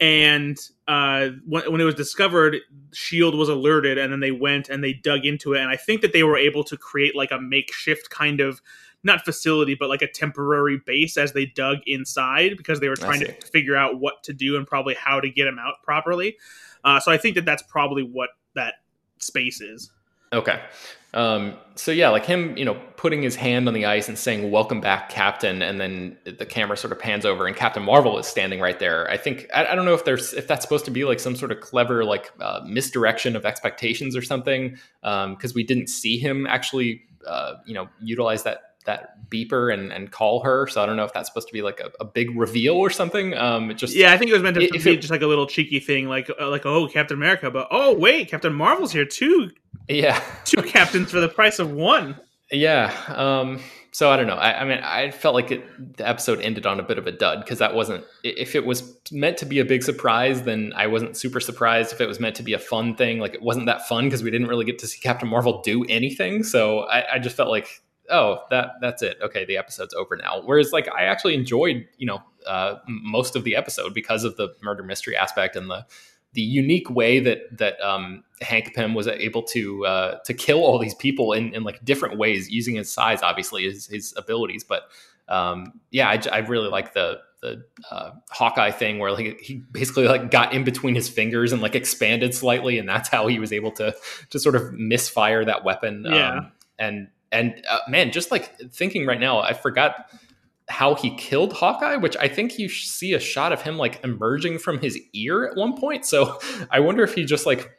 And 0.00 0.58
uh, 0.88 1.28
when, 1.46 1.70
when, 1.70 1.80
it 1.80 1.84
was 1.84 1.94
discovered, 1.94 2.56
Shield 2.92 3.34
was 3.36 3.48
alerted, 3.48 3.98
and 3.98 4.12
then 4.12 4.20
they 4.20 4.32
went 4.32 4.68
and 4.68 4.82
they 4.82 4.94
dug 4.94 5.26
into 5.26 5.52
it. 5.52 5.60
And 5.60 5.68
I 5.68 5.76
think 5.76 6.00
that 6.00 6.12
they 6.12 6.22
were 6.22 6.38
able 6.38 6.64
to 6.64 6.76
create 6.76 7.14
like 7.14 7.30
a 7.30 7.40
makeshift 7.40 8.10
kind 8.10 8.40
of 8.40 8.60
not 9.02 9.24
facility, 9.24 9.74
but 9.74 9.88
like 9.88 10.02
a 10.02 10.10
temporary 10.10 10.80
base 10.86 11.16
as 11.16 11.32
they 11.32 11.46
dug 11.46 11.78
inside 11.86 12.56
because 12.56 12.80
they 12.80 12.88
were 12.88 12.96
trying 12.96 13.20
to 13.20 13.32
figure 13.52 13.76
out 13.76 13.98
what 13.98 14.22
to 14.24 14.32
do 14.32 14.56
and 14.56 14.66
probably 14.66 14.94
how 14.94 15.20
to 15.20 15.30
get 15.30 15.46
him 15.46 15.58
out 15.58 15.74
properly. 15.82 16.36
Uh, 16.84 17.00
so 17.00 17.10
I 17.10 17.16
think 17.16 17.34
that 17.34 17.44
that's 17.44 17.62
probably 17.62 18.02
what 18.02 18.30
that 18.54 18.74
space 19.18 19.60
is. 19.60 19.90
Okay. 20.32 20.60
Um, 21.12 21.54
so 21.74 21.90
yeah, 21.90 22.08
like 22.10 22.24
him, 22.24 22.56
you 22.56 22.64
know, 22.64 22.80
putting 22.96 23.20
his 23.20 23.34
hand 23.34 23.66
on 23.66 23.74
the 23.74 23.84
ice 23.84 24.08
and 24.08 24.16
saying 24.16 24.52
"Welcome 24.52 24.80
back, 24.80 25.08
Captain," 25.08 25.60
and 25.60 25.80
then 25.80 26.16
the 26.24 26.46
camera 26.46 26.76
sort 26.76 26.92
of 26.92 27.00
pans 27.00 27.26
over 27.26 27.48
and 27.48 27.56
Captain 27.56 27.82
Marvel 27.82 28.16
is 28.16 28.28
standing 28.28 28.60
right 28.60 28.78
there. 28.78 29.10
I 29.10 29.16
think 29.16 29.48
I, 29.52 29.66
I 29.66 29.74
don't 29.74 29.86
know 29.86 29.94
if 29.94 30.04
there's 30.04 30.32
if 30.34 30.46
that's 30.46 30.62
supposed 30.62 30.84
to 30.84 30.92
be 30.92 31.04
like 31.04 31.18
some 31.18 31.34
sort 31.34 31.50
of 31.50 31.60
clever 31.60 32.04
like 32.04 32.30
uh, 32.40 32.60
misdirection 32.64 33.34
of 33.34 33.44
expectations 33.44 34.14
or 34.14 34.22
something, 34.22 34.78
because 35.00 35.50
um, 35.50 35.52
we 35.56 35.64
didn't 35.64 35.88
see 35.88 36.16
him 36.16 36.46
actually, 36.46 37.02
uh, 37.26 37.54
you 37.66 37.74
know, 37.74 37.88
utilize 38.00 38.44
that 38.44 38.69
that 38.86 39.28
beeper 39.30 39.72
and, 39.72 39.92
and 39.92 40.10
call 40.10 40.42
her. 40.42 40.66
So 40.66 40.82
I 40.82 40.86
don't 40.86 40.96
know 40.96 41.04
if 41.04 41.12
that's 41.12 41.28
supposed 41.28 41.48
to 41.48 41.52
be 41.52 41.62
like 41.62 41.80
a, 41.80 41.90
a 42.00 42.04
big 42.04 42.36
reveal 42.36 42.74
or 42.74 42.90
something. 42.90 43.34
Um, 43.34 43.74
just 43.76 43.94
yeah, 43.94 44.12
I 44.12 44.18
think 44.18 44.30
it 44.30 44.34
was 44.34 44.42
meant 44.42 44.54
to 44.54 44.60
be 44.60 44.66
it, 44.66 44.96
just 44.96 45.10
like 45.10 45.22
a 45.22 45.26
little 45.26 45.46
cheeky 45.46 45.80
thing, 45.80 46.08
like 46.08 46.30
uh, 46.40 46.48
like 46.48 46.66
oh 46.66 46.88
Captain 46.88 47.16
America, 47.16 47.50
but 47.50 47.68
oh 47.70 47.96
wait, 47.96 48.28
Captain 48.28 48.52
Marvel's 48.52 48.92
here 48.92 49.04
too. 49.04 49.50
Yeah, 49.88 50.22
two 50.44 50.62
captains 50.62 51.10
for 51.10 51.20
the 51.20 51.28
price 51.28 51.58
of 51.58 51.72
one. 51.72 52.16
Yeah. 52.50 52.92
Um, 53.08 53.60
so 53.92 54.10
I 54.10 54.16
don't 54.16 54.26
know. 54.26 54.34
I, 54.34 54.60
I 54.60 54.64
mean, 54.64 54.78
I 54.78 55.10
felt 55.10 55.34
like 55.34 55.50
it, 55.50 55.96
the 55.96 56.08
episode 56.08 56.40
ended 56.40 56.64
on 56.64 56.78
a 56.78 56.82
bit 56.82 56.98
of 56.98 57.06
a 57.06 57.12
dud 57.12 57.40
because 57.40 57.58
that 57.58 57.74
wasn't. 57.74 58.04
If 58.22 58.54
it 58.54 58.64
was 58.64 58.96
meant 59.10 59.36
to 59.38 59.46
be 59.46 59.58
a 59.58 59.64
big 59.64 59.82
surprise, 59.82 60.42
then 60.42 60.72
I 60.76 60.86
wasn't 60.86 61.16
super 61.16 61.40
surprised. 61.40 61.92
If 61.92 62.00
it 62.00 62.06
was 62.06 62.20
meant 62.20 62.36
to 62.36 62.42
be 62.42 62.52
a 62.52 62.58
fun 62.58 62.94
thing, 62.94 63.18
like 63.18 63.34
it 63.34 63.42
wasn't 63.42 63.66
that 63.66 63.88
fun 63.88 64.04
because 64.04 64.22
we 64.22 64.30
didn't 64.30 64.46
really 64.46 64.64
get 64.64 64.78
to 64.80 64.86
see 64.86 65.00
Captain 65.00 65.28
Marvel 65.28 65.60
do 65.62 65.84
anything. 65.88 66.44
So 66.44 66.80
I, 66.80 67.14
I 67.14 67.18
just 67.18 67.36
felt 67.36 67.50
like 67.50 67.82
oh 68.10 68.42
that 68.50 68.72
that's 68.80 69.02
it 69.02 69.16
okay 69.22 69.44
the 69.44 69.56
episode's 69.56 69.94
over 69.94 70.16
now 70.16 70.42
whereas 70.44 70.72
like 70.72 70.88
i 70.88 71.04
actually 71.04 71.34
enjoyed 71.34 71.86
you 71.98 72.06
know 72.06 72.22
uh, 72.46 72.76
most 72.88 73.36
of 73.36 73.44
the 73.44 73.54
episode 73.54 73.92
because 73.92 74.24
of 74.24 74.36
the 74.36 74.48
murder 74.62 74.82
mystery 74.82 75.14
aspect 75.16 75.56
and 75.56 75.70
the 75.70 75.84
the 76.32 76.42
unique 76.42 76.88
way 76.88 77.18
that 77.20 77.58
that 77.58 77.80
um, 77.80 78.22
Hank 78.40 78.74
Pym 78.74 78.94
was 78.94 79.08
able 79.08 79.42
to 79.44 79.86
uh, 79.86 80.18
to 80.24 80.34
kill 80.34 80.58
all 80.58 80.78
these 80.78 80.94
people 80.94 81.32
in, 81.32 81.54
in 81.54 81.64
like 81.64 81.84
different 81.84 82.18
ways 82.18 82.48
using 82.50 82.76
his 82.76 82.90
size, 82.90 83.22
obviously 83.22 83.64
his, 83.64 83.86
his 83.86 84.14
abilities. 84.16 84.62
But 84.62 84.84
um, 85.28 85.80
yeah, 85.90 86.08
I, 86.08 86.20
I, 86.32 86.38
really 86.38 86.68
like 86.68 86.94
the 86.94 87.18
the 87.42 87.64
uh, 87.90 88.10
Hawkeye 88.30 88.70
thing 88.70 88.98
where 88.98 89.12
like 89.12 89.40
he 89.40 89.56
basically 89.72 90.06
like 90.06 90.30
got 90.30 90.52
in 90.52 90.62
between 90.62 90.94
his 90.94 91.08
fingers 91.08 91.52
and 91.52 91.62
like 91.62 91.74
expanded 91.74 92.34
slightly, 92.34 92.78
and 92.78 92.88
that's 92.88 93.08
how 93.08 93.26
he 93.26 93.38
was 93.40 93.52
able 93.52 93.72
to 93.72 93.94
to 94.30 94.38
sort 94.38 94.54
of 94.54 94.72
misfire 94.72 95.44
that 95.44 95.64
weapon. 95.64 96.04
Yeah. 96.06 96.32
Um, 96.32 96.52
and 96.78 97.08
and 97.32 97.62
uh, 97.68 97.78
man, 97.88 98.12
just 98.12 98.30
like 98.30 98.58
thinking 98.72 99.06
right 99.06 99.20
now, 99.20 99.40
I 99.40 99.52
forgot 99.52 100.10
how 100.68 100.94
he 100.94 101.14
killed 101.16 101.52
Hawkeye, 101.52 101.96
which 101.96 102.16
I 102.16 102.28
think 102.28 102.58
you 102.58 102.68
see 102.68 103.12
a 103.12 103.20
shot 103.20 103.52
of 103.52 103.62
him 103.62 103.76
like 103.76 104.02
emerging 104.04 104.58
from 104.58 104.78
his 104.78 104.98
ear 105.12 105.44
at 105.44 105.56
one 105.56 105.76
point. 105.76 106.06
So 106.06 106.38
I 106.70 106.80
wonder 106.80 107.02
if 107.02 107.14
he 107.14 107.24
just 107.24 107.46
like 107.46 107.70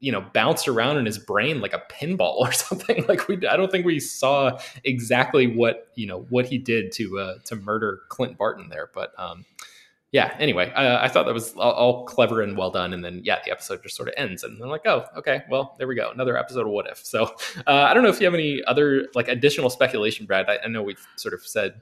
you 0.00 0.10
know 0.10 0.24
bounced 0.32 0.66
around 0.66 0.96
in 0.96 1.06
his 1.06 1.18
brain 1.18 1.60
like 1.60 1.74
a 1.74 1.82
pinball 1.90 2.36
or 2.36 2.52
something. 2.52 3.04
Like 3.08 3.28
we, 3.28 3.46
I 3.46 3.56
don't 3.56 3.70
think 3.70 3.86
we 3.86 4.00
saw 4.00 4.58
exactly 4.84 5.46
what 5.46 5.88
you 5.94 6.06
know 6.06 6.26
what 6.30 6.46
he 6.46 6.58
did 6.58 6.92
to 6.92 7.18
uh, 7.18 7.34
to 7.44 7.56
murder 7.56 8.00
Clint 8.08 8.36
Barton 8.36 8.68
there, 8.68 8.90
but 8.94 9.12
um, 9.18 9.44
yeah, 10.12 10.34
anyway, 10.40 10.72
uh, 10.72 10.98
I 11.00 11.06
thought 11.06 11.26
that 11.26 11.34
was 11.34 11.54
all, 11.54 11.72
all, 11.72 12.04
clever 12.04 12.42
and 12.42 12.56
well 12.56 12.70
done. 12.70 12.92
And 12.92 13.04
then, 13.04 13.20
yeah, 13.24 13.38
the 13.44 13.52
episode 13.52 13.82
just 13.82 13.96
sort 13.96 14.08
of 14.08 14.14
ends. 14.16 14.42
And 14.42 14.60
I'm 14.60 14.68
like, 14.68 14.84
oh, 14.84 15.04
okay, 15.16 15.42
well, 15.48 15.76
there 15.78 15.86
we 15.86 15.94
go. 15.94 16.10
Another 16.10 16.36
episode 16.36 16.66
of 16.66 16.72
What 16.72 16.88
If. 16.88 16.98
So 17.04 17.36
uh, 17.66 17.86
I 17.88 17.94
don't 17.94 18.02
know 18.02 18.08
if 18.08 18.18
you 18.18 18.24
have 18.24 18.34
any 18.34 18.60
other, 18.64 19.06
like, 19.14 19.28
additional 19.28 19.70
speculation, 19.70 20.26
Brad. 20.26 20.50
I, 20.50 20.58
I 20.64 20.68
know 20.68 20.82
we've 20.82 21.06
sort 21.14 21.32
of 21.32 21.46
said 21.46 21.80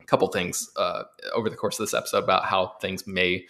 a 0.00 0.04
couple 0.04 0.26
things 0.28 0.70
uh, 0.76 1.02
over 1.34 1.50
the 1.50 1.56
course 1.56 1.78
of 1.78 1.84
this 1.84 1.92
episode 1.92 2.24
about 2.24 2.46
how 2.46 2.68
things 2.80 3.06
may 3.06 3.46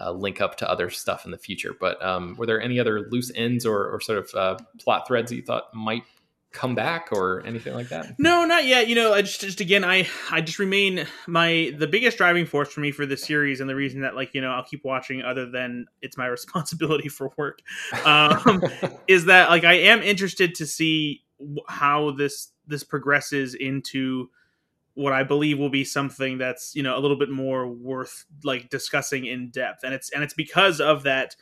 uh, 0.00 0.12
link 0.12 0.40
up 0.40 0.56
to 0.56 0.70
other 0.70 0.88
stuff 0.88 1.26
in 1.26 1.30
the 1.30 1.38
future. 1.38 1.74
But 1.78 2.02
um, 2.02 2.36
were 2.38 2.46
there 2.46 2.62
any 2.62 2.80
other 2.80 3.02
loose 3.10 3.30
ends 3.34 3.66
or, 3.66 3.86
or 3.90 4.00
sort 4.00 4.18
of 4.18 4.34
uh, 4.34 4.64
plot 4.78 5.06
threads 5.06 5.28
that 5.30 5.36
you 5.36 5.42
thought 5.42 5.74
might 5.74 6.04
come 6.52 6.74
back 6.74 7.08
or 7.12 7.44
anything 7.44 7.74
like 7.74 7.88
that? 7.88 8.18
No, 8.18 8.44
not 8.44 8.64
yet. 8.64 8.88
You 8.88 8.94
know, 8.94 9.12
I 9.12 9.22
just 9.22 9.40
just 9.40 9.60
again, 9.60 9.84
I 9.84 10.08
I 10.30 10.40
just 10.40 10.58
remain 10.58 11.06
my 11.26 11.74
the 11.76 11.86
biggest 11.86 12.18
driving 12.18 12.46
force 12.46 12.72
for 12.72 12.80
me 12.80 12.90
for 12.90 13.06
this 13.06 13.22
series, 13.22 13.60
and 13.60 13.68
the 13.68 13.74
reason 13.74 14.00
that 14.02 14.14
like 14.14 14.34
you 14.34 14.40
know 14.40 14.50
I'll 14.50 14.64
keep 14.64 14.84
watching, 14.84 15.22
other 15.22 15.50
than 15.50 15.86
it's 16.02 16.16
my 16.16 16.26
responsibility 16.38 17.08
for 17.08 17.30
work, 17.36 17.60
um, 18.04 18.62
is 19.08 19.26
that 19.26 19.50
like 19.50 19.64
I 19.64 19.74
am 19.74 20.02
interested 20.02 20.54
to 20.56 20.66
see 20.66 21.24
how 21.68 22.12
this 22.12 22.52
this 22.66 22.84
progresses 22.84 23.54
into 23.54 24.30
what 24.94 25.12
I 25.12 25.22
believe 25.22 25.60
will 25.60 25.70
be 25.70 25.84
something 25.84 26.38
that's 26.38 26.74
you 26.74 26.82
know 26.82 26.98
a 26.98 27.00
little 27.00 27.18
bit 27.18 27.30
more 27.30 27.68
worth 27.68 28.24
like 28.42 28.68
discussing 28.68 29.26
in 29.26 29.50
depth, 29.50 29.84
and 29.84 29.94
it's 29.94 30.10
and 30.10 30.22
it's 30.24 30.34
because 30.34 30.80
of 30.80 31.04
that 31.04 31.36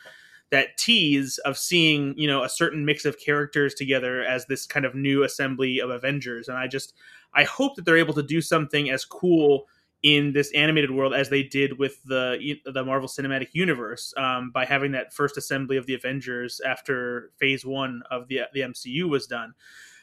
that 0.50 0.76
tease 0.78 1.38
of 1.38 1.58
seeing 1.58 2.14
you 2.16 2.26
know 2.26 2.42
a 2.42 2.48
certain 2.48 2.84
mix 2.84 3.04
of 3.04 3.18
characters 3.18 3.74
together 3.74 4.22
as 4.22 4.46
this 4.46 4.66
kind 4.66 4.86
of 4.86 4.94
new 4.94 5.22
assembly 5.22 5.80
of 5.80 5.90
Avengers, 5.90 6.48
and 6.48 6.58
I 6.58 6.66
just 6.66 6.94
I 7.34 7.44
hope 7.44 7.76
that 7.76 7.84
they're 7.84 7.96
able 7.96 8.14
to 8.14 8.22
do 8.22 8.40
something 8.40 8.90
as 8.90 9.04
cool 9.04 9.66
in 10.02 10.32
this 10.32 10.52
animated 10.52 10.90
world 10.90 11.14
as 11.14 11.30
they 11.30 11.42
did 11.42 11.78
with 11.78 12.02
the 12.04 12.56
the 12.64 12.84
Marvel 12.84 13.08
Cinematic 13.08 13.48
Universe 13.52 14.14
um, 14.16 14.50
by 14.50 14.64
having 14.64 14.92
that 14.92 15.12
first 15.12 15.36
assembly 15.36 15.76
of 15.76 15.86
the 15.86 15.94
Avengers 15.94 16.60
after 16.60 17.30
Phase 17.38 17.64
One 17.64 18.02
of 18.10 18.28
the 18.28 18.42
the 18.52 18.60
MCU 18.60 19.08
was 19.08 19.26
done. 19.26 19.54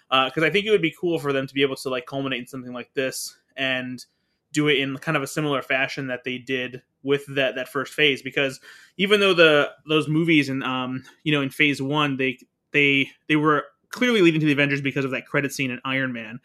Because 0.10 0.44
uh, 0.44 0.46
I 0.46 0.50
think 0.52 0.66
it 0.66 0.72
would 0.72 0.82
be 0.82 0.94
cool 1.00 1.18
for 1.18 1.34
them 1.34 1.48
to 1.48 1.54
be 1.54 1.64
able 1.64 1.78
to 1.78 1.90
like 1.90 2.06
culminate 2.06 2.42
in 2.42 2.48
something 2.48 2.74
like 2.74 2.94
this 2.94 3.36
and 3.56 4.06
do 4.54 4.68
it 4.68 4.78
in 4.78 4.98
kind 4.98 5.18
of 5.18 5.24
a 5.24 5.28
similar 5.28 5.62
fashion 5.62 6.08
that 6.08 6.24
they 6.24 6.38
did 6.38 6.82
with 7.02 7.26
that 7.36 7.56
that 7.56 7.68
first 7.68 7.94
phase 7.94 8.22
because 8.22 8.62
even 8.98 9.20
though 9.20 9.34
the 9.34 9.70
those 9.88 10.08
movies 10.08 10.48
and 10.48 10.63
um 10.63 11.04
you 11.24 11.34
know 11.34 11.42
in 11.42 11.50
phase 11.50 11.82
one 11.82 12.16
they 12.16 12.38
they 12.72 13.10
they 13.28 13.36
were 13.36 13.66
clearly 13.89 14.22
leading 14.22 14.39
to 14.39 14.46
the 14.46 14.54
avengers 14.54 14.82
because 14.82 15.04
of 15.04 15.12
that 15.12 15.28
credit 15.28 15.52
scene 15.52 15.72
in 15.72 15.82
iron 15.84 16.13
man 16.13 16.39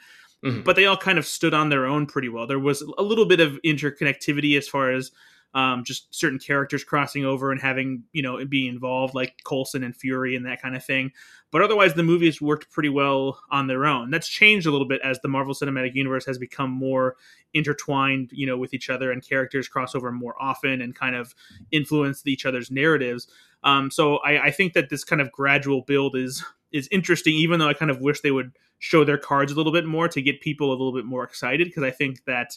mm-hmm. 0.44 0.62
but 0.62 0.74
they 0.74 0.86
all 0.86 0.96
kind 0.96 1.18
of 1.18 1.26
stood 1.26 1.54
on 1.54 1.68
their 1.68 1.86
own 1.86 2.06
pretty 2.06 2.28
well 2.28 2.46
there 2.46 2.58
was 2.58 2.82
a 2.98 3.02
little 3.02 3.26
bit 3.26 3.40
of 3.40 3.60
interconnectivity 3.64 4.56
as 4.58 4.66
far 4.66 4.90
as 4.90 5.12
um, 5.54 5.82
just 5.84 6.14
certain 6.14 6.38
characters 6.38 6.84
crossing 6.84 7.24
over 7.24 7.50
and 7.50 7.60
having 7.60 8.04
you 8.12 8.22
know 8.22 8.44
being 8.44 8.72
involved 8.72 9.14
like 9.14 9.34
Coulson 9.44 9.82
and 9.82 9.96
Fury 9.96 10.36
and 10.36 10.46
that 10.46 10.60
kind 10.60 10.76
of 10.76 10.84
thing. 10.84 11.12
But 11.50 11.62
otherwise, 11.62 11.94
the 11.94 12.02
movies 12.02 12.40
worked 12.40 12.70
pretty 12.70 12.90
well 12.90 13.40
on 13.50 13.66
their 13.66 13.86
own. 13.86 14.10
That's 14.10 14.28
changed 14.28 14.66
a 14.66 14.70
little 14.70 14.86
bit 14.86 15.00
as 15.02 15.18
the 15.20 15.28
Marvel 15.28 15.54
Cinematic 15.54 15.94
Universe 15.94 16.26
has 16.26 16.38
become 16.38 16.70
more 16.70 17.16
intertwined, 17.54 18.30
you 18.32 18.46
know, 18.46 18.58
with 18.58 18.74
each 18.74 18.90
other, 18.90 19.10
and 19.10 19.26
characters 19.26 19.68
cross 19.68 19.94
over 19.94 20.12
more 20.12 20.34
often 20.40 20.82
and 20.82 20.94
kind 20.94 21.16
of 21.16 21.34
influence 21.70 22.26
each 22.26 22.44
other's 22.44 22.70
narratives. 22.70 23.26
Um, 23.64 23.90
so 23.90 24.18
I, 24.18 24.44
I 24.44 24.50
think 24.50 24.74
that 24.74 24.90
this 24.90 25.04
kind 25.04 25.22
of 25.22 25.32
gradual 25.32 25.82
build 25.82 26.16
is 26.16 26.44
is 26.70 26.88
interesting, 26.90 27.34
even 27.34 27.58
though 27.58 27.68
I 27.68 27.74
kind 27.74 27.90
of 27.90 28.00
wish 28.00 28.20
they 28.20 28.30
would 28.30 28.52
show 28.78 29.04
their 29.04 29.18
cards 29.18 29.50
a 29.52 29.54
little 29.54 29.72
bit 29.72 29.86
more 29.86 30.08
to 30.08 30.22
get 30.22 30.40
people 30.40 30.68
a 30.68 30.72
little 30.72 30.92
bit 30.92 31.04
more 31.04 31.24
excited 31.24 31.66
because 31.66 31.82
I 31.82 31.90
think 31.90 32.24
that 32.26 32.50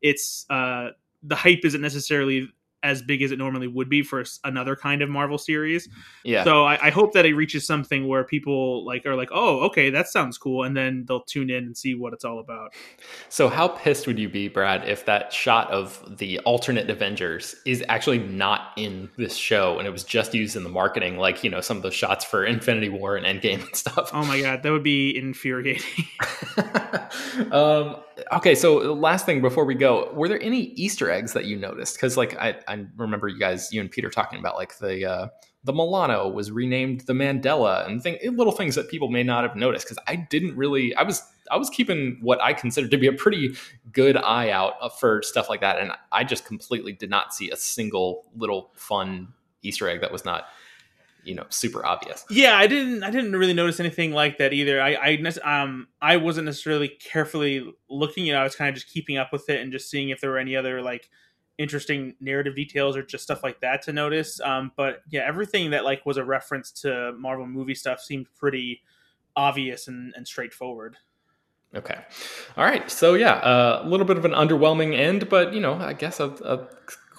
it's 0.00 0.46
uh, 0.50 0.90
the 1.22 1.36
hype 1.36 1.60
isn't 1.64 1.80
necessarily 1.80 2.48
as 2.82 3.02
big 3.02 3.22
as 3.22 3.30
it 3.30 3.38
normally 3.38 3.66
would 3.66 3.88
be 3.88 4.02
for 4.02 4.24
another 4.44 4.74
kind 4.74 5.02
of 5.02 5.10
Marvel 5.10 5.38
series. 5.38 5.88
Yeah. 6.24 6.44
So 6.44 6.64
I, 6.64 6.86
I, 6.86 6.90
hope 6.90 7.12
that 7.12 7.26
it 7.26 7.34
reaches 7.34 7.66
something 7.66 8.08
where 8.08 8.24
people 8.24 8.86
like 8.86 9.04
are 9.04 9.16
like, 9.16 9.28
oh, 9.32 9.60
okay, 9.66 9.90
that 9.90 10.08
sounds 10.08 10.38
cool, 10.38 10.64
and 10.64 10.76
then 10.76 11.04
they'll 11.06 11.22
tune 11.22 11.50
in 11.50 11.64
and 11.64 11.76
see 11.76 11.94
what 11.94 12.12
it's 12.12 12.24
all 12.24 12.38
about. 12.38 12.72
So 13.28 13.48
how 13.48 13.68
pissed 13.68 14.06
would 14.06 14.18
you 14.18 14.28
be, 14.28 14.48
Brad, 14.48 14.88
if 14.88 15.04
that 15.06 15.32
shot 15.32 15.70
of 15.70 16.18
the 16.18 16.38
alternate 16.40 16.88
Avengers 16.88 17.54
is 17.66 17.84
actually 17.88 18.18
not 18.18 18.72
in 18.76 19.10
this 19.16 19.36
show 19.36 19.78
and 19.78 19.86
it 19.86 19.90
was 19.90 20.04
just 20.04 20.34
used 20.34 20.56
in 20.56 20.64
the 20.64 20.70
marketing, 20.70 21.18
like 21.18 21.44
you 21.44 21.50
know 21.50 21.60
some 21.60 21.76
of 21.76 21.82
the 21.82 21.90
shots 21.90 22.24
for 22.24 22.44
Infinity 22.44 22.88
War 22.88 23.16
and 23.16 23.26
Endgame 23.26 23.64
and 23.66 23.76
stuff? 23.76 24.10
Oh 24.12 24.24
my 24.24 24.40
god, 24.40 24.62
that 24.62 24.72
would 24.72 24.82
be 24.82 25.16
infuriating. 25.16 25.82
um, 27.52 27.96
okay, 28.32 28.54
so 28.54 28.76
last 28.94 29.26
thing 29.26 29.40
before 29.40 29.64
we 29.64 29.74
go, 29.74 30.10
were 30.12 30.28
there 30.28 30.42
any 30.42 30.72
Easter 30.74 31.10
eggs 31.10 31.32
that 31.32 31.44
you 31.44 31.56
noticed? 31.56 31.96
Because 31.96 32.16
like 32.16 32.36
I, 32.36 32.56
I 32.66 32.86
remember 32.96 33.28
you 33.28 33.38
guys, 33.38 33.72
you 33.72 33.80
and 33.80 33.90
Peter 33.90 34.10
talking 34.10 34.38
about 34.38 34.56
like 34.56 34.78
the 34.78 35.04
uh, 35.04 35.28
the 35.64 35.72
Milano 35.72 36.28
was 36.28 36.50
renamed 36.50 37.02
the 37.02 37.12
Mandela 37.12 37.86
and 37.86 38.02
thing, 38.02 38.18
little 38.36 38.52
things 38.52 38.74
that 38.74 38.88
people 38.88 39.08
may 39.08 39.22
not 39.22 39.44
have 39.44 39.56
noticed. 39.56 39.86
Because 39.86 39.98
I 40.06 40.16
didn't 40.16 40.56
really, 40.56 40.94
I 40.94 41.02
was 41.02 41.22
I 41.50 41.56
was 41.56 41.70
keeping 41.70 42.18
what 42.20 42.40
I 42.40 42.52
considered 42.52 42.90
to 42.92 42.98
be 42.98 43.06
a 43.06 43.12
pretty 43.12 43.56
good 43.92 44.16
eye 44.16 44.50
out 44.50 44.74
uh, 44.80 44.88
for 44.88 45.22
stuff 45.22 45.48
like 45.48 45.60
that, 45.60 45.78
and 45.78 45.92
I 46.12 46.24
just 46.24 46.44
completely 46.44 46.92
did 46.92 47.10
not 47.10 47.34
see 47.34 47.50
a 47.50 47.56
single 47.56 48.24
little 48.36 48.70
fun 48.74 49.34
Easter 49.62 49.88
egg 49.88 50.00
that 50.00 50.12
was 50.12 50.24
not 50.24 50.46
you 51.24 51.34
know 51.34 51.44
super 51.48 51.84
obvious. 51.84 52.24
Yeah 52.30 52.56
i 52.56 52.66
didn't 52.66 53.02
i 53.02 53.10
didn't 53.10 53.32
really 53.32 53.52
notice 53.52 53.80
anything 53.80 54.12
like 54.12 54.38
that 54.38 54.52
either. 54.52 54.80
I 54.80 54.94
i 54.94 55.62
um 55.62 55.88
i 56.00 56.16
wasn't 56.16 56.46
necessarily 56.46 56.88
carefully 56.88 57.72
looking 57.88 58.26
you 58.26 58.32
know 58.32 58.40
i 58.40 58.44
was 58.44 58.56
kind 58.56 58.68
of 58.68 58.74
just 58.74 58.88
keeping 58.88 59.16
up 59.16 59.32
with 59.32 59.48
it 59.48 59.60
and 59.60 59.72
just 59.72 59.90
seeing 59.90 60.10
if 60.10 60.20
there 60.20 60.30
were 60.30 60.38
any 60.38 60.56
other 60.56 60.82
like 60.82 61.08
interesting 61.58 62.14
narrative 62.20 62.56
details 62.56 62.96
or 62.96 63.02
just 63.02 63.22
stuff 63.22 63.42
like 63.42 63.60
that 63.60 63.82
to 63.82 63.92
notice. 63.92 64.40
Um 64.40 64.72
but 64.76 65.02
yeah 65.10 65.22
everything 65.26 65.70
that 65.70 65.84
like 65.84 66.06
was 66.06 66.16
a 66.16 66.24
reference 66.24 66.70
to 66.82 67.12
marvel 67.18 67.46
movie 67.46 67.74
stuff 67.74 68.00
seemed 68.00 68.26
pretty 68.34 68.82
obvious 69.36 69.86
and, 69.88 70.12
and 70.16 70.26
straightforward. 70.26 70.96
Okay. 71.74 71.98
All 72.56 72.64
right. 72.64 72.90
So 72.90 73.14
yeah 73.14 73.34
uh, 73.34 73.82
a 73.84 73.88
little 73.88 74.06
bit 74.06 74.16
of 74.16 74.24
an 74.24 74.32
underwhelming 74.32 74.98
end 74.98 75.28
but 75.28 75.52
you 75.52 75.60
know 75.60 75.74
i 75.74 75.92
guess 75.92 76.18
a, 76.18 76.28
a 76.44 76.66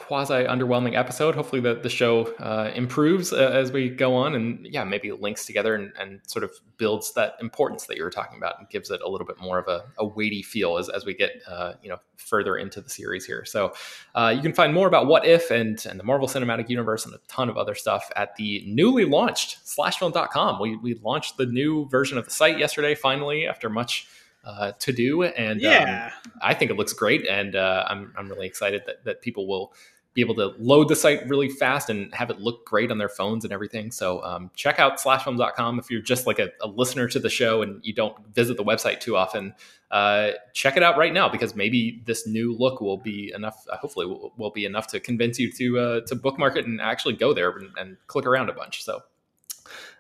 quasi 0.02 0.34
underwhelming 0.34 0.98
episode. 0.98 1.36
Hopefully, 1.36 1.62
the, 1.62 1.76
the 1.76 1.90
show 1.90 2.26
uh, 2.40 2.72
improves 2.76 3.32
uh, 3.32 3.52
as 3.54 3.72
we 3.72 3.90
go 3.90 4.16
on 4.16 4.36
and, 4.36 4.66
yeah, 4.66 4.84
maybe 4.84 5.12
links 5.12 5.46
together 5.46 5.76
and, 5.76 5.94
and, 6.00 6.20
sort 6.28 6.44
of 6.44 6.52
builds 6.78 7.14
that 7.14 7.36
importance 7.40 7.86
that 7.86 7.98
you 7.98 8.04
were 8.04 8.10
talking 8.10 8.38
about 8.38 8.60
and 8.60 8.70
gives 8.70 8.90
it 8.90 9.02
a 9.02 9.10
little 9.10 9.28
bit 9.28 9.40
more 9.40 9.60
of 9.60 9.68
a, 9.68 9.84
a 9.98 10.06
weighty 10.06 10.42
feel 10.42 10.78
as, 10.78 10.90
as 10.90 11.06
we 11.06 11.14
get, 11.14 11.32
uh, 11.48 11.74
you 11.82 11.90
know, 11.90 11.98
further 12.18 12.58
into 12.58 12.82
the 12.82 12.90
series 12.90 13.26
here. 13.26 13.46
So 13.46 13.74
uh, 14.16 14.34
you 14.36 14.42
can 14.42 14.54
find 14.54 14.74
more 14.74 14.88
about 14.88 15.08
What 15.08 15.26
If 15.26 15.52
and, 15.52 15.84
and 15.86 16.00
the 16.00 16.04
Marvel 16.04 16.28
Cinematic 16.28 16.70
Universe 16.70 17.06
and 17.06 17.14
a 17.14 17.20
ton 17.28 17.50
of 17.50 17.58
other 17.58 17.76
stuff 17.76 18.10
at 18.16 18.36
the 18.36 18.64
newly 18.66 19.06
launched 19.06 19.66
slashfilm.com. 19.66 20.60
We, 20.60 20.78
we 20.78 20.96
launched 20.96 21.38
the 21.38 21.46
new 21.46 21.88
version 21.90 22.18
of 22.18 22.26
the 22.26 22.32
site 22.32 22.58
yesterday, 22.58 22.96
finally, 22.96 23.48
after 23.48 23.70
much 23.70 24.08
uh, 24.44 24.72
to 24.80 24.92
do. 24.92 25.24
And 25.24 25.62
yeah, 25.62 26.12
um, 26.14 26.32
I 26.42 26.54
think 26.54 26.72
it 26.72 26.78
looks 26.78 26.94
great, 26.94 27.28
and 27.28 27.56
uh, 27.56 27.86
I'm 27.88 28.14
I'm 28.18 28.30
really 28.30 28.48
excited 28.48 28.84
that 28.86 29.04
that 29.06 29.22
people 29.22 29.48
will 29.48 29.74
be 30.14 30.22
able 30.22 30.36
to 30.36 30.54
load 30.60 30.90
the 30.90 30.96
site 30.96 31.28
really 31.30 31.48
fast 31.48 31.90
and 31.90 32.14
have 32.14 32.30
it 32.30 32.40
look 32.40 32.66
great 32.66 32.92
on 32.92 32.98
their 32.98 33.08
phones 33.08 33.46
and 33.46 33.54
everything. 33.54 33.92
So 33.92 34.22
um, 34.24 34.52
check 34.56 34.78
out 34.78 35.00
slashfilm.com 35.00 35.80
if 35.80 35.90
you're 35.90 36.02
just 36.02 36.28
like 36.28 36.38
a, 36.38 36.50
a, 36.62 36.68
listener 36.68 37.08
to 37.08 37.20
the 37.20 37.30
show 37.30 37.62
and 37.62 37.80
you 37.86 37.94
don't 37.94 38.18
visit 38.34 38.58
the 38.58 38.64
website 38.64 39.00
too 39.00 39.16
often. 39.16 39.54
Uh, 39.90 40.32
check 40.54 40.76
it 40.76 40.84
out 40.84 40.98
right 40.98 41.14
now 41.14 41.30
because 41.30 41.56
maybe 41.56 42.02
this 42.06 42.28
new 42.28 42.54
look 42.58 42.82
will 42.82 42.98
be 42.98 43.32
enough. 43.34 43.66
Uh, 43.72 43.78
hopefully, 43.78 44.06
will, 44.06 44.34
will, 44.36 44.50
be 44.50 44.66
enough 44.66 44.88
to 44.88 45.00
convince 45.00 45.40
you 45.40 45.52
to 45.52 45.80
uh, 45.80 46.02
to 46.08 46.16
bookmark 46.16 46.58
it 46.58 46.66
and 46.66 46.82
actually 46.82 47.14
go 47.14 47.34
there 47.34 47.52
and, 47.52 47.70
and 47.78 47.98
click 48.08 48.26
around 48.26 48.50
a 48.50 48.54
bunch. 48.54 48.84
So 48.84 49.02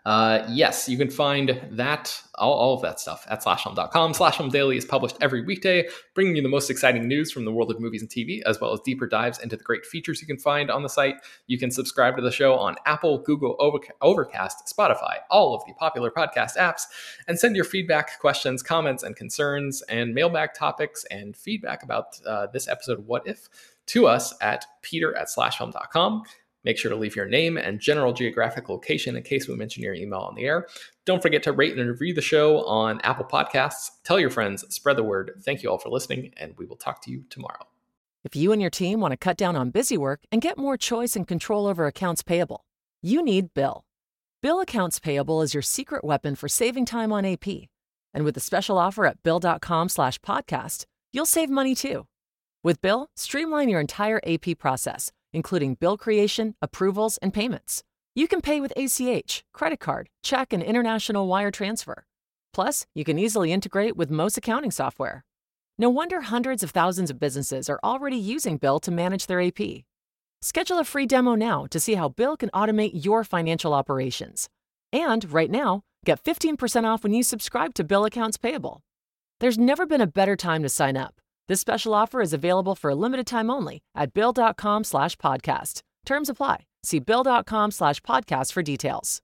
uh, 0.05 0.43
yes, 0.49 0.89
you 0.89 0.97
can 0.97 1.09
find 1.09 1.61
that, 1.71 2.19
all, 2.35 2.53
all 2.53 2.73
of 2.73 2.81
that 2.81 2.99
stuff 2.99 3.25
at 3.29 3.43
slashfilm.com. 3.43 4.13
Slashfilm 4.13 4.51
Daily 4.51 4.75
is 4.75 4.85
published 4.85 5.15
every 5.21 5.43
weekday, 5.43 5.87
bringing 6.15 6.35
you 6.35 6.41
the 6.41 6.49
most 6.49 6.71
exciting 6.71 7.07
news 7.07 7.31
from 7.31 7.45
the 7.45 7.51
world 7.51 7.69
of 7.69 7.79
movies 7.79 8.01
and 8.01 8.09
TV, 8.09 8.41
as 8.47 8.59
well 8.59 8.73
as 8.73 8.79
deeper 8.79 9.05
dives 9.05 9.37
into 9.39 9.55
the 9.55 9.63
great 9.63 9.85
features 9.85 10.19
you 10.19 10.25
can 10.25 10.37
find 10.37 10.71
on 10.71 10.81
the 10.81 10.89
site. 10.89 11.15
You 11.45 11.59
can 11.59 11.69
subscribe 11.69 12.15
to 12.15 12.23
the 12.23 12.31
show 12.31 12.55
on 12.55 12.77
Apple, 12.87 13.19
Google, 13.19 13.55
Overcast, 14.01 14.73
Spotify, 14.75 15.17
all 15.29 15.53
of 15.53 15.61
the 15.67 15.73
popular 15.73 16.09
podcast 16.09 16.57
apps, 16.57 16.83
and 17.27 17.37
send 17.37 17.55
your 17.55 17.65
feedback, 17.65 18.19
questions, 18.19 18.63
comments, 18.63 19.03
and 19.03 19.15
concerns, 19.15 19.83
and 19.83 20.15
mailbag 20.15 20.55
topics 20.55 21.05
and 21.11 21.37
feedback 21.37 21.83
about 21.83 22.19
uh, 22.25 22.47
this 22.47 22.67
episode, 22.67 23.05
What 23.05 23.27
If, 23.27 23.49
to 23.87 24.07
us 24.07 24.33
at 24.41 24.65
peter 24.81 25.15
at 25.15 25.27
slashfilm.com. 25.27 26.23
Make 26.63 26.77
sure 26.77 26.91
to 26.91 26.97
leave 26.97 27.15
your 27.15 27.25
name 27.25 27.57
and 27.57 27.79
general 27.79 28.13
geographic 28.13 28.69
location 28.69 29.15
in 29.15 29.23
case 29.23 29.47
we 29.47 29.55
mention 29.55 29.81
your 29.81 29.95
email 29.95 30.19
on 30.19 30.35
the 30.35 30.43
air. 30.43 30.67
Don't 31.05 31.21
forget 31.21 31.41
to 31.43 31.51
rate 31.51 31.77
and 31.77 31.89
review 31.89 32.13
the 32.13 32.21
show 32.21 32.63
on 32.65 33.01
Apple 33.01 33.25
Podcasts. 33.25 33.89
Tell 34.03 34.19
your 34.19 34.29
friends, 34.29 34.63
spread 34.73 34.97
the 34.97 35.03
word. 35.03 35.31
Thank 35.43 35.63
you 35.63 35.69
all 35.69 35.79
for 35.79 35.89
listening, 35.89 36.33
and 36.37 36.53
we 36.57 36.65
will 36.65 36.75
talk 36.75 37.01
to 37.03 37.11
you 37.11 37.23
tomorrow. 37.29 37.65
If 38.23 38.35
you 38.35 38.51
and 38.51 38.61
your 38.61 38.69
team 38.69 38.99
want 38.99 39.13
to 39.13 39.17
cut 39.17 39.37
down 39.37 39.55
on 39.55 39.71
busy 39.71 39.97
work 39.97 40.21
and 40.31 40.41
get 40.41 40.57
more 40.57 40.77
choice 40.77 41.15
and 41.15 41.27
control 41.27 41.65
over 41.65 41.87
accounts 41.87 42.21
payable, 42.21 42.63
you 43.01 43.23
need 43.23 43.53
Bill. 43.55 43.83
Bill 44.43 44.59
Accounts 44.59 44.99
Payable 44.99 45.41
is 45.41 45.53
your 45.53 45.61
secret 45.61 46.03
weapon 46.03 46.35
for 46.35 46.47
saving 46.47 46.85
time 46.85 47.11
on 47.11 47.25
AP. 47.25 47.47
And 48.13 48.25
with 48.25 48.35
a 48.37 48.39
special 48.39 48.77
offer 48.77 49.05
at 49.05 49.21
bill.com 49.23 49.89
slash 49.89 50.19
podcast, 50.19 50.85
you'll 51.11 51.25
save 51.25 51.49
money 51.49 51.75
too. 51.75 52.05
With 52.63 52.81
Bill, 52.81 53.07
streamline 53.15 53.69
your 53.69 53.79
entire 53.79 54.19
AP 54.25 54.57
process 54.57 55.11
including 55.33 55.75
bill 55.75 55.97
creation, 55.97 56.55
approvals, 56.61 57.17
and 57.17 57.33
payments. 57.33 57.83
You 58.15 58.27
can 58.27 58.41
pay 58.41 58.59
with 58.59 58.73
ACH, 58.75 59.43
credit 59.53 59.79
card, 59.79 60.09
check, 60.23 60.51
and 60.51 60.61
international 60.61 61.27
wire 61.27 61.51
transfer. 61.51 62.05
Plus, 62.53 62.85
you 62.93 63.03
can 63.03 63.17
easily 63.17 63.51
integrate 63.51 63.95
with 63.95 64.11
most 64.11 64.37
accounting 64.37 64.71
software. 64.71 65.23
No 65.77 65.89
wonder 65.89 66.21
hundreds 66.21 66.63
of 66.63 66.71
thousands 66.71 67.09
of 67.09 67.19
businesses 67.19 67.69
are 67.69 67.79
already 67.83 68.17
using 68.17 68.57
Bill 68.57 68.79
to 68.81 68.91
manage 68.91 69.27
their 69.27 69.41
AP. 69.41 69.85
Schedule 70.41 70.79
a 70.79 70.83
free 70.83 71.05
demo 71.05 71.35
now 71.35 71.67
to 71.67 71.79
see 71.79 71.93
how 71.93 72.09
Bill 72.09 72.35
can 72.35 72.49
automate 72.49 73.05
your 73.05 73.23
financial 73.23 73.73
operations. 73.73 74.49
And 74.91 75.31
right 75.31 75.49
now, 75.49 75.83
get 76.03 76.23
15% 76.23 76.83
off 76.83 77.03
when 77.03 77.13
you 77.13 77.23
subscribe 77.23 77.73
to 77.75 77.83
Bill 77.83 78.05
Accounts 78.05 78.37
Payable. 78.37 78.81
There's 79.39 79.57
never 79.57 79.85
been 79.85 80.01
a 80.01 80.07
better 80.07 80.35
time 80.35 80.63
to 80.63 80.69
sign 80.69 80.97
up. 80.97 81.20
This 81.47 81.59
special 81.59 81.93
offer 81.93 82.21
is 82.21 82.33
available 82.33 82.75
for 82.75 82.91
a 82.91 82.95
limited 82.95 83.27
time 83.27 83.49
only 83.49 83.81
at 83.95 84.13
bill.com 84.13 84.83
slash 84.83 85.15
podcast. 85.17 85.81
Terms 86.05 86.29
apply. 86.29 86.65
See 86.83 86.99
bill.com 86.99 87.71
slash 87.71 87.99
podcast 88.01 88.51
for 88.51 88.63
details. 88.63 89.21